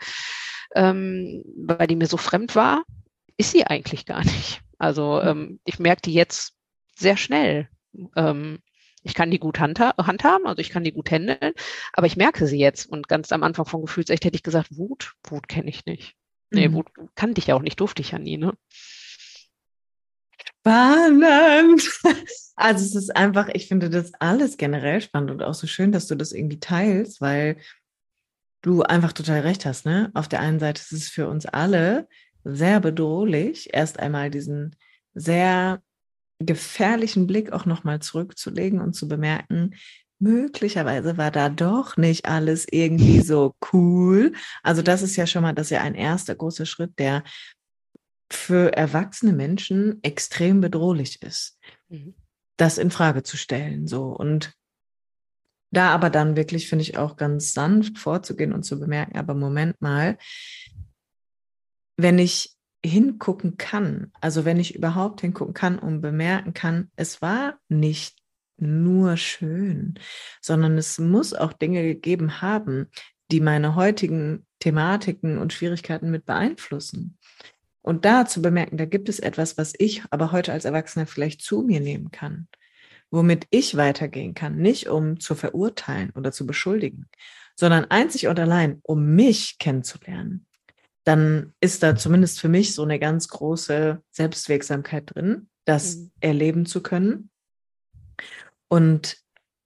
ähm, 0.75 1.43
weil 1.55 1.88
die 1.88 1.95
mir 1.95 2.07
so 2.07 2.17
fremd 2.17 2.55
war, 2.55 2.83
ist 3.38 3.51
sie 3.51 3.65
eigentlich 3.65 4.05
gar 4.05 4.23
nicht. 4.23 4.62
Also 4.77 5.21
hm. 5.21 5.27
ähm, 5.27 5.59
ich 5.65 5.79
merke 5.79 6.01
die 6.03 6.13
jetzt 6.13 6.53
sehr 6.95 7.17
schnell. 7.17 7.69
Ähm, 8.15 8.59
ich 9.03 9.13
kann 9.13 9.31
die 9.31 9.39
gut 9.39 9.59
handha 9.59 9.93
handhaben, 9.97 10.47
also 10.47 10.59
ich 10.59 10.69
kann 10.69 10.83
die 10.83 10.93
gut 10.93 11.12
handeln, 11.12 11.53
aber 11.91 12.07
ich 12.07 12.15
merke 12.15 12.47
sie 12.47 12.57
jetzt. 12.57 12.86
Und 12.86 13.07
ganz 13.07 13.31
am 13.31 13.43
Anfang 13.43 13.65
von 13.65 13.81
Gefühlsecht 13.81 14.23
hätte 14.23 14.36
ich 14.36 14.43
gesagt, 14.43 14.77
Wut, 14.77 15.13
Wut 15.27 15.47
kenne 15.47 15.69
ich 15.69 15.86
nicht. 15.86 16.15
Nee, 16.51 16.69
mhm. 16.69 16.73
Wut 16.73 16.88
kannte 17.15 17.39
ich 17.39 17.47
ja 17.47 17.55
auch 17.55 17.62
nicht, 17.62 17.79
durfte 17.79 18.01
ich 18.01 18.12
ja 18.12 18.19
nie, 18.19 18.38
ne? 18.38 18.53
Spannend. 20.59 21.89
Also 22.55 22.86
es 22.86 22.93
ist 22.93 23.15
einfach, 23.15 23.49
ich 23.51 23.67
finde 23.67 23.89
das 23.89 24.13
alles 24.19 24.57
generell 24.57 25.01
spannend 25.01 25.31
und 25.31 25.41
auch 25.41 25.55
so 25.55 25.65
schön, 25.65 25.91
dass 25.91 26.05
du 26.05 26.13
das 26.13 26.33
irgendwie 26.33 26.59
teilst, 26.59 27.19
weil 27.19 27.57
du 28.63 28.82
einfach 28.82 29.13
total 29.13 29.41
recht 29.41 29.65
hast, 29.65 29.86
ne? 29.86 30.10
Auf 30.15 30.28
der 30.28 30.39
einen 30.39 30.60
Seite 30.60 30.82
ist 30.82 30.91
es 30.91 31.10
für 31.10 31.28
uns 31.28 31.45
alle 31.45 32.08
sehr 32.43 32.80
bedrohlich, 32.80 33.69
erst 33.73 33.99
einmal 33.99 34.32
diesen 34.32 34.76
sehr 35.13 35.82
gefährlichen 36.39 37.28
Blick 37.28 37.52
auch 37.52 37.65
nochmal 37.65 37.99
zurückzulegen 37.99 38.82
und 38.82 38.93
zu 38.93 39.08
bemerken, 39.08 39.76
möglicherweise 40.19 41.17
war 41.17 41.32
da 41.32 41.49
doch 41.49 41.97
nicht 41.97 42.26
alles 42.26 42.65
irgendwie 42.69 43.21
so 43.21 43.56
cool. 43.71 44.34
Also 44.63 44.82
das 44.82 45.02
ist 45.02 45.15
ja 45.15 45.28
schon 45.28 45.43
mal, 45.43 45.54
das 45.54 45.67
ist 45.67 45.71
ja 45.71 45.82
ein 45.82 45.95
erster 45.95 46.36
großer 46.36 46.65
Schritt, 46.65 46.97
der 46.97 47.23
für 48.32 48.73
erwachsene 48.73 49.34
Menschen 49.34 49.99
extrem 50.02 50.62
bedrohlich 50.62 51.21
ist, 51.21 51.60
mhm. 51.89 52.15
das 52.58 52.78
in 52.78 52.89
Frage 52.89 53.23
zu 53.23 53.38
stellen, 53.38 53.88
so 53.88 54.06
und 54.06 54.54
da 55.73 55.89
aber 55.89 56.09
dann 56.09 56.36
wirklich, 56.36 56.67
finde 56.67 56.83
ich, 56.83 56.97
auch 56.97 57.17
ganz 57.17 57.53
sanft 57.53 57.97
vorzugehen 57.97 58.53
und 58.53 58.63
zu 58.63 58.79
bemerken, 58.79 59.17
aber 59.17 59.33
Moment 59.33 59.81
mal, 59.81 60.17
wenn 61.97 62.19
ich 62.19 62.55
hingucken 62.86 63.57
kann, 63.57 64.12
also 64.19 64.45
wenn 64.45 64.59
ich 64.59 64.75
überhaupt 64.75 65.21
hingucken 65.21 65.53
kann 65.53 65.79
und 65.79 66.01
bemerken 66.01 66.53
kann, 66.53 66.91
es 66.95 67.21
war 67.21 67.57
nicht 67.69 68.17
nur 68.57 69.17
schön, 69.17 69.95
sondern 70.41 70.77
es 70.77 70.99
muss 70.99 71.33
auch 71.33 71.53
Dinge 71.53 71.83
gegeben 71.83 72.41
haben, 72.41 72.89
die 73.31 73.39
meine 73.39 73.75
heutigen 73.75 74.45
Thematiken 74.59 75.38
und 75.38 75.53
Schwierigkeiten 75.53 76.12
mit 76.12 76.25
beeinflussen. 76.25 77.17
Und 77.81 78.05
da 78.05 78.25
zu 78.25 78.41
bemerken, 78.41 78.77
da 78.77 78.86
gibt 78.86 79.09
es 79.09 79.19
etwas, 79.19 79.57
was 79.57 79.73
ich 79.77 80.03
aber 80.09 80.31
heute 80.31 80.53
als 80.53 80.65
Erwachsener 80.65 81.05
vielleicht 81.05 81.41
zu 81.41 81.63
mir 81.63 81.79
nehmen 81.79 82.12
kann 82.12 82.47
womit 83.13 83.45
ich 83.52 83.78
weitergehen 83.78 84.34
kann, 84.34 84.58
nicht 84.58 84.89
um 84.89 85.19
zu 85.19 85.36
verurteilen 85.36 86.10
oder 86.15 86.32
zu 86.32 86.47
beschuldigen, 86.47 87.08
sondern 87.56 87.86
einzig 87.86 88.28
und 88.28 88.39
allein, 88.39 88.80
um 88.82 89.13
mich 89.13 89.60
kennenzulernen, 89.60 90.47
dann 91.04 91.54
ist 91.60 91.84
da 91.84 91.95
zumindest 91.95 92.41
für 92.41 92.49
mich 92.49 92.73
so 92.73 92.82
eine 92.82 92.97
ganz 92.97 93.28
große 93.28 94.02
Selbstwirksamkeit 94.10 95.13
drin, 95.13 95.47
das 95.65 95.97
mhm. 95.97 96.12
erleben 96.21 96.65
zu 96.65 96.82
können. 96.82 97.30
Und 98.67 99.17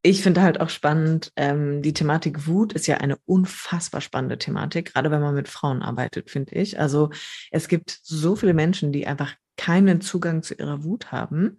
ich 0.01 0.23
finde 0.23 0.41
halt 0.41 0.59
auch 0.59 0.69
spannend, 0.69 1.31
ähm, 1.37 1.81
die 1.81 1.93
Thematik 1.93 2.47
Wut 2.47 2.73
ist 2.73 2.87
ja 2.87 2.97
eine 2.97 3.17
unfassbar 3.25 4.01
spannende 4.01 4.37
Thematik, 4.37 4.93
gerade 4.93 5.09
wenn 5.09 5.21
man 5.21 5.35
mit 5.35 5.47
Frauen 5.47 5.81
arbeitet, 5.81 6.29
finde 6.29 6.55
ich. 6.55 6.81
Also 6.81 7.11
es 7.51 7.69
gibt 7.69 7.97
so 8.03 8.35
viele 8.35 8.53
Menschen, 8.53 8.91
die 8.91 9.07
einfach 9.07 9.35
keinen 9.55 10.01
Zugang 10.01 10.43
zu 10.43 10.53
ihrer 10.53 10.83
Wut 10.83 11.13
haben 11.13 11.57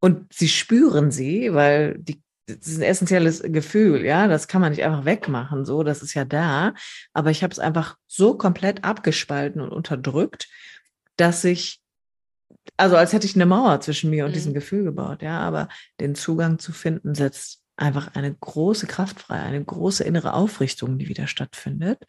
und 0.00 0.32
sie 0.32 0.48
spüren 0.48 1.10
sie, 1.10 1.52
weil 1.54 1.96
die, 1.98 2.22
das 2.46 2.66
ist 2.66 2.78
ein 2.78 2.82
essentielles 2.82 3.42
Gefühl, 3.42 4.04
ja, 4.04 4.26
das 4.26 4.48
kann 4.48 4.60
man 4.60 4.72
nicht 4.72 4.84
einfach 4.84 5.04
wegmachen, 5.04 5.64
so, 5.64 5.82
das 5.82 6.02
ist 6.02 6.14
ja 6.14 6.24
da. 6.24 6.74
Aber 7.12 7.30
ich 7.30 7.42
habe 7.42 7.52
es 7.52 7.58
einfach 7.58 7.96
so 8.06 8.36
komplett 8.36 8.84
abgespalten 8.84 9.60
und 9.60 9.70
unterdrückt, 9.70 10.48
dass 11.16 11.44
ich 11.44 11.80
also 12.76 12.96
als 12.96 13.12
hätte 13.12 13.26
ich 13.26 13.34
eine 13.34 13.46
Mauer 13.46 13.80
zwischen 13.80 14.10
mir 14.10 14.24
und 14.24 14.32
mhm. 14.32 14.34
diesem 14.34 14.54
Gefühl 14.54 14.84
gebaut, 14.84 15.22
ja, 15.22 15.40
aber 15.40 15.68
den 16.00 16.14
Zugang 16.14 16.58
zu 16.58 16.72
finden 16.72 17.14
setzt 17.14 17.62
einfach 17.78 18.14
eine 18.14 18.34
große 18.34 18.86
Kraft 18.86 19.20
frei, 19.20 19.40
eine 19.40 19.64
große 19.64 20.04
innere 20.04 20.34
Aufrichtung, 20.34 20.98
die 20.98 21.08
wieder 21.08 21.26
stattfindet. 21.26 22.04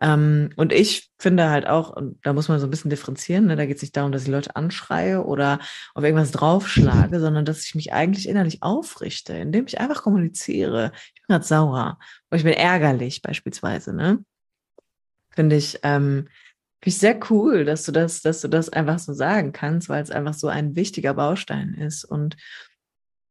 Ähm, 0.00 0.50
und 0.56 0.72
ich 0.72 1.10
finde 1.18 1.48
halt 1.50 1.66
auch, 1.66 1.96
da 2.22 2.32
muss 2.32 2.48
man 2.48 2.60
so 2.60 2.66
ein 2.66 2.70
bisschen 2.70 2.90
differenzieren, 2.90 3.46
ne, 3.46 3.56
da 3.56 3.66
geht 3.66 3.76
es 3.76 3.82
nicht 3.82 3.96
darum, 3.96 4.12
dass 4.12 4.22
ich 4.22 4.28
Leute 4.28 4.54
anschreie 4.56 5.24
oder 5.24 5.58
auf 5.94 6.04
irgendwas 6.04 6.32
draufschlage, 6.32 7.20
sondern 7.20 7.44
dass 7.44 7.64
ich 7.64 7.74
mich 7.74 7.92
eigentlich 7.92 8.28
innerlich 8.28 8.62
aufrichte, 8.62 9.32
indem 9.32 9.66
ich 9.66 9.80
einfach 9.80 10.02
kommuniziere. 10.02 10.92
Ich 11.14 11.22
bin 11.22 11.34
gerade 11.34 11.46
sauer 11.46 11.98
oder 12.30 12.38
ich 12.38 12.44
bin 12.44 12.52
ärgerlich 12.52 13.22
beispielsweise, 13.22 13.94
ne? 13.94 14.24
Finde 15.30 15.56
ich, 15.56 15.78
ähm, 15.82 16.28
Finde 16.86 16.94
ich 16.94 16.98
sehr 16.98 17.18
cool, 17.30 17.64
dass 17.64 17.84
du 17.84 17.90
das, 17.90 18.22
dass 18.22 18.42
du 18.42 18.48
das 18.48 18.68
einfach 18.68 18.98
so 18.98 19.12
sagen 19.12 19.52
kannst, 19.52 19.88
weil 19.88 20.02
es 20.02 20.10
einfach 20.10 20.34
so 20.34 20.48
ein 20.48 20.76
wichtiger 20.76 21.14
Baustein 21.14 21.74
ist. 21.74 22.04
Und 22.04 22.36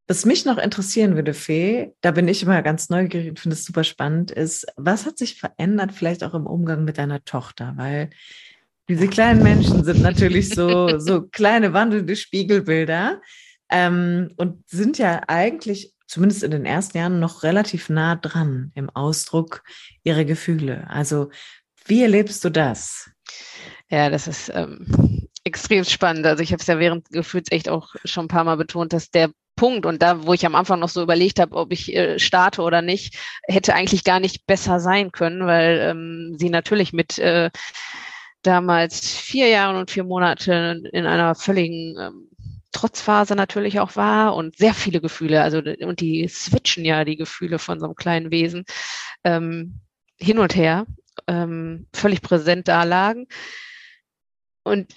was 0.07 0.25
mich 0.25 0.45
noch 0.45 0.57
interessieren 0.57 1.15
würde, 1.15 1.33
Fee, 1.33 1.93
da 2.01 2.11
bin 2.11 2.27
ich 2.27 2.43
immer 2.43 2.61
ganz 2.61 2.89
neugierig 2.89 3.29
und 3.29 3.39
finde 3.39 3.55
es 3.55 3.65
super 3.65 3.83
spannend, 3.83 4.31
ist, 4.31 4.67
was 4.75 5.05
hat 5.05 5.17
sich 5.17 5.39
verändert, 5.39 5.91
vielleicht 5.91 6.23
auch 6.23 6.35
im 6.35 6.45
Umgang 6.45 6.83
mit 6.83 6.97
deiner 6.97 7.23
Tochter? 7.25 7.73
Weil 7.75 8.11
diese 8.87 9.07
kleinen 9.07 9.41
Menschen 9.41 9.83
sind 9.83 10.01
natürlich 10.01 10.49
so, 10.49 10.99
so 10.99 11.23
kleine 11.31 11.73
wandelnde 11.73 12.15
Spiegelbilder 12.15 13.19
ähm, 13.69 14.31
und 14.37 14.69
sind 14.69 14.99
ja 14.99 15.23
eigentlich, 15.27 15.93
zumindest 16.07 16.43
in 16.43 16.51
den 16.51 16.65
ersten 16.65 16.99
Jahren, 16.99 17.19
noch 17.19 17.41
relativ 17.41 17.89
nah 17.89 18.15
dran 18.15 18.71
im 18.75 18.91
Ausdruck 18.91 19.63
ihrer 20.03 20.23
Gefühle. 20.23 20.87
Also, 20.87 21.31
wie 21.85 22.03
erlebst 22.03 22.43
du 22.43 22.49
das? 22.51 23.09
Ja, 23.89 24.11
das 24.11 24.27
ist 24.27 24.51
ähm, 24.53 25.27
extrem 25.43 25.83
spannend. 25.83 26.25
Also 26.25 26.43
ich 26.43 26.51
habe 26.51 26.61
es 26.61 26.67
ja 26.67 26.79
während 26.79 27.09
Gefühls 27.09 27.51
echt 27.51 27.69
auch 27.69 27.95
schon 28.03 28.25
ein 28.25 28.29
paar 28.29 28.43
Mal 28.43 28.57
betont, 28.57 28.93
dass 28.93 29.09
der 29.09 29.31
Punkt 29.55 29.85
und 29.85 30.01
da, 30.01 30.25
wo 30.25 30.33
ich 30.33 30.45
am 30.45 30.55
Anfang 30.55 30.79
noch 30.79 30.89
so 30.89 31.01
überlegt 31.01 31.39
habe, 31.39 31.55
ob 31.55 31.71
ich 31.71 31.93
äh, 31.95 32.19
starte 32.19 32.61
oder 32.61 32.81
nicht, 32.81 33.15
hätte 33.43 33.73
eigentlich 33.73 34.03
gar 34.03 34.19
nicht 34.19 34.45
besser 34.45 34.79
sein 34.79 35.11
können, 35.11 35.45
weil 35.45 35.79
ähm, 35.79 36.35
sie 36.37 36.49
natürlich 36.49 36.93
mit 36.93 37.17
äh, 37.19 37.49
damals 38.41 39.07
vier 39.09 39.47
Jahren 39.47 39.75
und 39.75 39.91
vier 39.91 40.03
Monate 40.03 40.81
in 40.91 41.05
einer 41.05 41.35
völligen 41.35 41.97
ähm, 41.99 42.29
Trotzphase 42.71 43.35
natürlich 43.35 43.79
auch 43.79 43.95
war 43.95 44.35
und 44.35 44.57
sehr 44.57 44.73
viele 44.73 44.99
Gefühle, 44.99 45.41
also 45.41 45.59
und 45.59 46.01
die 46.01 46.27
switchen 46.27 46.83
ja 46.83 47.05
die 47.05 47.15
Gefühle 47.15 47.57
von 47.57 47.79
so 47.79 47.85
einem 47.85 47.95
kleinen 47.95 48.31
Wesen 48.31 48.65
ähm, 49.23 49.79
hin 50.17 50.39
und 50.39 50.55
her, 50.55 50.85
ähm, 51.27 51.87
völlig 51.93 52.21
präsent 52.21 52.67
da 52.67 52.83
lagen. 52.83 53.27
Und 54.63 54.93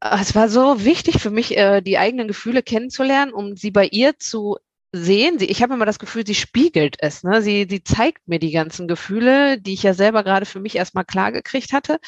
es 0.00 0.34
war 0.34 0.48
so 0.48 0.84
wichtig 0.84 1.20
für 1.20 1.30
mich, 1.30 1.56
äh, 1.56 1.80
die 1.80 1.98
eigenen 1.98 2.28
Gefühle 2.28 2.62
kennenzulernen, 2.62 3.32
um 3.32 3.56
sie 3.56 3.70
bei 3.70 3.86
ihr 3.86 4.18
zu 4.18 4.56
sehen. 4.92 5.38
ich 5.40 5.62
habe 5.62 5.74
immer 5.74 5.84
das 5.84 5.98
Gefühl, 5.98 6.26
sie 6.26 6.34
spiegelt 6.34 6.96
es. 7.00 7.22
Ne? 7.22 7.42
Sie, 7.42 7.66
sie 7.68 7.82
zeigt 7.84 8.28
mir 8.28 8.38
die 8.38 8.52
ganzen 8.52 8.88
Gefühle, 8.88 9.60
die 9.60 9.74
ich 9.74 9.82
ja 9.82 9.94
selber 9.94 10.22
gerade 10.22 10.46
für 10.46 10.60
mich 10.60 10.76
erstmal 10.76 11.04
klar 11.04 11.32
gekriegt 11.32 11.72
hatte, 11.72 11.98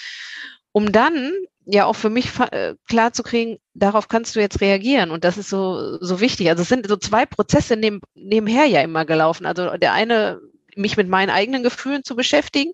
um 0.72 0.90
dann 0.92 1.32
ja 1.66 1.84
auch 1.84 1.96
für 1.96 2.08
mich 2.08 2.30
äh, 2.50 2.76
klar 2.88 3.12
zu 3.12 3.22
kriegen, 3.22 3.58
darauf 3.74 4.08
kannst 4.08 4.36
du 4.36 4.40
jetzt 4.40 4.60
reagieren. 4.60 5.10
Und 5.10 5.24
das 5.24 5.36
ist 5.36 5.50
so, 5.50 5.98
so 6.02 6.20
wichtig. 6.20 6.48
Also 6.48 6.62
es 6.62 6.68
sind 6.68 6.88
so 6.88 6.96
zwei 6.96 7.26
Prozesse 7.26 7.76
neben, 7.76 8.00
nebenher 8.14 8.64
ja 8.66 8.80
immer 8.80 9.04
gelaufen. 9.04 9.44
Also 9.44 9.76
der 9.76 9.92
eine, 9.92 10.40
mich 10.76 10.96
mit 10.96 11.08
meinen 11.08 11.30
eigenen 11.30 11.62
Gefühlen 11.62 12.04
zu 12.04 12.16
beschäftigen 12.16 12.72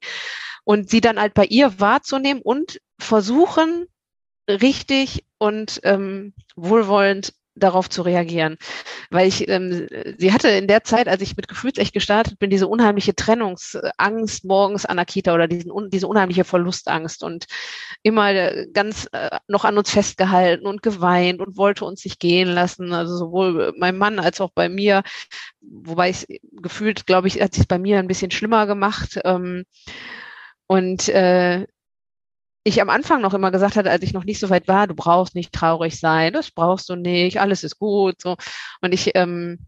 und 0.64 0.90
sie 0.90 1.00
dann 1.00 1.20
halt 1.20 1.34
bei 1.34 1.46
ihr 1.46 1.80
wahrzunehmen 1.80 2.42
und 2.42 2.80
versuchen, 2.98 3.86
richtig 4.48 5.24
und 5.38 5.80
ähm, 5.84 6.34
wohlwollend 6.56 7.32
darauf 7.56 7.88
zu 7.88 8.02
reagieren. 8.02 8.56
Weil 9.10 9.28
ich, 9.28 9.48
ähm, 9.48 9.86
sie 10.18 10.32
hatte 10.32 10.48
in 10.48 10.66
der 10.66 10.82
Zeit, 10.82 11.08
als 11.08 11.22
ich 11.22 11.36
mit 11.36 11.48
Gefühlsecht 11.48 11.92
gestartet 11.92 12.38
bin, 12.38 12.50
diese 12.50 12.66
unheimliche 12.66 13.14
Trennungsangst 13.14 14.44
morgens 14.44 14.84
an 14.84 14.96
der 14.96 15.06
Kita 15.06 15.34
oder 15.34 15.46
diesen, 15.46 15.72
diese 15.90 16.08
unheimliche 16.08 16.44
Verlustangst 16.44 17.22
und 17.22 17.46
immer 18.02 18.32
äh, 18.32 18.66
ganz 18.72 19.08
äh, 19.12 19.38
noch 19.46 19.64
an 19.64 19.78
uns 19.78 19.90
festgehalten 19.90 20.66
und 20.66 20.82
geweint 20.82 21.40
und 21.40 21.56
wollte 21.56 21.84
uns 21.84 22.04
nicht 22.04 22.18
gehen 22.18 22.48
lassen. 22.48 22.92
Also 22.92 23.16
sowohl 23.16 23.72
mein 23.78 23.96
Mann 23.96 24.18
als 24.18 24.40
auch 24.40 24.50
bei 24.52 24.68
mir, 24.68 25.02
wobei 25.60 26.10
ich 26.10 26.26
gefühlt, 26.52 27.06
glaube 27.06 27.28
ich, 27.28 27.40
hat 27.40 27.54
sich 27.54 27.68
bei 27.68 27.78
mir 27.78 27.98
ein 27.98 28.08
bisschen 28.08 28.30
schlimmer 28.30 28.66
gemacht. 28.66 29.20
Ähm, 29.24 29.64
und 30.66 31.08
äh, 31.10 31.66
ich 32.64 32.80
am 32.80 32.90
Anfang 32.90 33.20
noch 33.20 33.34
immer 33.34 33.50
gesagt 33.50 33.76
hatte, 33.76 33.90
als 33.90 34.02
ich 34.02 34.14
noch 34.14 34.24
nicht 34.24 34.40
so 34.40 34.50
weit 34.50 34.68
war, 34.68 34.86
du 34.86 34.94
brauchst 34.94 35.34
nicht 35.34 35.52
traurig 35.52 36.00
sein, 36.00 36.32
das 36.32 36.50
brauchst 36.50 36.88
du 36.88 36.96
nicht, 36.96 37.40
alles 37.40 37.62
ist 37.62 37.78
gut. 37.78 38.20
So. 38.20 38.36
Und 38.80 38.92
ich, 38.92 39.12
ähm, 39.14 39.66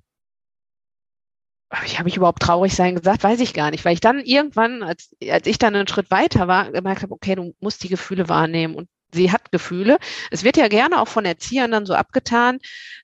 ich 1.85 1.98
habe 1.98 2.09
ich 2.09 2.16
überhaupt 2.16 2.42
traurig 2.42 2.74
sein 2.74 2.94
gesagt, 2.94 3.22
weiß 3.22 3.40
ich 3.40 3.52
gar 3.52 3.70
nicht, 3.70 3.85
weil 3.85 3.94
ich 3.94 4.00
dann 4.00 4.20
irgendwann, 4.20 4.82
als, 4.82 5.14
als 5.28 5.46
ich 5.46 5.59
dann 5.59 5.74
einen 5.74 5.88
Schritt 5.88 6.11
weiter 6.11 6.48
war, 6.48 6.70
gemerkt 6.72 7.02
habe, 7.02 7.12
okay, 7.12 7.35
du 7.35 7.54
musst 7.61 7.82
die 7.82 7.88
Gefühle 7.88 8.28
wahrnehmen 8.28 8.74
und 8.74 8.88
sie 9.16 9.33
hat 9.33 9.50
Gefühle. 9.50 9.98
Es 10.31 10.44
wird 10.44 10.57
ja 10.57 10.68
gerne 10.68 11.00
auch 11.00 11.09
von 11.09 11.24
Erziehern 11.24 11.72
dann 11.72 11.87
so 11.87 11.94
abgetan 11.94 12.59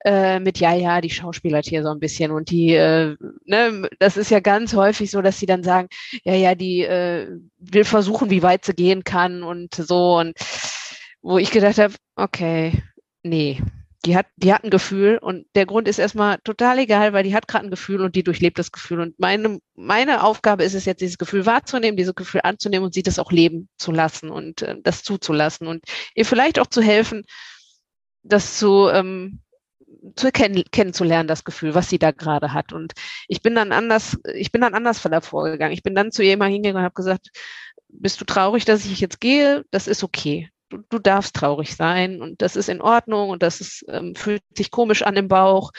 äh, 0.04 0.38
mit, 0.38 0.58
ja, 0.58 0.74
ja, 0.74 1.00
die 1.00 1.10
Schauspieler 1.10 1.60
hier 1.64 1.82
so 1.82 1.90
ein 1.90 1.98
bisschen 1.98 2.30
und 2.30 2.50
die, 2.50 2.74
äh, 2.74 3.16
ne, 3.44 3.88
das 3.98 4.16
ist 4.16 4.30
ja 4.30 4.40
ganz 4.40 4.74
häufig 4.74 5.10
so, 5.10 5.22
dass 5.22 5.38
sie 5.38 5.46
dann 5.46 5.64
sagen, 5.64 5.88
ja, 6.24 6.34
ja, 6.34 6.54
die 6.54 6.82
äh, 6.82 7.28
will 7.58 7.84
versuchen, 7.84 8.30
wie 8.30 8.42
weit 8.42 8.64
sie 8.64 8.74
gehen 8.74 9.02
kann 9.04 9.42
und 9.42 9.74
so 9.74 10.18
und 10.18 10.34
wo 11.22 11.38
ich 11.38 11.50
gedacht 11.50 11.78
habe, 11.78 11.94
okay, 12.16 12.82
nee, 13.22 13.60
die 14.04 14.16
hat, 14.16 14.26
die 14.36 14.52
hat 14.52 14.64
ein 14.64 14.70
Gefühl 14.70 15.18
und 15.18 15.46
der 15.54 15.64
Grund 15.66 15.86
ist 15.86 15.98
erstmal 15.98 16.38
total 16.38 16.78
egal, 16.80 17.12
weil 17.12 17.22
die 17.22 17.34
hat 17.34 17.46
gerade 17.46 17.66
ein 17.66 17.70
Gefühl 17.70 18.00
und 18.00 18.16
die 18.16 18.24
durchlebt 18.24 18.58
das 18.58 18.72
Gefühl. 18.72 19.00
Und 19.00 19.18
meine, 19.18 19.60
meine 19.74 20.24
Aufgabe 20.24 20.64
ist 20.64 20.74
es 20.74 20.84
jetzt, 20.86 21.00
dieses 21.00 21.18
Gefühl 21.18 21.46
wahrzunehmen, 21.46 21.96
dieses 21.96 22.14
Gefühl 22.14 22.40
anzunehmen 22.42 22.86
und 22.86 22.94
sie 22.94 23.04
das 23.04 23.20
auch 23.20 23.30
leben 23.30 23.68
zu 23.76 23.92
lassen 23.92 24.30
und 24.30 24.62
äh, 24.62 24.76
das 24.82 25.04
zuzulassen 25.04 25.68
und 25.68 25.84
ihr 26.14 26.26
vielleicht 26.26 26.58
auch 26.58 26.66
zu 26.66 26.82
helfen, 26.82 27.24
das 28.24 28.58
zu, 28.58 28.88
ähm, 28.88 29.40
zu 30.16 30.26
erkennen, 30.26 30.64
kennenzulernen, 30.72 31.28
das 31.28 31.44
Gefühl, 31.44 31.74
was 31.74 31.88
sie 31.88 31.98
da 31.98 32.10
gerade 32.10 32.52
hat. 32.52 32.72
Und 32.72 32.94
ich 33.28 33.40
bin 33.40 33.54
dann 33.54 33.70
anders, 33.70 34.18
ich 34.34 34.50
bin 34.50 34.62
dann 34.62 34.74
anders 34.74 34.98
von 34.98 35.12
davor 35.12 35.44
gegangen. 35.44 35.74
Ich 35.74 35.84
bin 35.84 35.94
dann 35.94 36.10
zu 36.10 36.24
ihr 36.24 36.36
mal 36.36 36.50
hingegangen 36.50 36.78
und 36.78 36.84
habe 36.84 36.94
gesagt, 36.94 37.28
bist 37.88 38.20
du 38.20 38.24
traurig, 38.24 38.64
dass 38.64 38.84
ich 38.84 39.00
jetzt 39.00 39.20
gehe? 39.20 39.64
Das 39.70 39.86
ist 39.86 40.02
okay 40.02 40.50
du, 40.72 40.82
du 40.88 40.98
darfst 40.98 41.36
traurig 41.36 41.76
sein 41.76 42.22
und 42.22 42.42
das 42.42 42.56
ist 42.56 42.68
in 42.68 42.80
Ordnung 42.80 43.30
und 43.30 43.42
das 43.42 43.60
ist, 43.60 43.84
ähm, 43.88 44.14
fühlt 44.14 44.42
sich 44.56 44.70
komisch 44.70 45.02
an 45.02 45.16
im 45.16 45.28
Bauch. 45.28 45.72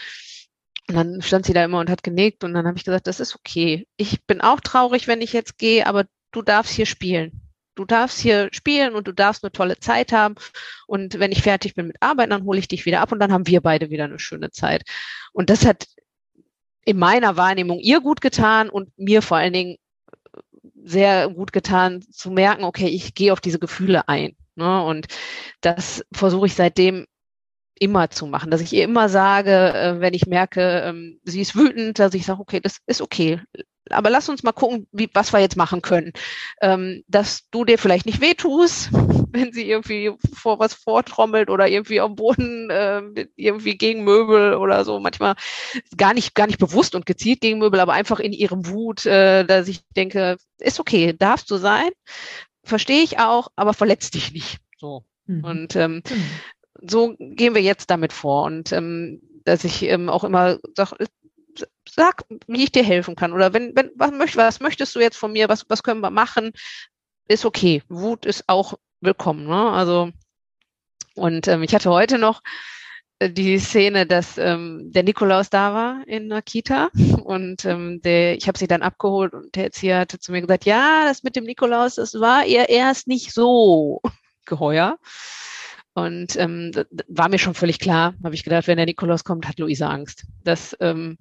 Und 0.89 0.95
dann 0.95 1.21
stand 1.21 1.45
sie 1.45 1.53
da 1.53 1.63
immer 1.63 1.79
und 1.79 1.89
hat 1.89 2.03
genickt 2.03 2.43
und 2.43 2.53
dann 2.53 2.67
habe 2.67 2.77
ich 2.77 2.83
gesagt, 2.83 3.07
das 3.07 3.19
ist 3.19 3.35
okay. 3.35 3.87
Ich 3.97 4.25
bin 4.25 4.41
auch 4.41 4.59
traurig, 4.59 5.07
wenn 5.07 5.21
ich 5.21 5.33
jetzt 5.33 5.57
gehe, 5.57 5.87
aber 5.87 6.05
du 6.31 6.41
darfst 6.41 6.73
hier 6.73 6.85
spielen. 6.85 7.41
Du 7.75 7.85
darfst 7.85 8.19
hier 8.19 8.49
spielen 8.51 8.93
und 8.93 9.07
du 9.07 9.13
darfst 9.13 9.43
eine 9.43 9.51
tolle 9.51 9.79
Zeit 9.79 10.11
haben. 10.11 10.35
Und 10.85 11.17
wenn 11.19 11.31
ich 11.31 11.41
fertig 11.41 11.73
bin 11.73 11.87
mit 11.87 11.97
Arbeiten, 12.01 12.29
dann 12.29 12.43
hole 12.43 12.59
ich 12.59 12.67
dich 12.67 12.85
wieder 12.85 13.01
ab 13.01 13.11
und 13.11 13.19
dann 13.19 13.31
haben 13.31 13.47
wir 13.47 13.61
beide 13.61 13.89
wieder 13.89 14.03
eine 14.03 14.19
schöne 14.19 14.51
Zeit. 14.51 14.83
Und 15.31 15.49
das 15.49 15.65
hat 15.65 15.87
in 16.85 16.99
meiner 16.99 17.37
Wahrnehmung 17.37 17.79
ihr 17.79 18.01
gut 18.01 18.21
getan 18.21 18.69
und 18.69 18.89
mir 18.97 19.21
vor 19.21 19.37
allen 19.37 19.53
Dingen 19.53 19.77
sehr 20.83 21.29
gut 21.29 21.53
getan 21.53 22.01
zu 22.01 22.29
merken, 22.29 22.65
okay, 22.65 22.87
ich 22.87 23.15
gehe 23.15 23.31
auf 23.31 23.39
diese 23.39 23.57
Gefühle 23.57 24.07
ein. 24.07 24.35
Ne? 24.55 24.83
Und 24.83 25.07
das 25.61 26.03
versuche 26.13 26.47
ich 26.47 26.55
seitdem 26.55 27.05
immer 27.79 28.09
zu 28.09 28.27
machen, 28.27 28.51
dass 28.51 28.61
ich 28.61 28.71
ihr 28.73 28.83
immer 28.83 29.09
sage, 29.09 29.51
äh, 29.51 29.99
wenn 29.99 30.13
ich 30.13 30.25
merke, 30.25 30.83
ähm, 30.85 31.19
sie 31.23 31.41
ist 31.41 31.55
wütend, 31.55 31.99
dass 31.99 32.13
ich 32.13 32.25
sage, 32.25 32.39
okay, 32.39 32.59
das 32.59 32.77
ist 32.85 33.01
okay. 33.01 33.41
Aber 33.89 34.09
lass 34.09 34.29
uns 34.29 34.43
mal 34.43 34.53
gucken, 34.53 34.87
wie, 34.91 35.09
was 35.13 35.33
wir 35.33 35.39
jetzt 35.39 35.57
machen 35.57 35.81
können. 35.81 36.13
Ähm, 36.61 37.03
dass 37.07 37.49
du 37.49 37.65
dir 37.65 37.77
vielleicht 37.77 38.05
nicht 38.05 38.21
wehtust, 38.21 38.89
wenn 39.31 39.51
sie 39.51 39.69
irgendwie 39.69 40.11
vor 40.33 40.59
was 40.59 40.73
vortrommelt 40.73 41.49
oder 41.49 41.67
irgendwie 41.67 41.99
am 41.99 42.15
Boden 42.15 42.69
äh, 42.69 43.01
irgendwie 43.35 43.77
gegen 43.77 44.03
Möbel 44.03 44.53
oder 44.55 44.85
so. 44.85 44.99
Manchmal 44.99 45.35
gar 45.97 46.13
nicht, 46.13 46.35
gar 46.35 46.47
nicht 46.47 46.59
bewusst 46.59 46.95
und 46.95 47.05
gezielt 47.05 47.41
gegen 47.41 47.59
Möbel, 47.59 47.79
aber 47.79 47.93
einfach 47.93 48.19
in 48.19 48.31
ihrem 48.31 48.67
Wut, 48.67 49.05
äh, 49.05 49.43
dass 49.43 49.67
ich 49.67 49.81
denke, 49.95 50.37
ist 50.59 50.79
okay, 50.79 51.13
darfst 51.17 51.51
du 51.51 51.57
sein 51.57 51.89
verstehe 52.63 53.03
ich 53.03 53.19
auch, 53.19 53.49
aber 53.55 53.73
verletz 53.73 54.11
dich 54.11 54.31
nicht. 54.31 54.59
So. 54.77 55.05
Mhm. 55.25 55.43
Und 55.43 55.75
ähm, 55.75 56.03
mhm. 56.09 56.29
so 56.81 57.15
gehen 57.19 57.55
wir 57.55 57.61
jetzt 57.61 57.89
damit 57.89 58.13
vor. 58.13 58.43
Und 58.43 58.71
ähm, 58.71 59.21
dass 59.45 59.63
ich 59.63 59.83
ähm, 59.83 60.09
auch 60.09 60.23
immer 60.23 60.59
sage, 60.75 61.05
sag, 61.87 62.23
wie 62.47 62.63
ich 62.63 62.71
dir 62.71 62.83
helfen 62.83 63.15
kann. 63.15 63.33
Oder 63.33 63.53
wenn, 63.53 63.75
wenn, 63.75 63.91
was, 63.95 64.11
möcht, 64.11 64.35
was 64.37 64.59
möchtest 64.59 64.95
du 64.95 64.99
jetzt 64.99 65.17
von 65.17 65.31
mir? 65.31 65.49
Was, 65.49 65.69
was 65.69 65.83
können 65.83 66.01
wir 66.01 66.09
machen? 66.09 66.53
Ist 67.27 67.45
okay. 67.45 67.83
Wut 67.89 68.25
ist 68.25 68.45
auch 68.47 68.75
willkommen. 69.01 69.45
Ne? 69.45 69.71
Also, 69.71 70.11
und 71.15 71.47
ähm, 71.47 71.63
ich 71.63 71.75
hatte 71.75 71.91
heute 71.91 72.17
noch 72.17 72.41
die 73.29 73.59
Szene, 73.59 74.05
dass 74.05 74.37
ähm, 74.37 74.91
der 74.91 75.03
Nikolaus 75.03 75.49
da 75.49 75.73
war 75.73 76.07
in 76.07 76.29
der 76.29 76.41
Kita 76.41 76.89
und 77.23 77.65
ähm, 77.65 78.01
der, 78.01 78.35
ich 78.37 78.47
habe 78.47 78.57
sie 78.57 78.67
dann 78.67 78.81
abgeholt 78.81 79.33
und 79.33 79.55
der 79.55 79.65
Erzieher 79.65 79.99
hatte 79.99 80.19
zu 80.19 80.31
mir 80.31 80.41
gesagt, 80.41 80.65
ja, 80.65 81.05
das 81.05 81.23
mit 81.23 81.35
dem 81.35 81.43
Nikolaus, 81.45 81.95
das 81.95 82.13
war 82.15 82.45
ihr 82.45 82.69
erst 82.69 83.07
nicht 83.07 83.33
so 83.33 84.01
geheuer. 84.45 84.97
Und 85.95 86.35
ähm, 86.37 86.71
war 87.07 87.29
mir 87.29 87.37
schon 87.37 87.53
völlig 87.53 87.77
klar, 87.77 88.15
habe 88.23 88.33
ich 88.33 88.43
gedacht, 88.43 88.65
wenn 88.65 88.77
der 88.77 88.87
Nikolaus 88.87 89.23
kommt, 89.23 89.47
hat 89.47 89.59
Luisa 89.59 89.89
Angst. 89.89 90.25
Das 90.43 90.75
ähm, 90.79 91.17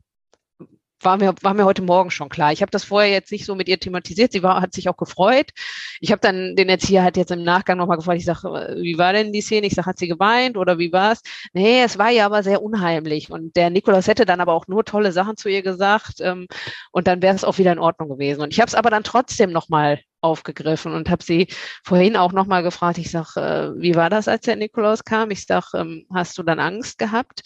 war 1.05 1.16
mir, 1.18 1.34
war 1.42 1.55
mir 1.55 1.64
heute 1.64 1.82
Morgen 1.82 2.11
schon 2.11 2.28
klar. 2.28 2.53
Ich 2.53 2.62
habe 2.62 2.70
das 2.70 2.84
vorher 2.84 3.11
jetzt 3.11 3.32
nicht 3.32 3.44
so 3.44 3.55
mit 3.55 3.68
ihr 3.68 3.78
thematisiert. 3.78 4.32
Sie 4.32 4.42
war, 4.42 4.61
hat 4.61 4.72
sich 4.74 4.88
auch 4.88 4.96
gefreut. 4.96 5.50
Ich 6.00 6.12
habe 6.12 6.20
dann 6.20 6.57
den 6.57 6.68
Erzieher 6.68 7.03
halt 7.03 7.16
jetzt 7.16 7.30
im 7.30 7.42
Nachgang 7.42 7.78
nochmal 7.78 7.96
gefragt. 7.96 8.18
Ich 8.18 8.24
sage, 8.24 8.76
wie 8.80 8.98
war 8.98 9.12
denn 9.12 9.32
die 9.32 9.40
Szene? 9.40 9.66
Ich 9.66 9.74
sage, 9.74 9.86
hat 9.86 9.98
sie 9.98 10.09
geweint 10.09 10.57
oder 10.57 10.78
wie 10.78 10.92
war's? 10.92 11.22
Nee, 11.53 11.82
es 11.82 11.98
war 11.98 12.11
ja 12.11 12.26
aber 12.26 12.42
sehr 12.42 12.62
unheimlich. 12.62 13.30
Und 13.30 13.57
der 13.57 13.70
Nikolaus 13.70 14.07
hätte 14.07 14.26
dann 14.26 14.40
aber 14.40 14.53
auch 14.53 14.66
nur 14.68 14.84
tolle 14.84 15.12
Sachen 15.12 15.36
zu 15.36 15.48
ihr 15.48 15.62
gesagt. 15.62 16.20
Ähm, 16.20 16.46
und 16.92 17.07
dann 17.07 17.22
wäre 17.22 17.34
es 17.34 17.44
auch 17.44 17.59
wieder 17.59 17.72
in 17.72 17.78
Ordnung 17.78 18.09
gewesen. 18.09 18.42
Und 18.42 18.53
ich 18.53 18.61
habe 18.61 18.68
es 18.68 18.74
aber 18.74 18.90
dann 18.90 19.05
trotzdem 19.05 19.53
nochmal 19.53 20.00
aufgegriffen 20.23 20.93
und 20.95 21.11
habe 21.11 21.23
sie 21.23 21.49
vorhin 21.85 22.16
auch 22.16 22.33
nochmal 22.33 22.62
gefragt. 22.62 22.99
Ich 22.99 23.11
sage, 23.11 23.41
äh, 23.77 23.81
wie 23.81 23.95
war 23.95 24.11
das, 24.11 24.29
als 24.29 24.43
der 24.47 24.57
Nikolaus 24.57 25.05
kam? 25.05 25.31
Ich 25.31 25.45
sage, 25.47 25.66
ähm, 25.75 26.07
hast 26.12 26.39
du 26.39 26.43
dann 26.43 26.61
Angst 26.61 26.99
gehabt? 26.99 27.43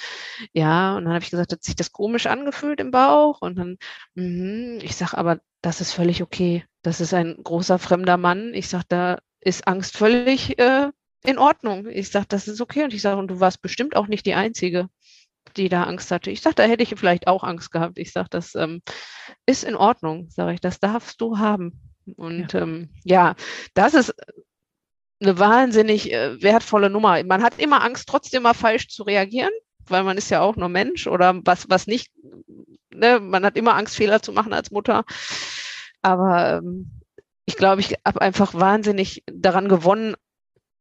Ja, 0.53 0.97
und 0.97 1.05
dann 1.05 1.15
habe 1.15 1.25
ich 1.25 1.31
gesagt, 1.31 1.53
hat 1.53 1.65
sich 1.65 1.77
das 1.77 1.93
komisch 1.93 2.27
angefühlt 2.27 2.81
im 2.81 2.91
Bauch? 2.91 3.41
Und 3.41 3.57
dann, 3.57 3.77
mh, 4.15 4.83
ich 4.83 4.97
sage, 4.97 5.19
aber 5.19 5.41
das 5.63 5.81
ist 5.81 5.93
völlig 5.93 6.23
okay. 6.23 6.65
Das 6.83 7.01
ist 7.01 7.15
ein 7.15 7.43
großer 7.43 7.79
fremder 7.79 8.17
Mann. 8.17 8.55
Ich 8.55 8.69
sage, 8.69 8.85
da 8.89 9.19
ist 9.41 9.67
Angst 9.67 9.97
völlig 9.97 10.59
äh, 10.59 10.91
in 11.25 11.39
Ordnung. 11.39 11.87
Ich 11.89 12.11
sage, 12.11 12.27
das 12.29 12.49
ist 12.49 12.61
okay. 12.61 12.85
Und 12.85 12.95
ich 12.95 13.03
sage, 13.03 13.19
und 13.19 13.29
du 13.29 13.41
warst 13.41 13.63
bestimmt 13.63 13.97
auch 13.97 14.07
nicht 14.07 14.27
die 14.27 14.35
Einzige, 14.35 14.89
die 15.57 15.69
da 15.69 15.85
Angst 15.85 16.11
hatte. 16.11 16.31
Ich 16.31 16.41
sage, 16.41 16.57
da 16.57 16.65
hätte 16.65 16.83
ich 16.83 16.95
vielleicht 16.97 17.27
auch 17.27 17.43
Angst 17.43 17.71
gehabt. 17.71 17.99
Ich 17.99 18.13
sage, 18.13 18.29
das 18.31 18.55
ähm, 18.55 18.83
ist 19.47 19.65
in 19.65 19.77
Ordnung, 19.77 20.29
sage 20.31 20.55
ich, 20.55 20.61
das 20.61 20.81
darfst 20.81 21.21
du 21.21 21.39
haben. 21.39 21.86
Und 22.17 22.53
ja, 22.53 22.61
ähm, 22.61 22.89
ja 23.05 23.35
das 23.75 23.95
ist 23.95 24.15
eine 25.21 25.39
wahnsinnig 25.39 26.13
äh, 26.13 26.41
wertvolle 26.43 26.91
Nummer. 26.91 27.23
Man 27.25 27.43
hat 27.43 27.59
immer 27.59 27.83
Angst, 27.83 28.09
trotzdem 28.09 28.43
mal 28.43 28.55
falsch 28.55 28.89
zu 28.89 29.03
reagieren, 29.03 29.53
weil 29.87 30.03
man 30.03 30.19
ist 30.19 30.31
ja 30.31 30.41
auch 30.41 30.57
nur 30.57 30.69
Mensch 30.69 31.07
oder 31.07 31.41
was, 31.45 31.69
was 31.71 31.87
nicht, 31.87 32.13
ne? 32.95 33.21
man 33.21 33.45
hat 33.45 33.57
immer 33.57 33.75
Angst, 33.75 33.97
Fehler 33.97 34.23
zu 34.23 34.33
machen 34.33 34.53
als 34.53 34.71
Mutter. 34.71 35.05
Aber 36.03 36.59
ähm, 36.59 36.91
ich 37.47 37.57
glaube, 37.57 37.81
ich 37.81 37.95
habe 38.05 38.21
einfach 38.21 38.55
wahnsinnig 38.55 39.23
daran 39.33 39.69
gewonnen, 39.69 40.15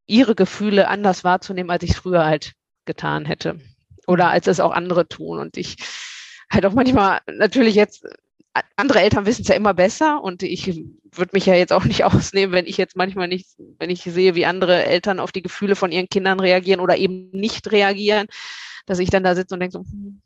ihre 0.08 0.36
Gefühle 0.36 0.88
anders 0.88 1.24
wahrzunehmen, 1.24 1.72
als 1.72 1.84
ich 1.84 1.92
es 1.92 1.98
früher 1.98 2.26
halt 2.26 2.54
getan 2.86 3.26
hätte. 3.26 3.60
Oder 4.08 4.30
als 4.30 4.48
es 4.48 4.60
auch 4.60 4.72
andere 4.72 5.08
tun. 5.08 5.40
Und 5.40 5.58
ich 5.58 5.78
halt 6.52 6.66
auch 6.66 6.74
manchmal 6.74 7.22
natürlich 7.28 7.76
jetzt 7.76 8.06
andere 8.76 9.02
Eltern 9.02 9.26
wissen 9.26 9.42
es 9.42 9.48
ja 9.48 9.56
immer 9.56 9.74
besser 9.74 10.24
und 10.24 10.44
ich 10.44 10.82
würde 11.18 11.32
mich 11.34 11.46
ja 11.46 11.56
jetzt 11.56 11.74
auch 11.74 11.84
nicht 11.86 12.04
ausnehmen, 12.04 12.54
wenn 12.54 12.66
ich 12.66 12.78
jetzt 12.78 12.96
manchmal 12.96 13.28
nicht, 13.28 13.48
wenn 13.80 13.90
ich 13.90 14.04
sehe, 14.04 14.36
wie 14.36 14.46
andere 14.46 14.86
Eltern 14.86 15.20
auf 15.20 15.32
die 15.32 15.42
Gefühle 15.42 15.76
von 15.76 15.92
ihren 15.92 16.10
Kindern 16.10 16.40
reagieren 16.40 16.80
oder 16.80 16.98
eben 16.98 17.30
nicht 17.32 17.72
reagieren, 17.72 18.28
dass 18.86 19.00
ich 19.00 19.10
dann 19.10 19.24
da 19.24 19.36
sitze 19.36 19.56
und 19.56 19.60
denke 19.60 19.74
so, 19.74 19.80
hm, 19.80 20.22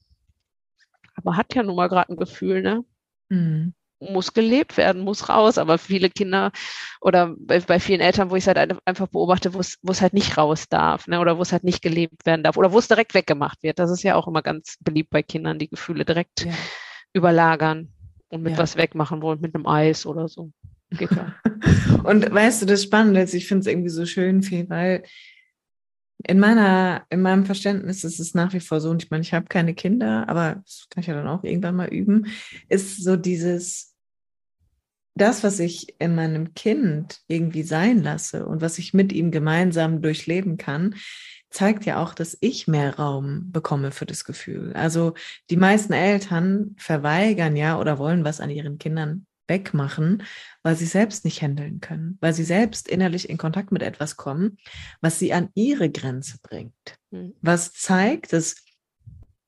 aber 1.19 1.37
hat 1.37 1.53
ja 1.53 1.63
nun 1.63 1.75
mal 1.75 1.87
gerade 1.87 2.11
ein 2.11 2.17
Gefühl, 2.17 2.61
ne? 2.61 2.83
Mhm. 3.29 3.73
Muss 4.01 4.33
gelebt 4.33 4.77
werden, 4.77 5.01
muss 5.01 5.27
raus. 5.27 5.57
Aber 5.57 5.77
viele 5.77 6.09
Kinder 6.09 6.51
oder 7.01 7.35
bei, 7.37 7.59
bei 7.59 7.79
vielen 7.79 7.99
Eltern, 7.99 8.29
wo 8.29 8.37
ich 8.37 8.43
es 8.43 8.47
halt 8.47 8.57
einfach 8.85 9.07
beobachte, 9.07 9.53
wo 9.53 9.59
es, 9.59 10.01
halt 10.01 10.13
nicht 10.13 10.37
raus 10.37 10.69
darf, 10.69 11.07
ne? 11.07 11.19
Oder 11.19 11.37
wo 11.37 11.41
es 11.41 11.51
halt 11.51 11.65
nicht 11.65 11.81
gelebt 11.81 12.25
werden 12.25 12.43
darf 12.43 12.55
oder 12.57 12.71
wo 12.71 12.79
es 12.79 12.87
direkt 12.87 13.13
weggemacht 13.13 13.61
wird. 13.63 13.79
Das 13.79 13.91
ist 13.91 14.03
ja 14.03 14.15
auch 14.15 14.27
immer 14.27 14.41
ganz 14.41 14.77
beliebt 14.79 15.09
bei 15.09 15.21
Kindern, 15.21 15.59
die 15.59 15.69
Gefühle 15.69 16.05
direkt 16.05 16.45
ja. 16.45 16.53
überlagern 17.11 17.91
und 18.29 18.41
mit 18.41 18.53
ja. 18.53 18.59
was 18.59 18.77
wegmachen 18.77 19.21
wollen, 19.21 19.41
mit 19.41 19.55
einem 19.55 19.67
Eis 19.67 20.05
oder 20.05 20.29
so. 20.29 20.51
Geht 20.91 21.09
und 22.03 22.33
weißt 22.33 22.61
du, 22.61 22.65
das 22.65 22.83
Spannende 22.83 23.21
ist, 23.21 23.33
ich 23.33 23.47
finde 23.47 23.61
es 23.61 23.67
irgendwie 23.67 23.89
so 23.89 24.05
schön 24.05 24.41
viel, 24.41 24.67
weil 24.69 25.03
in 26.25 26.39
meiner, 26.39 27.05
in 27.09 27.21
meinem 27.21 27.45
Verständnis 27.45 28.03
ist 28.03 28.19
es 28.19 28.33
nach 28.33 28.53
wie 28.53 28.59
vor 28.59 28.81
so, 28.81 28.89
und 28.89 29.03
ich 29.03 29.09
meine, 29.09 29.21
ich 29.21 29.33
habe 29.33 29.45
keine 29.47 29.73
Kinder, 29.73 30.27
aber 30.27 30.61
das 30.65 30.87
kann 30.89 31.01
ich 31.01 31.07
ja 31.07 31.13
dann 31.13 31.27
auch 31.27 31.43
irgendwann 31.43 31.75
mal 31.75 31.87
üben, 31.87 32.27
ist 32.67 33.03
so 33.03 33.15
dieses, 33.15 33.95
das, 35.15 35.43
was 35.43 35.59
ich 35.59 35.95
in 35.99 36.15
meinem 36.15 36.53
Kind 36.53 37.19
irgendwie 37.27 37.63
sein 37.63 38.03
lasse 38.03 38.45
und 38.45 38.61
was 38.61 38.79
ich 38.79 38.93
mit 38.93 39.13
ihm 39.13 39.31
gemeinsam 39.31 40.01
durchleben 40.01 40.57
kann, 40.57 40.95
zeigt 41.49 41.85
ja 41.85 42.01
auch, 42.01 42.13
dass 42.13 42.37
ich 42.41 42.67
mehr 42.67 42.97
Raum 42.97 43.51
bekomme 43.51 43.91
für 43.91 44.05
das 44.05 44.23
Gefühl. 44.23 44.73
Also 44.73 45.13
die 45.49 45.57
meisten 45.57 45.93
Eltern 45.93 46.75
verweigern 46.77 47.55
ja 47.55 47.79
oder 47.79 47.97
wollen 47.97 48.23
was 48.23 48.39
an 48.39 48.49
ihren 48.49 48.77
Kindern 48.77 49.25
wegmachen, 49.49 50.23
weil 50.63 50.75
sie 50.75 50.85
selbst 50.85 51.25
nicht 51.25 51.41
handeln 51.41 51.81
können, 51.81 52.17
weil 52.21 52.33
sie 52.33 52.43
selbst 52.43 52.87
innerlich 52.87 53.29
in 53.29 53.37
Kontakt 53.37 53.71
mit 53.71 53.81
etwas 53.81 54.15
kommen, 54.15 54.57
was 55.01 55.19
sie 55.19 55.33
an 55.33 55.49
ihre 55.55 55.89
Grenze 55.89 56.37
bringt. 56.41 56.73
Mhm. 57.11 57.33
Was 57.41 57.73
zeigt, 57.73 58.31
dass, 58.31 58.63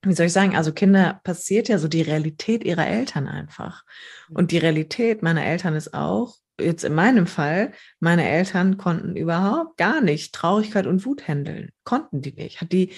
wie 0.02 0.14
soll 0.14 0.26
ich 0.26 0.34
sagen, 0.34 0.56
also 0.56 0.74
Kinder 0.74 1.22
passiert 1.24 1.70
ja 1.70 1.78
so 1.78 1.88
die 1.88 2.02
Realität 2.02 2.64
ihrer 2.64 2.88
Eltern 2.88 3.28
einfach. 3.28 3.84
Mhm. 4.30 4.36
Und 4.36 4.52
die 4.52 4.58
Realität 4.58 5.22
meiner 5.22 5.46
Eltern 5.46 5.76
ist 5.76 5.94
auch, 5.94 6.36
jetzt 6.60 6.84
in 6.84 6.94
meinem 6.94 7.28
Fall, 7.28 7.72
meine 8.00 8.28
Eltern 8.28 8.78
konnten 8.78 9.16
überhaupt 9.16 9.78
gar 9.78 10.02
nicht 10.02 10.34
Traurigkeit 10.34 10.88
und 10.88 11.06
Wut 11.06 11.28
handeln. 11.28 11.72
Konnten 11.84 12.22
die 12.22 12.34
nicht. 12.34 12.62
Hat 12.62 12.72
die, 12.72 12.92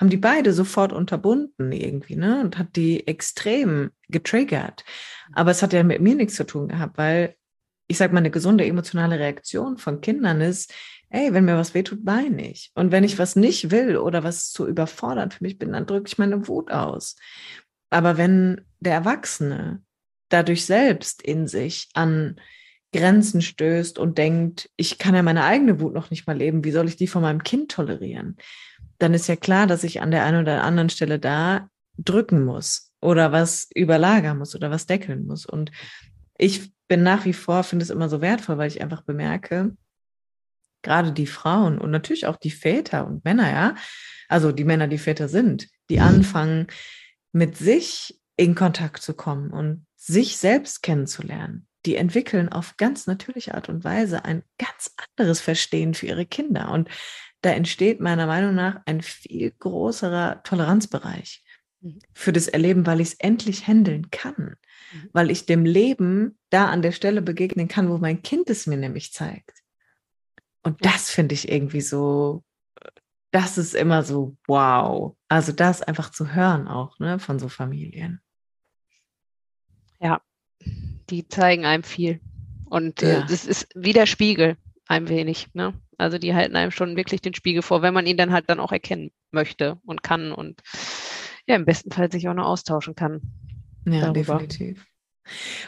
haben 0.00 0.10
die 0.10 0.16
beide 0.16 0.54
sofort 0.54 0.94
unterbunden 0.94 1.72
irgendwie, 1.72 2.16
ne? 2.16 2.40
Und 2.40 2.56
hat 2.56 2.74
die 2.74 3.06
extrem 3.06 3.90
getriggert. 4.08 4.84
Aber 5.32 5.50
es 5.50 5.62
hat 5.62 5.74
ja 5.74 5.82
mit 5.82 6.00
mir 6.00 6.14
nichts 6.14 6.36
zu 6.36 6.44
tun 6.44 6.68
gehabt, 6.68 6.96
weil 6.96 7.36
ich 7.86 7.98
sag 7.98 8.12
mal, 8.12 8.20
eine 8.20 8.30
gesunde 8.30 8.64
emotionale 8.64 9.18
Reaktion 9.18 9.76
von 9.76 10.00
Kindern 10.00 10.40
ist, 10.40 10.72
ey, 11.10 11.34
wenn 11.34 11.44
mir 11.44 11.56
was 11.56 11.74
wehtut, 11.74 11.98
weine 12.04 12.48
ich. 12.50 12.70
Und 12.74 12.92
wenn 12.92 13.04
ich 13.04 13.18
was 13.18 13.34
nicht 13.34 13.72
will 13.72 13.96
oder 13.96 14.22
was 14.22 14.52
zu 14.52 14.66
überfordert 14.66 15.34
für 15.34 15.44
mich 15.44 15.58
bin, 15.58 15.72
dann 15.72 15.86
drücke 15.86 16.06
ich 16.06 16.16
meine 16.16 16.46
Wut 16.46 16.70
aus. 16.70 17.16
Aber 17.90 18.16
wenn 18.16 18.60
der 18.78 18.94
Erwachsene 18.94 19.82
dadurch 20.28 20.64
selbst 20.64 21.20
in 21.20 21.48
sich 21.48 21.88
an 21.94 22.40
Grenzen 22.92 23.42
stößt 23.42 23.98
und 23.98 24.18
denkt, 24.18 24.70
ich 24.76 24.98
kann 24.98 25.14
ja 25.14 25.22
meine 25.22 25.44
eigene 25.44 25.80
Wut 25.80 25.92
noch 25.92 26.10
nicht 26.10 26.26
mal 26.26 26.36
leben, 26.36 26.64
wie 26.64 26.72
soll 26.72 26.88
ich 26.88 26.96
die 26.96 27.08
von 27.08 27.22
meinem 27.22 27.42
Kind 27.42 27.72
tolerieren? 27.72 28.36
Dann 29.00 29.14
ist 29.14 29.26
ja 29.26 29.36
klar, 29.36 29.66
dass 29.66 29.84
ich 29.84 30.00
an 30.00 30.10
der 30.10 30.24
einen 30.24 30.42
oder 30.42 30.62
anderen 30.62 30.90
Stelle 30.90 31.18
da 31.18 31.68
drücken 31.96 32.44
muss 32.44 32.92
oder 33.00 33.32
was 33.32 33.68
überlagern 33.74 34.38
muss 34.38 34.54
oder 34.54 34.70
was 34.70 34.86
deckeln 34.86 35.26
muss. 35.26 35.46
Und 35.46 35.72
ich 36.38 36.72
bin 36.86 37.02
nach 37.02 37.24
wie 37.24 37.32
vor, 37.32 37.64
finde 37.64 37.82
es 37.82 37.90
immer 37.90 38.08
so 38.08 38.20
wertvoll, 38.20 38.58
weil 38.58 38.68
ich 38.68 38.80
einfach 38.80 39.02
bemerke, 39.02 39.76
gerade 40.82 41.12
die 41.12 41.26
Frauen 41.26 41.78
und 41.78 41.90
natürlich 41.90 42.26
auch 42.26 42.36
die 42.36 42.50
Väter 42.50 43.06
und 43.06 43.24
Männer, 43.24 43.50
ja, 43.50 43.74
also 44.28 44.52
die 44.52 44.64
Männer, 44.64 44.88
die 44.88 44.98
Väter 44.98 45.28
sind, 45.28 45.68
die 45.90 45.96
mhm. 45.96 46.02
anfangen, 46.02 46.66
mit 47.32 47.56
sich 47.56 48.20
in 48.36 48.54
Kontakt 48.54 49.02
zu 49.02 49.14
kommen 49.14 49.50
und 49.50 49.86
sich 49.96 50.38
selbst 50.38 50.82
kennenzulernen 50.82 51.66
die 51.86 51.96
entwickeln 51.96 52.48
auf 52.50 52.76
ganz 52.76 53.06
natürliche 53.06 53.54
Art 53.54 53.68
und 53.68 53.84
Weise 53.84 54.24
ein 54.24 54.42
ganz 54.58 54.94
anderes 55.16 55.40
Verstehen 55.40 55.94
für 55.94 56.06
ihre 56.06 56.26
Kinder. 56.26 56.70
Und 56.70 56.88
da 57.42 57.50
entsteht 57.50 58.00
meiner 58.00 58.26
Meinung 58.26 58.54
nach 58.54 58.80
ein 58.86 59.00
viel 59.00 59.50
größerer 59.50 60.42
Toleranzbereich 60.42 61.42
mhm. 61.80 61.98
für 62.12 62.32
das 62.32 62.48
Erleben, 62.48 62.86
weil 62.86 63.00
ich 63.00 63.08
es 63.08 63.14
endlich 63.14 63.66
handeln 63.66 64.10
kann, 64.10 64.56
mhm. 64.92 65.08
weil 65.12 65.30
ich 65.30 65.46
dem 65.46 65.64
Leben 65.64 66.38
da 66.50 66.66
an 66.66 66.82
der 66.82 66.92
Stelle 66.92 67.22
begegnen 67.22 67.68
kann, 67.68 67.88
wo 67.88 67.98
mein 67.98 68.22
Kind 68.22 68.50
es 68.50 68.66
mir 68.66 68.76
nämlich 68.76 69.12
zeigt. 69.12 69.62
Und 70.62 70.84
das 70.84 71.10
finde 71.10 71.34
ich 71.34 71.50
irgendwie 71.50 71.80
so, 71.80 72.44
das 73.30 73.58
ist 73.58 73.74
immer 73.74 74.02
so, 74.02 74.36
wow. 74.46 75.16
Also 75.28 75.52
das 75.52 75.82
einfach 75.82 76.10
zu 76.10 76.34
hören 76.34 76.68
auch, 76.68 76.98
ne, 76.98 77.18
von 77.18 77.38
so 77.38 77.48
Familien. 77.48 78.20
Ja, 80.00 80.20
die 81.08 81.28
zeigen 81.28 81.64
einem 81.64 81.82
viel. 81.82 82.20
Und 82.66 83.02
äh, 83.02 83.12
ja. 83.12 83.24
äh, 83.24 83.26
das 83.26 83.46
ist 83.46 83.68
wie 83.74 83.92
der 83.92 84.06
Spiegel 84.06 84.56
ein 84.86 85.08
wenig. 85.08 85.48
Ne? 85.54 85.74
Also 86.00 86.18
die 86.18 86.34
halten 86.34 86.56
einem 86.56 86.70
schon 86.70 86.96
wirklich 86.96 87.20
den 87.20 87.34
Spiegel 87.34 87.62
vor, 87.62 87.82
wenn 87.82 87.94
man 87.94 88.06
ihn 88.06 88.16
dann 88.16 88.32
halt 88.32 88.48
dann 88.48 88.60
auch 88.60 88.72
erkennen 88.72 89.10
möchte 89.30 89.78
und 89.84 90.02
kann 90.02 90.32
und 90.32 90.60
ja, 91.46 91.56
im 91.56 91.64
besten 91.64 91.90
Fall 91.90 92.10
sich 92.10 92.28
auch 92.28 92.34
noch 92.34 92.46
austauschen 92.46 92.94
kann. 92.94 93.20
Ja, 93.86 94.00
darüber. 94.00 94.38
definitiv. 94.38 94.86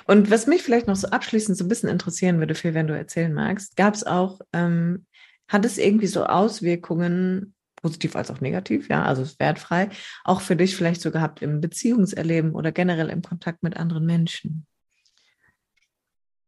Und 0.06 0.30
was 0.30 0.46
mich 0.46 0.62
vielleicht 0.62 0.86
noch 0.86 0.96
so 0.96 1.08
abschließend 1.08 1.56
so 1.56 1.64
ein 1.64 1.68
bisschen 1.68 1.88
interessieren 1.88 2.38
würde, 2.38 2.54
viel, 2.54 2.74
wenn 2.74 2.86
du 2.86 2.96
erzählen 2.96 3.32
magst, 3.32 3.76
gab 3.76 3.94
es 3.94 4.04
auch, 4.04 4.40
ähm, 4.52 5.06
hat 5.48 5.64
es 5.64 5.78
irgendwie 5.78 6.06
so 6.06 6.24
Auswirkungen, 6.24 7.54
positiv 7.76 8.16
als 8.16 8.30
auch 8.30 8.40
negativ, 8.40 8.88
ja, 8.88 9.04
also 9.04 9.22
ist 9.22 9.40
wertfrei, 9.40 9.90
auch 10.24 10.40
für 10.40 10.56
dich 10.56 10.76
vielleicht 10.76 11.00
so 11.00 11.10
gehabt 11.10 11.42
im 11.42 11.60
Beziehungserleben 11.60 12.52
oder 12.52 12.72
generell 12.72 13.10
im 13.10 13.22
Kontakt 13.22 13.62
mit 13.62 13.76
anderen 13.76 14.06
Menschen? 14.06 14.66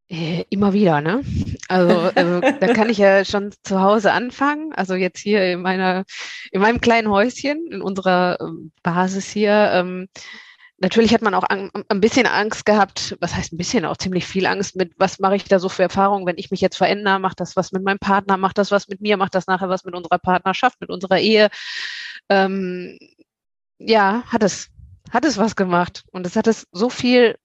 Äh, 0.08 0.44
immer 0.50 0.74
wieder, 0.74 1.00
ne? 1.00 1.22
Also, 1.68 2.10
also 2.14 2.40
da 2.40 2.74
kann 2.74 2.90
ich 2.90 2.98
ja 2.98 3.24
schon 3.24 3.52
zu 3.62 3.80
Hause 3.80 4.12
anfangen. 4.12 4.72
Also 4.74 4.94
jetzt 4.94 5.18
hier 5.18 5.52
in 5.52 5.62
meiner, 5.62 6.04
in 6.52 6.60
meinem 6.60 6.80
kleinen 6.80 7.08
Häuschen, 7.08 7.66
in 7.70 7.80
unserer 7.80 8.38
ähm, 8.40 8.70
Basis 8.82 9.30
hier, 9.30 9.70
ähm, 9.72 10.08
natürlich 10.78 11.14
hat 11.14 11.22
man 11.22 11.32
auch 11.32 11.44
ein, 11.44 11.70
ein, 11.88 12.00
bisschen 12.00 12.26
Angst 12.26 12.66
gehabt, 12.66 13.16
was 13.20 13.34
heißt 13.34 13.54
ein 13.54 13.56
bisschen, 13.56 13.86
auch 13.86 13.96
ziemlich 13.96 14.26
viel 14.26 14.46
Angst 14.46 14.76
mit, 14.76 14.92
was 14.98 15.18
mache 15.20 15.36
ich 15.36 15.44
da 15.44 15.58
so 15.58 15.70
für 15.70 15.84
Erfahrungen, 15.84 16.26
wenn 16.26 16.38
ich 16.38 16.50
mich 16.50 16.60
jetzt 16.60 16.76
verändere, 16.76 17.18
macht 17.18 17.40
das 17.40 17.56
was 17.56 17.72
mit 17.72 17.82
meinem 17.82 17.98
Partner, 17.98 18.36
macht 18.36 18.58
das 18.58 18.70
was 18.70 18.88
mit 18.88 19.00
mir, 19.00 19.16
macht 19.16 19.34
das 19.34 19.46
nachher 19.46 19.70
was 19.70 19.84
mit 19.84 19.94
unserer 19.94 20.18
Partnerschaft, 20.18 20.80
mit 20.82 20.90
unserer 20.90 21.18
Ehe. 21.18 21.48
Ähm, 22.28 22.98
ja, 23.78 24.22
hat 24.26 24.42
es, 24.42 24.68
hat 25.10 25.24
es 25.24 25.38
was 25.38 25.56
gemacht. 25.56 26.04
Und 26.12 26.26
es 26.26 26.36
hat 26.36 26.46
es 26.46 26.66
so 26.72 26.90
viel 26.90 27.36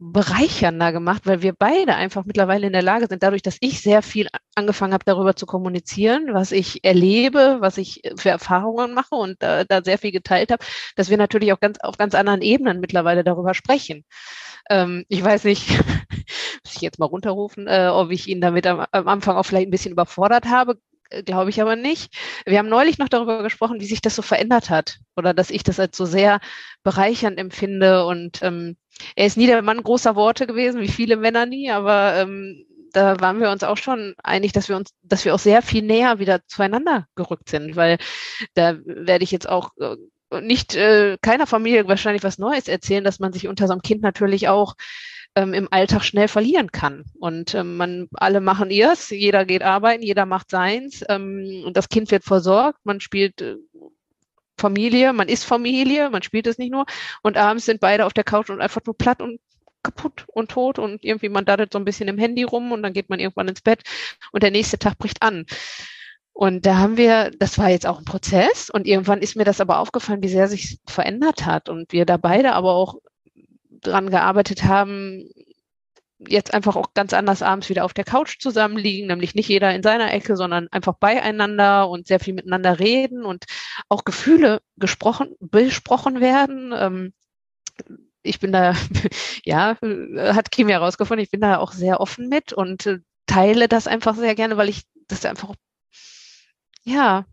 bereichernder 0.00 0.92
gemacht, 0.92 1.22
weil 1.26 1.42
wir 1.42 1.52
beide 1.52 1.94
einfach 1.94 2.24
mittlerweile 2.24 2.66
in 2.66 2.72
der 2.72 2.82
Lage 2.82 3.06
sind, 3.06 3.22
dadurch, 3.22 3.42
dass 3.42 3.58
ich 3.60 3.82
sehr 3.82 4.00
viel 4.02 4.28
angefangen 4.54 4.94
habe, 4.94 5.04
darüber 5.04 5.36
zu 5.36 5.44
kommunizieren, 5.44 6.28
was 6.32 6.52
ich 6.52 6.84
erlebe, 6.84 7.58
was 7.60 7.76
ich 7.76 8.00
für 8.16 8.30
Erfahrungen 8.30 8.94
mache 8.94 9.14
und 9.14 9.42
äh, 9.42 9.66
da 9.68 9.82
sehr 9.82 9.98
viel 9.98 10.10
geteilt 10.10 10.52
habe, 10.52 10.64
dass 10.96 11.10
wir 11.10 11.18
natürlich 11.18 11.52
auch 11.52 11.60
ganz 11.60 11.78
auf 11.80 11.98
ganz 11.98 12.14
anderen 12.14 12.40
Ebenen 12.40 12.80
mittlerweile 12.80 13.24
darüber 13.24 13.52
sprechen. 13.52 14.04
Ähm, 14.70 15.04
ich 15.08 15.22
weiß 15.22 15.44
nicht, 15.44 15.68
muss 16.64 16.74
ich 16.74 16.80
jetzt 16.80 16.98
mal 16.98 17.06
runterrufen, 17.06 17.66
äh, 17.66 17.88
ob 17.92 18.10
ich 18.10 18.26
ihn 18.28 18.40
damit 18.40 18.66
am, 18.66 18.86
am 18.92 19.08
Anfang 19.08 19.36
auch 19.36 19.44
vielleicht 19.44 19.68
ein 19.68 19.72
bisschen 19.72 19.92
überfordert 19.92 20.46
habe 20.46 20.78
glaube 21.24 21.50
ich 21.50 21.60
aber 21.60 21.76
nicht. 21.76 22.14
Wir 22.46 22.58
haben 22.58 22.68
neulich 22.68 22.98
noch 22.98 23.08
darüber 23.08 23.42
gesprochen, 23.42 23.80
wie 23.80 23.86
sich 23.86 24.00
das 24.00 24.16
so 24.16 24.22
verändert 24.22 24.70
hat 24.70 24.98
oder 25.16 25.34
dass 25.34 25.50
ich 25.50 25.62
das 25.62 25.80
als 25.80 25.96
so 25.96 26.04
sehr 26.04 26.40
bereichernd 26.82 27.38
empfinde. 27.38 28.06
Und 28.06 28.42
ähm, 28.42 28.76
er 29.16 29.26
ist 29.26 29.36
nie 29.36 29.46
der 29.46 29.62
Mann 29.62 29.82
großer 29.82 30.14
Worte 30.14 30.46
gewesen, 30.46 30.80
wie 30.80 30.88
viele 30.88 31.16
Männer 31.16 31.46
nie, 31.46 31.70
aber 31.70 32.14
ähm, 32.16 32.64
da 32.92 33.20
waren 33.20 33.40
wir 33.40 33.50
uns 33.50 33.62
auch 33.62 33.76
schon 33.76 34.14
einig, 34.22 34.52
dass 34.52 34.68
wir 34.68 34.76
uns, 34.76 34.90
dass 35.02 35.24
wir 35.24 35.34
auch 35.34 35.38
sehr 35.38 35.62
viel 35.62 35.82
näher 35.82 36.18
wieder 36.18 36.40
zueinander 36.46 37.06
gerückt 37.14 37.48
sind, 37.48 37.76
weil 37.76 37.98
da 38.54 38.78
werde 38.84 39.24
ich 39.24 39.30
jetzt 39.30 39.48
auch 39.48 39.70
äh, 39.78 39.96
nicht 40.40 40.74
äh, 40.74 41.16
keiner 41.20 41.46
Familie 41.46 41.88
wahrscheinlich 41.88 42.22
was 42.22 42.38
Neues 42.38 42.68
erzählen, 42.68 43.04
dass 43.04 43.18
man 43.18 43.32
sich 43.32 43.48
unter 43.48 43.66
so 43.66 43.72
einem 43.72 43.82
Kind 43.82 44.02
natürlich 44.02 44.48
auch 44.48 44.74
ähm, 45.36 45.54
im 45.54 45.68
Alltag 45.70 46.02
schnell 46.02 46.28
verlieren 46.28 46.72
kann. 46.72 47.04
Und 47.18 47.54
ähm, 47.54 47.76
man, 47.76 48.08
alle 48.14 48.40
machen 48.40 48.70
ihrs, 48.70 49.10
jeder 49.10 49.44
geht 49.44 49.62
arbeiten, 49.62 50.02
jeder 50.02 50.26
macht 50.26 50.50
seins, 50.50 51.04
ähm, 51.08 51.62
und 51.66 51.76
das 51.76 51.88
Kind 51.88 52.10
wird 52.10 52.24
versorgt, 52.24 52.80
man 52.84 53.00
spielt 53.00 53.40
äh, 53.40 53.56
Familie, 54.56 55.12
man 55.12 55.28
ist 55.28 55.44
Familie, 55.44 56.10
man 56.10 56.22
spielt 56.22 56.46
es 56.46 56.58
nicht 56.58 56.70
nur. 56.70 56.84
Und 57.22 57.36
abends 57.36 57.64
sind 57.64 57.80
beide 57.80 58.06
auf 58.06 58.12
der 58.12 58.24
Couch 58.24 58.50
und 58.50 58.60
einfach 58.60 58.82
nur 58.84 58.96
platt 58.96 59.22
und 59.22 59.40
kaputt 59.82 60.26
und 60.28 60.50
tot 60.50 60.78
und 60.78 61.02
irgendwie 61.04 61.30
man 61.30 61.46
daddelt 61.46 61.72
so 61.72 61.78
ein 61.78 61.86
bisschen 61.86 62.08
im 62.08 62.18
Handy 62.18 62.42
rum 62.42 62.70
und 62.72 62.82
dann 62.82 62.92
geht 62.92 63.08
man 63.08 63.18
irgendwann 63.18 63.48
ins 63.48 63.62
Bett 63.62 63.82
und 64.30 64.42
der 64.42 64.50
nächste 64.50 64.78
Tag 64.78 64.98
bricht 64.98 65.22
an. 65.22 65.46
Und 66.32 66.66
da 66.66 66.76
haben 66.78 66.96
wir, 66.96 67.30
das 67.38 67.58
war 67.58 67.70
jetzt 67.70 67.86
auch 67.86 67.98
ein 67.98 68.04
Prozess 68.04 68.70
und 68.70 68.86
irgendwann 68.86 69.20
ist 69.20 69.36
mir 69.36 69.44
das 69.44 69.60
aber 69.60 69.78
aufgefallen, 69.78 70.22
wie 70.22 70.28
sehr 70.28 70.48
sich 70.48 70.78
verändert 70.86 71.46
hat 71.46 71.68
und 71.68 71.92
wir 71.92 72.06
da 72.06 72.16
beide 72.18 72.52
aber 72.52 72.72
auch 72.72 72.96
dran 73.80 74.10
gearbeitet 74.10 74.64
haben, 74.64 75.28
jetzt 76.28 76.52
einfach 76.52 76.76
auch 76.76 76.92
ganz 76.94 77.14
anders 77.14 77.42
abends 77.42 77.68
wieder 77.68 77.84
auf 77.84 77.94
der 77.94 78.04
Couch 78.04 78.38
zusammenliegen, 78.40 79.06
nämlich 79.08 79.34
nicht 79.34 79.48
jeder 79.48 79.74
in 79.74 79.82
seiner 79.82 80.12
Ecke, 80.12 80.36
sondern 80.36 80.68
einfach 80.70 80.94
beieinander 80.94 81.88
und 81.88 82.06
sehr 82.06 82.20
viel 82.20 82.34
miteinander 82.34 82.78
reden 82.78 83.24
und 83.24 83.46
auch 83.88 84.04
Gefühle 84.04 84.60
gesprochen, 84.76 85.34
besprochen 85.40 86.20
werden. 86.20 86.72
Ähm, 86.76 87.12
ich 88.22 88.38
bin 88.38 88.52
da, 88.52 88.74
ja, 89.44 89.78
hat 89.80 90.50
Kim 90.50 90.68
herausgefunden, 90.68 91.24
ich 91.24 91.30
bin 91.30 91.40
da 91.40 91.58
auch 91.58 91.72
sehr 91.72 92.00
offen 92.00 92.28
mit 92.28 92.52
und 92.52 92.86
äh, 92.86 92.98
teile 93.26 93.68
das 93.68 93.86
einfach 93.86 94.14
sehr 94.16 94.34
gerne, 94.34 94.56
weil 94.56 94.68
ich 94.68 94.82
das 95.08 95.24
einfach, 95.24 95.54
ja, 96.84 97.24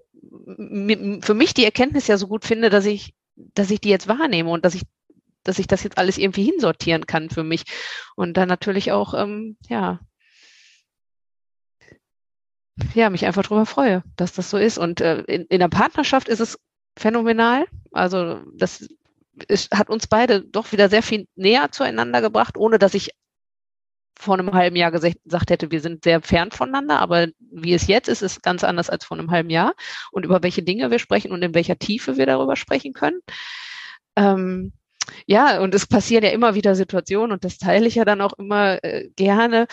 für 1.21 1.33
mich 1.33 1.53
die 1.53 1.65
Erkenntnis 1.65 2.07
ja 2.07 2.17
so 2.17 2.27
gut 2.27 2.45
finde, 2.45 2.69
dass 2.69 2.85
ich, 2.85 3.13
dass 3.35 3.69
ich 3.69 3.81
die 3.81 3.89
jetzt 3.89 4.07
wahrnehme 4.07 4.49
und 4.49 4.65
dass 4.65 4.75
ich 4.75 4.83
dass 5.47 5.59
ich 5.59 5.67
das 5.67 5.83
jetzt 5.83 5.97
alles 5.97 6.17
irgendwie 6.17 6.43
hinsortieren 6.43 7.05
kann 7.05 7.29
für 7.29 7.43
mich. 7.43 7.63
Und 8.15 8.35
dann 8.37 8.47
natürlich 8.47 8.91
auch, 8.91 9.13
ähm, 9.13 9.57
ja, 9.69 9.99
ja, 12.93 13.09
mich 13.09 13.25
einfach 13.25 13.43
darüber 13.43 13.65
freue, 13.65 14.03
dass 14.15 14.33
das 14.33 14.49
so 14.49 14.57
ist. 14.57 14.77
Und 14.77 15.01
äh, 15.01 15.21
in, 15.21 15.45
in 15.45 15.59
der 15.59 15.69
Partnerschaft 15.69 16.27
ist 16.27 16.39
es 16.39 16.59
phänomenal. 16.97 17.65
Also 17.91 18.41
das 18.55 18.87
ist, 19.47 19.71
hat 19.71 19.89
uns 19.89 20.07
beide 20.07 20.41
doch 20.41 20.71
wieder 20.71 20.89
sehr 20.89 21.03
viel 21.03 21.27
näher 21.35 21.71
zueinander 21.71 22.21
gebracht, 22.21 22.57
ohne 22.57 22.79
dass 22.79 22.93
ich 22.93 23.11
vor 24.19 24.33
einem 24.33 24.53
halben 24.53 24.75
Jahr 24.75 24.91
gesagt, 24.91 25.49
hätte, 25.51 25.69
wir 25.69 25.79
sind 25.79 26.03
sehr 26.03 26.21
fern 26.21 26.49
voneinander, 26.51 26.99
aber 26.99 27.27
wie 27.39 27.73
es 27.73 27.85
jetzt 27.85 28.07
ist, 28.07 28.23
ist 28.23 28.41
ganz 28.41 28.63
anders 28.63 28.89
als 28.89 29.05
vor 29.05 29.17
einem 29.17 29.29
halben 29.29 29.51
Jahr 29.51 29.73
und 30.11 30.25
über 30.25 30.41
welche 30.41 30.63
Dinge 30.63 30.89
wir 30.89 30.97
sprechen 30.97 31.31
und 31.31 31.43
in 31.43 31.53
welcher 31.53 31.77
Tiefe 31.77 32.17
wir 32.17 32.25
darüber 32.25 32.55
sprechen 32.55 32.93
können. 32.93 33.19
Ähm, 34.15 34.73
ja, 35.25 35.59
und 35.61 35.73
es 35.73 35.87
passieren 35.87 36.23
ja 36.23 36.31
immer 36.31 36.55
wieder 36.55 36.75
Situationen 36.75 37.31
und 37.31 37.43
das 37.43 37.57
teile 37.57 37.87
ich 37.87 37.95
ja 37.95 38.05
dann 38.05 38.21
auch 38.21 38.33
immer 38.33 38.83
äh, 38.83 39.09
gerne, 39.15 39.67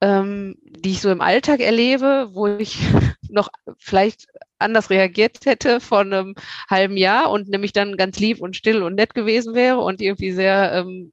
ähm, 0.00 0.56
die 0.62 0.90
ich 0.90 1.00
so 1.00 1.10
im 1.10 1.20
Alltag 1.20 1.60
erlebe, 1.60 2.28
wo 2.32 2.46
ich 2.46 2.78
noch 3.28 3.48
vielleicht 3.78 4.26
anders 4.58 4.90
reagiert 4.90 5.46
hätte 5.46 5.80
vor 5.80 6.00
einem 6.00 6.34
halben 6.68 6.96
Jahr 6.96 7.30
und 7.30 7.48
nämlich 7.48 7.72
dann 7.72 7.96
ganz 7.96 8.18
lieb 8.18 8.40
und 8.40 8.56
still 8.56 8.82
und 8.82 8.94
nett 8.94 9.14
gewesen 9.14 9.54
wäre 9.54 9.78
und 9.78 10.00
irgendwie 10.00 10.32
sehr, 10.32 10.72
ähm, 10.72 11.12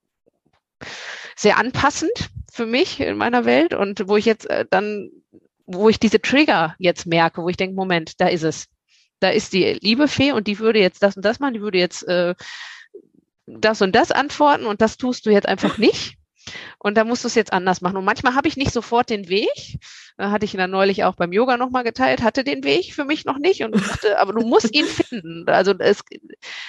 sehr 1.36 1.58
anpassend 1.58 2.30
für 2.52 2.66
mich 2.66 3.00
in 3.00 3.18
meiner 3.18 3.46
Welt 3.46 3.74
und 3.74 4.08
wo 4.08 4.18
ich 4.18 4.26
jetzt 4.26 4.50
äh, 4.50 4.66
dann, 4.70 5.10
wo 5.66 5.90
ich 5.90 6.00
diese 6.00 6.22
Trigger 6.22 6.76
jetzt 6.80 7.06
merke, 7.06 7.44
wo 7.44 7.50
ich 7.50 7.58
denke, 7.58 7.76
Moment, 7.76 8.20
da 8.20 8.28
ist 8.28 8.44
es. 8.44 8.68
Da 9.20 9.30
ist 9.30 9.54
die 9.54 9.78
liebe 9.82 10.08
Fee 10.08 10.32
und 10.32 10.48
die 10.48 10.58
würde 10.58 10.80
jetzt 10.80 11.04
das 11.04 11.16
und 11.16 11.24
das 11.24 11.40
machen, 11.40 11.54
die 11.54 11.62
würde 11.62 11.78
jetzt 11.78 12.08
äh, 12.08 12.34
das 13.60 13.82
und 13.82 13.96
das 13.96 14.12
antworten 14.12 14.66
und 14.66 14.82
das 14.82 14.98
tust 14.98 15.26
du 15.26 15.30
jetzt 15.30 15.48
einfach 15.48 15.78
nicht. 15.78 16.18
Und 16.80 16.98
da 16.98 17.04
musst 17.04 17.24
du 17.24 17.28
es 17.28 17.36
jetzt 17.36 17.54
anders 17.54 17.82
machen. 17.82 17.98
Und 17.98 18.06
manchmal 18.06 18.34
habe 18.34 18.48
ich 18.48 18.58
nicht 18.58 18.72
sofort 18.72 19.10
den 19.12 19.30
Weg. 19.30 19.80
Da 20.18 20.32
hatte 20.32 20.46
ich 20.46 20.54
ihn 20.54 20.58
dann 20.58 20.72
neulich 20.72 21.04
auch 21.04 21.16
beim 21.16 21.32
Yoga 21.32 21.56
nochmal 21.56 21.84
geteilt, 21.84 22.24
hatte 22.24 22.44
den 22.44 22.64
Weg 22.64 22.94
für 22.96 23.06
mich 23.06 23.26
noch 23.26 23.38
nicht 23.38 23.64
und 23.64 23.76
dachte, 23.76 24.20
aber 24.20 24.34
du 24.34 24.46
musst 24.46 24.74
ihn 24.76 24.86
finden. 24.86 25.48
Also 25.48 25.74
es, 25.78 26.04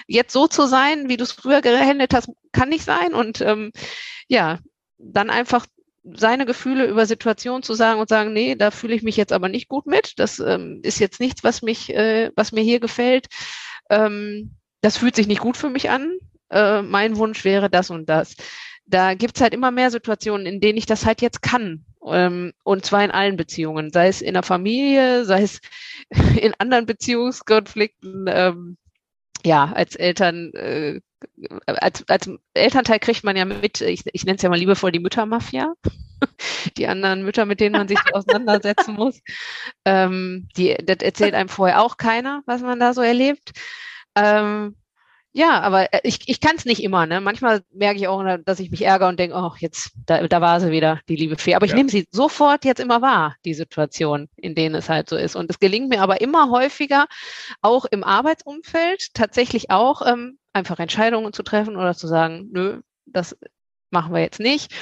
jetzt 0.07 0.33
so 0.33 0.47
zu 0.47 0.67
sein, 0.67 1.09
wie 1.09 1.17
du 1.17 1.25
es 1.25 1.33
früher 1.33 1.63
gehandelt 1.63 2.13
hast, 2.13 2.29
kann 2.53 2.69
nicht 2.69 2.85
sein. 2.85 3.15
Und 3.15 3.41
ähm, 3.41 3.73
ja, 4.29 4.59
dann 4.99 5.31
einfach 5.31 5.67
seine 6.05 6.47
Gefühle 6.47 6.87
über 6.87 7.07
Situationen 7.07 7.63
zu 7.63 7.75
sagen 7.75 8.01
und 8.01 8.09
sagen, 8.09 8.33
nee, 8.33 8.57
da 8.57 8.71
fühle 8.71 8.95
ich 8.95 9.03
mich 9.03 9.17
jetzt 9.17 9.33
aber 9.33 9.49
nicht 9.49 9.69
gut 9.69 9.87
mit. 9.87 10.19
Das 10.19 10.39
ähm, 10.39 10.81
ist 10.83 10.99
jetzt 10.99 11.21
nichts, 11.21 11.45
was 11.45 11.63
mich, 11.63 11.95
äh, 11.95 12.31
was 12.37 12.53
mir 12.53 12.63
hier 12.63 12.81
gefällt. 12.81 13.29
Ähm, 13.89 14.57
das 14.83 14.99
fühlt 14.99 15.17
sich 15.17 15.29
nicht 15.29 15.41
gut 15.41 15.57
für 15.57 15.71
mich 15.71 15.91
an 15.91 16.19
äh, 16.53 16.83
mein 16.83 17.17
Wunsch 17.17 17.45
wäre 17.45 17.71
das 17.71 17.91
und 17.91 18.09
das. 18.09 18.37
Da 18.87 19.15
gibt's 19.15 19.41
halt 19.41 19.55
immer 19.55 19.71
mehr 19.71 19.91
Situationen, 19.91 20.47
in 20.47 20.61
denen 20.61 20.79
ich 20.79 20.87
das 20.87 21.07
halt 21.07 21.23
jetzt 21.23 21.43
kann. 21.43 21.85
Ähm, 22.07 22.53
und 22.65 22.85
zwar 22.85 23.05
in 23.05 23.11
allen 23.11 23.37
Beziehungen, 23.37 23.91
sei 23.93 24.09
es 24.09 24.21
in 24.23 24.35
der 24.35 24.43
Familie, 24.43 25.25
sei 25.25 25.43
es 25.43 25.61
in 26.41 26.53
anderen 26.59 26.87
Beziehungskonflikten. 26.87 28.27
Ähm, 28.29 28.77
ja, 29.45 29.73
als 29.73 29.97
Eltern, 29.97 30.53
äh, 30.55 31.01
als, 31.67 32.09
als 32.09 32.31
Elternteil 32.55 32.99
kriegt 32.99 33.25
man 33.25 33.37
ja 33.37 33.45
mit, 33.45 33.81
ich, 33.81 34.03
ich 34.13 34.25
nenne 34.25 34.37
es 34.37 34.43
ja 34.43 34.49
mal 34.49 34.59
liebevoll 34.59 34.93
die 34.93 35.01
Müttermafia, 35.01 35.75
die 36.77 36.87
anderen 36.87 37.25
Mütter, 37.25 37.47
mit 37.47 37.61
denen 37.61 37.73
man 37.77 37.89
sich 37.89 37.99
auseinandersetzen 38.15 38.95
muss. 38.95 39.21
Ähm, 39.85 40.49
die, 40.57 40.77
das 40.85 40.99
erzählt 40.99 41.35
einem 41.35 41.49
vorher 41.49 41.83
auch 41.83 41.97
keiner, 41.97 42.43
was 42.47 42.63
man 42.63 42.79
da 42.79 42.95
so 42.95 43.01
erlebt. 43.01 43.53
Ähm, 44.15 44.77
ja, 45.35 45.61
aber 45.61 45.93
äh, 45.95 46.01
ich, 46.05 46.29
ich 46.29 46.41
kann 46.41 46.57
es 46.57 46.67
nicht 46.67 46.83
immer. 46.83 47.07
Ne? 47.07 47.21
Manchmal 47.21 47.63
merke 47.73 47.99
ich 47.99 48.09
auch, 48.09 48.23
dass 48.45 48.61
ich 48.61 48.71
mich 48.71 48.83
ärgere 48.83 49.09
und 49.09 49.19
denke, 49.19 49.37
oh, 49.37 49.53
jetzt, 49.59 49.93
da, 50.07 50.27
da 50.27 50.41
war 50.41 50.61
sie 50.61 50.71
wieder, 50.71 51.01
die 51.09 51.17
liebe 51.17 51.37
Fee. 51.39 51.55
Aber 51.55 51.65
ich 51.65 51.73
ja. 51.73 51.77
nehme 51.77 51.89
sie 51.89 52.07
sofort 52.11 52.65
jetzt 52.65 52.81
immer 52.81 53.01
wahr, 53.01 53.37
die 53.47 53.55
Situation, 53.55 54.29
in 54.37 54.55
denen 54.55 54.75
es 54.75 54.91
halt 54.91 55.09
so 55.09 55.17
ist. 55.17 55.35
Und 55.35 55.51
es 55.51 55.59
gelingt 55.59 55.89
mir 55.89 56.03
aber 56.03 56.21
immer 56.21 56.51
häufiger, 56.51 57.07
auch 57.63 57.87
im 57.87 58.05
Arbeitsumfeld, 58.05 59.15
tatsächlich 59.15 59.71
auch 59.71 60.07
ähm, 60.07 60.39
einfach 60.53 60.79
Entscheidungen 60.79 61.33
zu 61.33 61.43
treffen 61.43 61.77
oder 61.77 61.95
zu 61.95 62.07
sagen, 62.07 62.49
nö, 62.53 62.83
das 63.07 63.37
machen 63.91 64.13
wir 64.13 64.21
jetzt 64.21 64.41
nicht. 64.41 64.73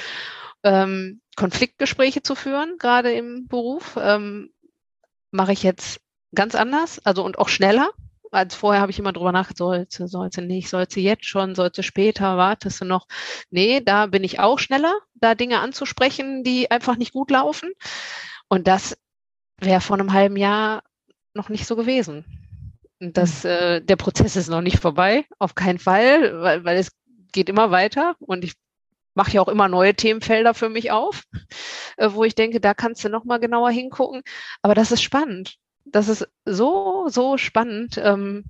Ähm, 0.63 1.21
Konfliktgespräche 1.37 2.23
zu 2.23 2.35
führen, 2.35 2.75
gerade 2.77 3.13
im 3.13 3.47
Beruf, 3.47 3.97
ähm, 3.99 4.51
mache 5.31 5.53
ich 5.53 5.63
jetzt 5.63 6.01
ganz 6.35 6.55
anders, 6.55 6.99
also 7.05 7.23
und 7.23 7.39
auch 7.39 7.47
schneller 7.47 7.91
als 8.31 8.55
vorher 8.55 8.81
habe 8.81 8.91
ich 8.91 8.99
immer 8.99 9.13
drüber 9.13 9.31
nachgedacht, 9.31 9.57
sollte, 9.57 10.07
sollte 10.07 10.41
nicht, 10.41 10.69
sollte 10.69 10.99
jetzt 10.99 11.25
schon, 11.25 11.53
sollte 11.53 11.83
später, 11.83 12.37
wartest 12.37 12.81
du 12.81 12.85
noch. 12.85 13.07
Nee, 13.49 13.81
da 13.81 14.05
bin 14.07 14.23
ich 14.23 14.39
auch 14.39 14.57
schneller, 14.57 14.93
da 15.15 15.35
Dinge 15.35 15.59
anzusprechen, 15.59 16.43
die 16.43 16.71
einfach 16.71 16.95
nicht 16.97 17.13
gut 17.13 17.29
laufen. 17.29 17.71
Und 18.47 18.67
das 18.67 18.97
wäre 19.59 19.81
vor 19.81 19.99
einem 19.99 20.13
halben 20.13 20.37
Jahr 20.37 20.83
noch 21.33 21.49
nicht 21.49 21.67
so 21.67 21.75
gewesen. 21.75 22.25
Und 22.99 23.17
das, 23.17 23.43
mhm. 23.43 23.49
äh, 23.49 23.81
der 23.81 23.95
Prozess 23.97 24.35
ist 24.35 24.49
noch 24.49 24.61
nicht 24.61 24.79
vorbei, 24.79 25.25
auf 25.37 25.55
keinen 25.55 25.79
Fall, 25.79 26.41
weil, 26.41 26.63
weil 26.63 26.77
es 26.77 26.91
geht 27.33 27.49
immer 27.49 27.71
weiter 27.71 28.15
und 28.19 28.43
ich 28.43 28.53
mache 29.13 29.31
ja 29.31 29.41
auch 29.41 29.47
immer 29.49 29.67
neue 29.67 29.93
Themenfelder 29.93 30.53
für 30.53 30.69
mich 30.69 30.91
auf, 30.91 31.23
äh, 31.97 32.09
wo 32.11 32.23
ich 32.23 32.35
denke, 32.35 32.61
da 32.61 32.73
kannst 32.73 33.03
du 33.03 33.09
noch 33.09 33.25
mal 33.25 33.39
genauer 33.39 33.71
hingucken. 33.71 34.21
Aber 34.61 34.73
das 34.73 34.91
ist 34.91 35.01
spannend 35.01 35.57
das 35.85 36.07
ist 36.07 36.27
so, 36.45 37.07
so 37.09 37.37
spannend, 37.37 37.99
ähm, 38.01 38.45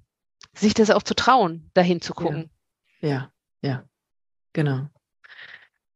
sich 0.54 0.74
das 0.74 0.92
auch 0.92 1.04
zu 1.04 1.16
trauen, 1.16 1.70
dahin 1.74 2.02
zu 2.02 2.14
gucken. 2.14 2.50
Ja, 3.00 3.32
ja, 3.62 3.84
genau. 4.54 4.88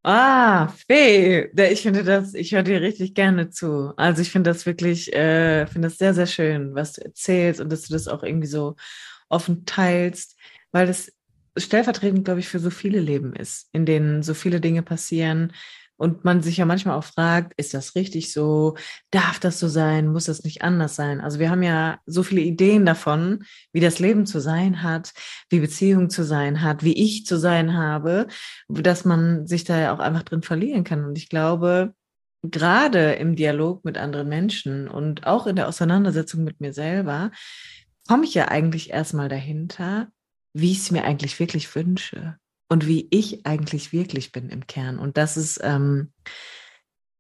Ah, 0.08 0.68
Fee, 0.68 1.50
ich 1.72 1.82
finde 1.82 2.04
das, 2.04 2.36
ich 2.36 2.54
höre 2.54 2.62
dir 2.62 2.80
richtig 2.80 3.16
gerne 3.16 3.50
zu. 3.50 3.92
Also 3.98 4.22
ich 4.22 4.32
finde 4.32 4.52
das 4.52 4.68
wirklich, 4.68 5.12
äh, 5.14 5.66
finde 5.66 5.88
das 5.88 5.98
sehr, 5.98 6.14
sehr 6.14 6.28
schön, 6.28 6.76
was 6.76 6.94
du 6.94 7.04
erzählst 7.04 7.60
und 7.60 7.72
dass 7.72 7.88
du 7.88 7.94
das 7.94 8.08
auch 8.08 8.22
irgendwie 8.22 8.48
so 8.48 8.76
offen 9.30 9.66
teilst, 9.66 10.38
weil 10.72 10.86
das 10.86 11.12
stellvertretend, 11.58 12.24
glaube 12.24 12.40
ich, 12.40 12.48
für 12.48 12.60
so 12.60 12.70
viele 12.70 13.00
Leben 13.00 13.34
ist, 13.34 13.68
in 13.72 13.88
denen 13.88 14.22
so 14.22 14.36
viele 14.36 14.62
Dinge 14.62 14.84
passieren, 14.84 15.54
und 15.98 16.26
man 16.26 16.42
sich 16.42 16.58
ja 16.58 16.66
manchmal 16.66 16.98
auch 16.98 17.04
fragt, 17.04 17.54
ist 17.58 17.74
das 17.74 17.96
richtig 17.96 18.34
so? 18.34 18.76
Darf 19.12 19.40
das 19.40 19.60
so 19.60 19.68
sein? 19.68 20.12
Muss 20.12 20.26
das 20.26 20.44
nicht 20.44 20.62
anders 20.62 20.96
sein? 20.96 21.22
Also 21.22 21.40
wir 21.40 21.50
haben 21.50 21.64
ja 21.64 22.00
so 22.06 22.24
viele 22.24 22.42
Ideen 22.42 22.86
davon, 22.86 23.46
wie 23.72 23.80
das 23.80 24.00
Leben 24.00 24.26
zu 24.26 24.40
sein 24.40 24.84
hat, 24.84 25.14
wie 25.50 25.60
Beziehung 25.60 26.10
zu 26.10 26.24
sein 26.24 26.62
hat, 26.62 26.84
wie 26.84 26.94
ich 26.94 27.26
zu 27.26 27.38
sein 27.38 27.76
habe, 27.76 28.28
dass 28.68 29.06
man 29.06 29.48
sich 29.48 29.64
da 29.64 29.80
ja 29.80 29.94
auch 29.94 30.00
einfach 30.00 30.24
drin 30.24 30.42
verlieren 30.42 30.84
kann. 30.84 31.06
Und 31.06 31.18
ich 31.18 31.30
glaube, 31.30 31.94
gerade 32.42 33.14
im 33.14 33.36
Dialog 33.36 33.86
mit 33.86 33.98
anderen 33.98 34.28
Menschen 34.28 34.88
und 34.88 35.26
auch 35.26 35.48
in 35.48 35.56
der 35.56 35.68
Auseinandersetzung 35.68 36.44
mit 36.44 36.60
mir 36.60 36.74
selber, 36.74 37.32
komme 38.08 38.26
ich 38.26 38.34
ja 38.34 38.50
eigentlich 38.50 38.92
erstmal 38.92 39.30
dahinter, 39.30 40.10
wie 40.54 40.72
ich 40.72 40.80
es 40.80 40.92
mir 40.92 41.04
eigentlich 41.04 41.40
wirklich 41.40 41.74
wünsche 41.76 42.38
und 42.68 42.88
wie 42.88 43.08
ich 43.12 43.46
eigentlich 43.46 43.92
wirklich 43.94 44.32
bin 44.32 44.50
im 44.50 44.68
Kern. 44.68 45.00
Und 45.00 45.18
das 45.18 45.38
ist, 45.38 45.60
ähm, 45.64 46.12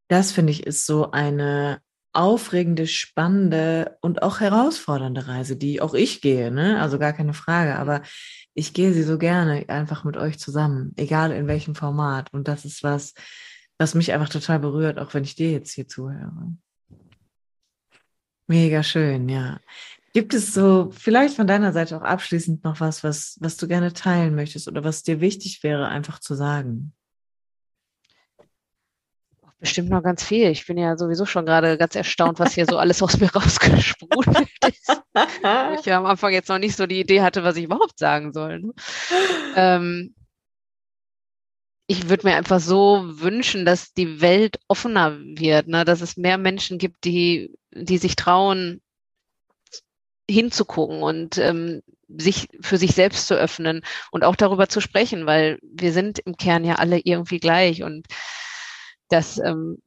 das 0.07 0.31
finde 0.31 0.51
ich, 0.51 0.65
ist 0.65 0.85
so 0.85 1.11
eine 1.11 1.81
aufregende, 2.13 2.87
spannende 2.87 3.97
und 4.01 4.23
auch 4.23 4.39
herausfordernde 4.39 5.27
Reise, 5.27 5.57
die 5.57 5.81
auch 5.81 5.93
ich 5.93 6.21
gehe, 6.21 6.49
ne? 6.49 6.81
Also 6.81 6.97
gar 6.97 7.11
keine 7.11 7.33
Frage, 7.33 7.75
aber 7.75 8.01
ich 8.53 8.73
gehe 8.73 8.93
sie 8.93 9.03
so 9.03 9.17
gerne 9.17 9.65
einfach 9.67 10.05
mit 10.05 10.15
euch 10.15 10.39
zusammen, 10.39 10.93
egal 10.95 11.31
in 11.31 11.47
welchem 11.47 11.75
Format. 11.75 12.31
Und 12.31 12.47
das 12.47 12.63
ist 12.63 12.83
was, 12.83 13.13
was 13.77 13.95
mich 13.95 14.13
einfach 14.13 14.29
total 14.29 14.59
berührt, 14.59 14.97
auch 14.97 15.13
wenn 15.13 15.25
ich 15.25 15.35
dir 15.35 15.51
jetzt 15.51 15.73
hier 15.73 15.87
zuhöre. 15.87 16.55
Mega 18.47 18.81
schön, 18.83 19.27
ja. 19.27 19.59
Gibt 20.15 20.33
es 20.33 20.53
so 20.53 20.91
vielleicht 20.97 21.35
von 21.35 21.45
deiner 21.45 21.73
Seite 21.73 21.97
auch 21.97 22.01
abschließend 22.01 22.63
noch 22.63 22.79
was, 22.79 23.03
was, 23.03 23.35
was 23.41 23.57
du 23.57 23.67
gerne 23.67 23.91
teilen 23.91 24.33
möchtest 24.33 24.69
oder 24.69 24.81
was 24.85 25.03
dir 25.03 25.19
wichtig 25.19 25.61
wäre, 25.61 25.89
einfach 25.89 26.19
zu 26.19 26.35
sagen? 26.35 26.93
Bestimmt 29.59 29.89
noch 29.89 30.01
ganz 30.01 30.23
viel. 30.23 30.51
Ich 30.51 30.65
bin 30.65 30.77
ja 30.77 30.95
sowieso 30.95 31.25
schon 31.25 31.45
gerade 31.45 31.77
ganz 31.77 31.95
erstaunt, 31.95 32.39
was 32.39 32.53
hier 32.53 32.65
so 32.65 32.77
alles 32.77 33.03
aus 33.03 33.19
mir 33.19 33.29
rausgesprudelt 33.35 34.47
ist. 34.65 35.01
ich 35.79 35.85
ja 35.85 35.97
am 35.97 36.05
Anfang 36.05 36.31
jetzt 36.31 36.47
noch 36.47 36.59
nicht 36.59 36.77
so 36.77 36.87
die 36.87 37.01
Idee 37.01 37.21
hatte, 37.21 37.43
was 37.43 37.57
ich 37.57 37.65
überhaupt 37.65 37.99
sagen 37.99 38.31
soll. 38.31 38.61
Ne? 38.61 38.73
Ähm, 39.57 40.15
ich 41.87 42.07
würde 42.07 42.25
mir 42.25 42.37
einfach 42.37 42.61
so 42.61 43.03
wünschen, 43.19 43.65
dass 43.65 43.91
die 43.91 44.21
Welt 44.21 44.61
offener 44.69 45.19
wird, 45.19 45.67
ne? 45.67 45.83
dass 45.83 45.99
es 45.99 46.15
mehr 46.15 46.37
Menschen 46.37 46.77
gibt, 46.77 47.03
die, 47.03 47.53
die 47.73 47.97
sich 47.97 48.15
trauen, 48.15 48.81
hinzugucken 50.29 51.01
und 51.03 51.37
ähm, 51.37 51.81
sich 52.07 52.47
für 52.61 52.77
sich 52.77 52.91
selbst 52.91 53.27
zu 53.27 53.35
öffnen 53.35 53.81
und 54.11 54.23
auch 54.23 54.35
darüber 54.35 54.67
zu 54.67 54.79
sprechen, 54.79 55.25
weil 55.25 55.59
wir 55.61 55.91
sind 55.91 56.19
im 56.19 56.37
Kern 56.37 56.63
ja 56.63 56.75
alle 56.75 56.99
irgendwie 56.99 57.39
gleich 57.39 57.83
und 57.83 58.07
das 59.09 59.39
ähm, 59.39 59.77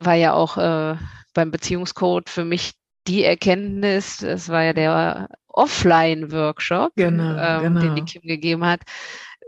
war 0.00 0.14
ja 0.14 0.34
auch 0.34 0.56
äh, 0.56 0.96
beim 1.34 1.50
Beziehungscode 1.50 2.30
für 2.30 2.44
mich 2.44 2.72
die 3.06 3.24
Erkenntnis, 3.24 4.18
das 4.18 4.48
war 4.48 4.64
ja 4.64 4.72
der 4.72 5.28
Offline-Workshop, 5.48 6.92
genau, 6.96 7.36
ähm, 7.36 7.74
genau. 7.74 7.80
den 7.80 7.94
die 7.96 8.04
Kim 8.04 8.22
gegeben 8.22 8.64
hat, 8.64 8.82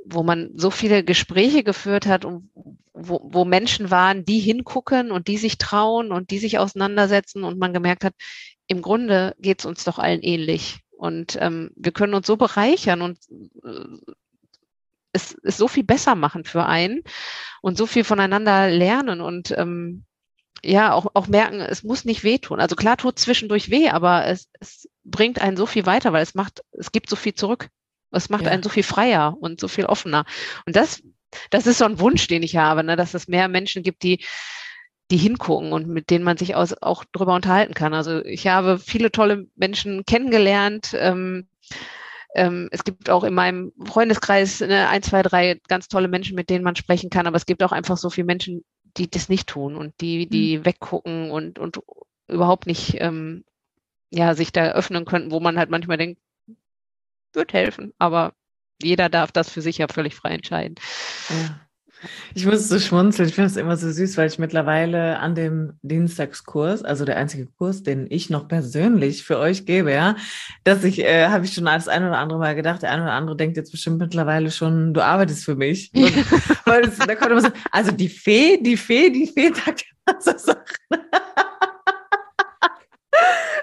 wo 0.04 0.22
man 0.22 0.50
so 0.54 0.70
viele 0.70 1.04
Gespräche 1.04 1.62
geführt 1.62 2.06
hat 2.06 2.24
und 2.24 2.50
wo, 2.92 3.20
wo 3.22 3.44
Menschen 3.44 3.90
waren, 3.90 4.24
die 4.24 4.40
hingucken 4.40 5.10
und 5.10 5.28
die 5.28 5.36
sich 5.36 5.58
trauen 5.58 6.10
und 6.10 6.30
die 6.30 6.38
sich 6.38 6.58
auseinandersetzen 6.58 7.44
und 7.44 7.58
man 7.58 7.72
gemerkt 7.72 8.04
hat, 8.04 8.14
im 8.70 8.82
Grunde 8.82 9.34
geht 9.40 9.58
es 9.58 9.66
uns 9.66 9.82
doch 9.82 9.98
allen 9.98 10.22
ähnlich. 10.22 10.78
Und 10.92 11.36
ähm, 11.40 11.72
wir 11.74 11.90
können 11.90 12.14
uns 12.14 12.28
so 12.28 12.36
bereichern 12.36 13.02
und 13.02 13.18
äh, 13.64 14.12
es, 15.12 15.36
es 15.42 15.56
so 15.56 15.66
viel 15.66 15.82
besser 15.82 16.14
machen 16.14 16.44
für 16.44 16.66
einen 16.66 17.02
und 17.62 17.76
so 17.76 17.86
viel 17.86 18.04
voneinander 18.04 18.70
lernen 18.70 19.20
und 19.20 19.50
ähm, 19.58 20.04
ja, 20.62 20.92
auch, 20.92 21.08
auch 21.14 21.26
merken, 21.26 21.60
es 21.60 21.82
muss 21.82 22.04
nicht 22.04 22.22
wehtun. 22.22 22.60
Also 22.60 22.76
klar 22.76 22.96
tut 22.96 23.18
zwischendurch 23.18 23.70
weh, 23.70 23.88
aber 23.88 24.26
es, 24.26 24.48
es 24.60 24.88
bringt 25.02 25.40
einen 25.40 25.56
so 25.56 25.66
viel 25.66 25.84
weiter, 25.84 26.12
weil 26.12 26.22
es 26.22 26.34
macht, 26.34 26.62
es 26.70 26.92
gibt 26.92 27.10
so 27.10 27.16
viel 27.16 27.34
zurück. 27.34 27.70
Es 28.12 28.28
macht 28.28 28.44
ja. 28.44 28.50
einen 28.50 28.62
so 28.62 28.68
viel 28.68 28.84
freier 28.84 29.36
und 29.40 29.58
so 29.58 29.66
viel 29.66 29.86
offener. 29.86 30.26
Und 30.64 30.76
das, 30.76 31.02
das 31.50 31.66
ist 31.66 31.78
so 31.78 31.86
ein 31.86 31.98
Wunsch, 31.98 32.28
den 32.28 32.44
ich 32.44 32.56
habe, 32.56 32.84
ne, 32.84 32.94
dass 32.94 33.14
es 33.14 33.26
mehr 33.26 33.48
Menschen 33.48 33.82
gibt, 33.82 34.04
die 34.04 34.22
die 35.10 35.16
hingucken 35.16 35.72
und 35.72 35.88
mit 35.88 36.10
denen 36.10 36.24
man 36.24 36.36
sich 36.36 36.54
aus, 36.54 36.74
auch 36.82 37.04
drüber 37.04 37.34
unterhalten 37.34 37.74
kann. 37.74 37.94
Also 37.94 38.24
ich 38.24 38.46
habe 38.46 38.78
viele 38.78 39.10
tolle 39.10 39.46
Menschen 39.56 40.04
kennengelernt. 40.04 40.94
Ähm, 40.94 41.48
ähm, 42.34 42.68
es 42.70 42.84
gibt 42.84 43.10
auch 43.10 43.24
in 43.24 43.34
meinem 43.34 43.72
Freundeskreis 43.84 44.60
ne, 44.60 44.88
ein, 44.88 45.02
zwei, 45.02 45.22
drei 45.22 45.60
ganz 45.68 45.88
tolle 45.88 46.08
Menschen, 46.08 46.36
mit 46.36 46.48
denen 46.48 46.64
man 46.64 46.76
sprechen 46.76 47.10
kann, 47.10 47.26
aber 47.26 47.36
es 47.36 47.46
gibt 47.46 47.62
auch 47.62 47.72
einfach 47.72 47.96
so 47.96 48.08
viele 48.08 48.26
Menschen, 48.26 48.64
die 48.96 49.10
das 49.10 49.28
nicht 49.28 49.48
tun 49.48 49.74
und 49.74 49.94
die, 50.00 50.28
die 50.28 50.58
mhm. 50.58 50.64
weggucken 50.64 51.30
und, 51.30 51.58
und 51.58 51.80
überhaupt 52.28 52.66
nicht 52.66 52.96
ähm, 53.00 53.44
ja, 54.10 54.34
sich 54.34 54.52
da 54.52 54.72
öffnen 54.72 55.04
könnten, 55.04 55.32
wo 55.32 55.40
man 55.40 55.58
halt 55.58 55.70
manchmal 55.70 55.96
denkt, 55.96 56.20
wird 57.32 57.52
helfen, 57.52 57.92
aber 57.98 58.34
jeder 58.82 59.08
darf 59.08 59.30
das 59.30 59.50
für 59.50 59.60
sich 59.60 59.78
ja 59.78 59.86
völlig 59.88 60.14
frei 60.14 60.30
entscheiden. 60.30 60.76
Ja. 61.28 61.60
Ich 62.34 62.46
muss 62.46 62.68
so 62.68 62.78
schmunzeln. 62.78 63.28
Ich 63.28 63.34
finde 63.34 63.48
es 63.48 63.56
immer 63.56 63.76
so 63.76 63.90
süß, 63.90 64.16
weil 64.16 64.28
ich 64.28 64.38
mittlerweile 64.38 65.18
an 65.18 65.34
dem 65.34 65.74
Dienstagskurs, 65.82 66.82
also 66.82 67.04
der 67.04 67.16
einzige 67.16 67.46
Kurs, 67.46 67.82
den 67.82 68.06
ich 68.08 68.30
noch 68.30 68.48
persönlich 68.48 69.24
für 69.24 69.38
euch 69.38 69.66
gebe, 69.66 69.92
ja, 69.92 70.16
dass 70.64 70.84
ich, 70.84 71.00
äh, 71.00 71.26
habe 71.28 71.44
ich 71.44 71.52
schon 71.52 71.66
das 71.66 71.88
ein 71.88 72.04
oder 72.04 72.18
andere 72.18 72.38
Mal 72.38 72.54
gedacht, 72.54 72.82
der 72.82 72.90
eine 72.92 73.02
oder 73.02 73.12
andere 73.12 73.36
denkt 73.36 73.56
jetzt 73.56 73.72
bestimmt 73.72 73.98
mittlerweile 73.98 74.50
schon, 74.50 74.94
du 74.94 75.02
arbeitest 75.02 75.44
für 75.44 75.56
mich. 75.56 75.90
Und, 75.94 76.66
weil 76.66 76.84
es, 76.84 76.98
da 76.98 77.14
kommt 77.14 77.32
immer 77.32 77.42
so, 77.42 77.50
also 77.70 77.92
die 77.92 78.08
Fee, 78.08 78.58
die 78.62 78.76
Fee, 78.76 79.10
die 79.10 79.26
Fee 79.26 79.52
sagt 79.52 79.84
so 80.20 80.32
Sachen. 80.36 80.62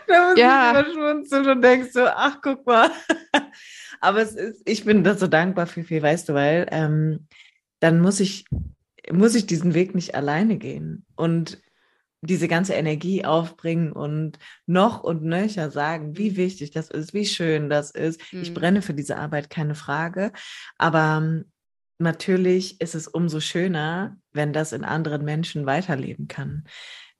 da 0.08 0.30
muss 0.30 0.40
ja. 0.40 0.72
ich 0.72 0.80
immer 0.80 0.94
schmunzeln 0.94 1.50
und 1.50 1.62
denkst 1.62 1.90
so, 1.94 2.06
ach, 2.06 2.38
guck 2.42 2.66
mal. 2.66 2.90
Aber 4.00 4.22
es 4.22 4.34
ist, 4.34 4.62
ich 4.66 4.86
bin 4.86 5.04
da 5.04 5.16
so 5.16 5.28
dankbar 5.28 5.68
für 5.68 5.84
Fee, 5.84 6.02
weißt 6.02 6.30
du, 6.30 6.34
weil 6.34 6.68
ähm, 6.72 7.28
dann 7.80 8.00
muss 8.02 8.20
ich, 8.20 8.46
muss 9.12 9.36
ich 9.36 9.46
diesen 9.46 9.74
Weg 9.74 9.96
nicht 9.96 10.16
alleine 10.16 10.58
gehen 10.58 11.06
und 11.16 11.62
diese 12.22 12.48
ganze 12.48 12.74
Energie 12.74 13.26
aufbringen 13.26 13.92
und 13.92 14.40
noch 14.66 15.04
und 15.04 15.24
nöcher 15.24 15.70
sagen, 15.70 16.18
wie 16.18 16.36
wichtig 16.36 16.72
das 16.72 16.90
ist, 16.90 17.14
wie 17.14 17.26
schön 17.26 17.70
das 17.70 17.92
ist. 17.92 18.22
Mhm. 18.34 18.42
Ich 18.42 18.54
brenne 18.54 18.82
für 18.82 18.94
diese 18.94 19.18
Arbeit, 19.18 19.50
keine 19.50 19.76
Frage. 19.76 20.32
Aber 20.78 21.20
ähm, 21.22 21.52
natürlich 22.00 22.82
ist 22.82 22.96
es 22.96 23.08
umso 23.08 23.40
schöner, 23.40 24.18
wenn 24.32 24.52
das 24.52 24.74
in 24.74 24.84
anderen 24.84 25.26
Menschen 25.26 25.66
weiterleben 25.66 26.28
kann. 26.28 26.64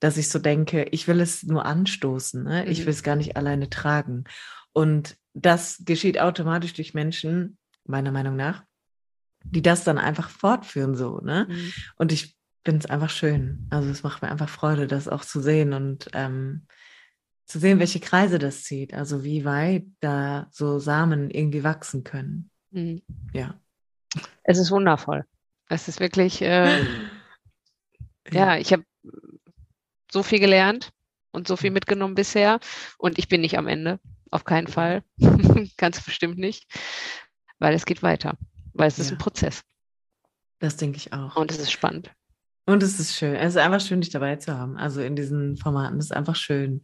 Dass 0.00 0.16
ich 0.16 0.28
so 0.28 0.38
denke, 0.38 0.84
ich 0.90 1.08
will 1.08 1.20
es 1.20 1.42
nur 1.42 1.64
anstoßen, 1.64 2.42
ne? 2.42 2.66
ich 2.66 2.80
mhm. 2.80 2.86
will 2.86 2.92
es 2.92 3.02
gar 3.02 3.16
nicht 3.16 3.36
alleine 3.36 3.70
tragen. 3.70 4.24
Und 4.72 5.16
das 5.32 5.82
geschieht 5.84 6.20
automatisch 6.20 6.72
durch 6.72 6.94
Menschen, 6.94 7.58
meiner 7.84 8.12
Meinung 8.12 8.36
nach, 8.36 8.64
die 9.50 9.62
das 9.62 9.84
dann 9.84 9.98
einfach 9.98 10.30
fortführen 10.30 10.94
so, 10.94 11.20
ne? 11.20 11.46
Mhm. 11.48 11.72
Und 11.96 12.12
ich 12.12 12.36
finde 12.64 12.84
es 12.84 12.90
einfach 12.90 13.10
schön. 13.10 13.66
Also 13.70 13.88
es 13.88 14.02
macht 14.02 14.22
mir 14.22 14.30
einfach 14.30 14.48
Freude, 14.48 14.86
das 14.86 15.08
auch 15.08 15.24
zu 15.24 15.40
sehen 15.40 15.72
und 15.72 16.08
ähm, 16.12 16.66
zu 17.46 17.58
sehen, 17.58 17.78
welche 17.78 18.00
Kreise 18.00 18.38
das 18.38 18.64
zieht. 18.64 18.92
Also 18.92 19.24
wie 19.24 19.44
weit 19.44 19.86
da 20.00 20.48
so 20.50 20.78
Samen 20.78 21.30
irgendwie 21.30 21.64
wachsen 21.64 22.04
können. 22.04 22.50
Mhm. 22.70 23.02
Ja. 23.32 23.58
Es 24.42 24.58
ist 24.58 24.70
wundervoll. 24.70 25.24
Es 25.68 25.88
ist 25.88 26.00
wirklich, 26.00 26.42
äh, 26.42 26.80
ja. 28.30 28.54
ja, 28.54 28.56
ich 28.58 28.72
habe 28.72 28.84
so 30.12 30.22
viel 30.22 30.40
gelernt 30.40 30.90
und 31.30 31.48
so 31.48 31.56
viel 31.56 31.70
mitgenommen 31.70 32.14
bisher 32.14 32.60
und 32.98 33.18
ich 33.18 33.28
bin 33.28 33.40
nicht 33.40 33.56
am 33.56 33.66
Ende. 33.66 33.98
Auf 34.30 34.44
keinen 34.44 34.66
Fall. 34.66 35.02
Ganz 35.78 36.02
bestimmt 36.02 36.36
nicht. 36.36 36.70
Weil 37.58 37.74
es 37.74 37.86
geht 37.86 38.02
weiter 38.02 38.36
weil 38.78 38.88
es 38.88 38.96
ja. 38.96 39.04
ist 39.04 39.12
ein 39.12 39.18
Prozess. 39.18 39.62
Das 40.58 40.76
denke 40.76 40.96
ich 40.96 41.12
auch. 41.12 41.36
Und 41.36 41.50
es 41.50 41.58
ist 41.58 41.72
spannend. 41.72 42.10
Und 42.66 42.82
es 42.82 42.98
ist 43.00 43.16
schön. 43.16 43.34
Es 43.34 43.54
ist 43.54 43.56
einfach 43.56 43.80
schön, 43.80 44.00
dich 44.00 44.10
dabei 44.10 44.36
zu 44.36 44.56
haben. 44.56 44.76
Also 44.76 45.00
in 45.00 45.16
diesen 45.16 45.56
Formaten. 45.56 45.98
Es 45.98 46.06
ist 46.06 46.12
einfach 46.12 46.36
schön. 46.36 46.82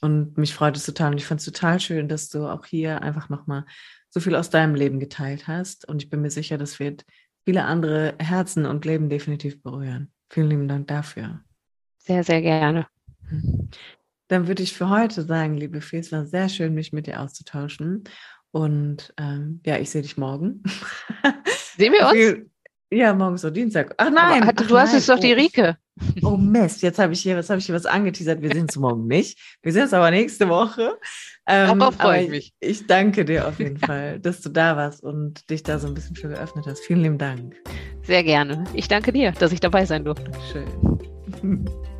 Und 0.00 0.36
mich 0.36 0.52
freut 0.52 0.76
es 0.76 0.84
total. 0.84 1.12
Und 1.12 1.18
ich 1.18 1.26
fand 1.26 1.40
es 1.40 1.46
total 1.46 1.80
schön, 1.80 2.08
dass 2.08 2.28
du 2.28 2.46
auch 2.46 2.66
hier 2.66 3.02
einfach 3.02 3.28
nochmal 3.28 3.64
so 4.10 4.20
viel 4.20 4.34
aus 4.34 4.50
deinem 4.50 4.74
Leben 4.74 5.00
geteilt 5.00 5.48
hast. 5.48 5.88
Und 5.88 6.02
ich 6.02 6.10
bin 6.10 6.20
mir 6.20 6.30
sicher, 6.30 6.58
das 6.58 6.78
wird 6.78 7.04
viele 7.44 7.64
andere 7.64 8.14
Herzen 8.18 8.66
und 8.66 8.84
Leben 8.84 9.08
definitiv 9.08 9.62
berühren. 9.62 10.12
Vielen 10.28 10.50
lieben 10.50 10.68
Dank 10.68 10.88
dafür. 10.88 11.40
Sehr, 11.98 12.22
sehr 12.22 12.42
gerne. 12.42 12.86
Dann 14.28 14.46
würde 14.46 14.62
ich 14.62 14.74
für 14.74 14.88
heute 14.88 15.22
sagen, 15.22 15.56
liebe 15.56 15.80
Fee, 15.80 15.98
es 15.98 16.12
war 16.12 16.26
sehr 16.26 16.48
schön, 16.48 16.74
mich 16.74 16.92
mit 16.92 17.06
dir 17.06 17.20
auszutauschen. 17.20 18.04
Und 18.54 19.12
ähm, 19.18 19.60
ja, 19.66 19.78
ich 19.78 19.90
sehe 19.90 20.02
dich 20.02 20.16
morgen. 20.16 20.62
Sehen 21.76 21.92
wir 21.92 22.06
uns? 22.06 22.48
Ja, 22.92 23.12
morgen 23.12 23.34
ist 23.34 23.40
so 23.40 23.50
Dienstag. 23.50 23.92
Ach 23.98 24.10
nein. 24.10 24.44
Aber, 24.44 24.52
ach 24.56 24.66
du 24.68 24.78
hast 24.78 24.90
nein. 24.90 24.98
jetzt 24.98 25.08
doch 25.08 25.18
die 25.18 25.32
Oh, 25.32 25.36
Rike. 25.36 25.76
Oh 26.22 26.36
Mist, 26.36 26.82
jetzt 26.82 27.00
habe 27.00 27.12
ich 27.12 27.20
hier, 27.20 27.36
was 27.36 27.50
habe 27.50 27.58
ich 27.58 27.66
hier 27.66 27.74
was 27.74 27.84
angeteasert? 27.84 28.42
Wir 28.42 28.52
sehen 28.52 28.62
uns 28.62 28.76
morgen 28.76 29.08
nicht. 29.08 29.40
Wir 29.60 29.72
sehen 29.72 29.82
uns 29.82 29.92
aber 29.92 30.12
nächste 30.12 30.48
Woche. 30.48 30.96
Ähm, 31.48 31.80
Darauf 31.80 31.96
freue 31.96 32.20
ich 32.20 32.26
aber 32.26 32.30
mich. 32.36 32.54
Ich 32.60 32.86
danke 32.86 33.24
dir 33.24 33.48
auf 33.48 33.58
jeden 33.58 33.78
Fall, 33.78 34.20
dass 34.20 34.40
du 34.40 34.50
da 34.50 34.76
warst 34.76 35.02
und 35.02 35.50
dich 35.50 35.64
da 35.64 35.80
so 35.80 35.88
ein 35.88 35.94
bisschen 35.94 36.14
für 36.14 36.28
geöffnet 36.28 36.66
hast. 36.68 36.84
Vielen 36.84 37.02
lieben 37.02 37.18
Dank. 37.18 37.56
Sehr 38.02 38.22
gerne. 38.22 38.62
Ich 38.72 38.86
danke 38.86 39.12
dir, 39.12 39.32
dass 39.32 39.50
ich 39.50 39.58
dabei 39.58 39.84
sein 39.84 40.04
durfte. 40.04 40.30
Schön. 40.52 41.66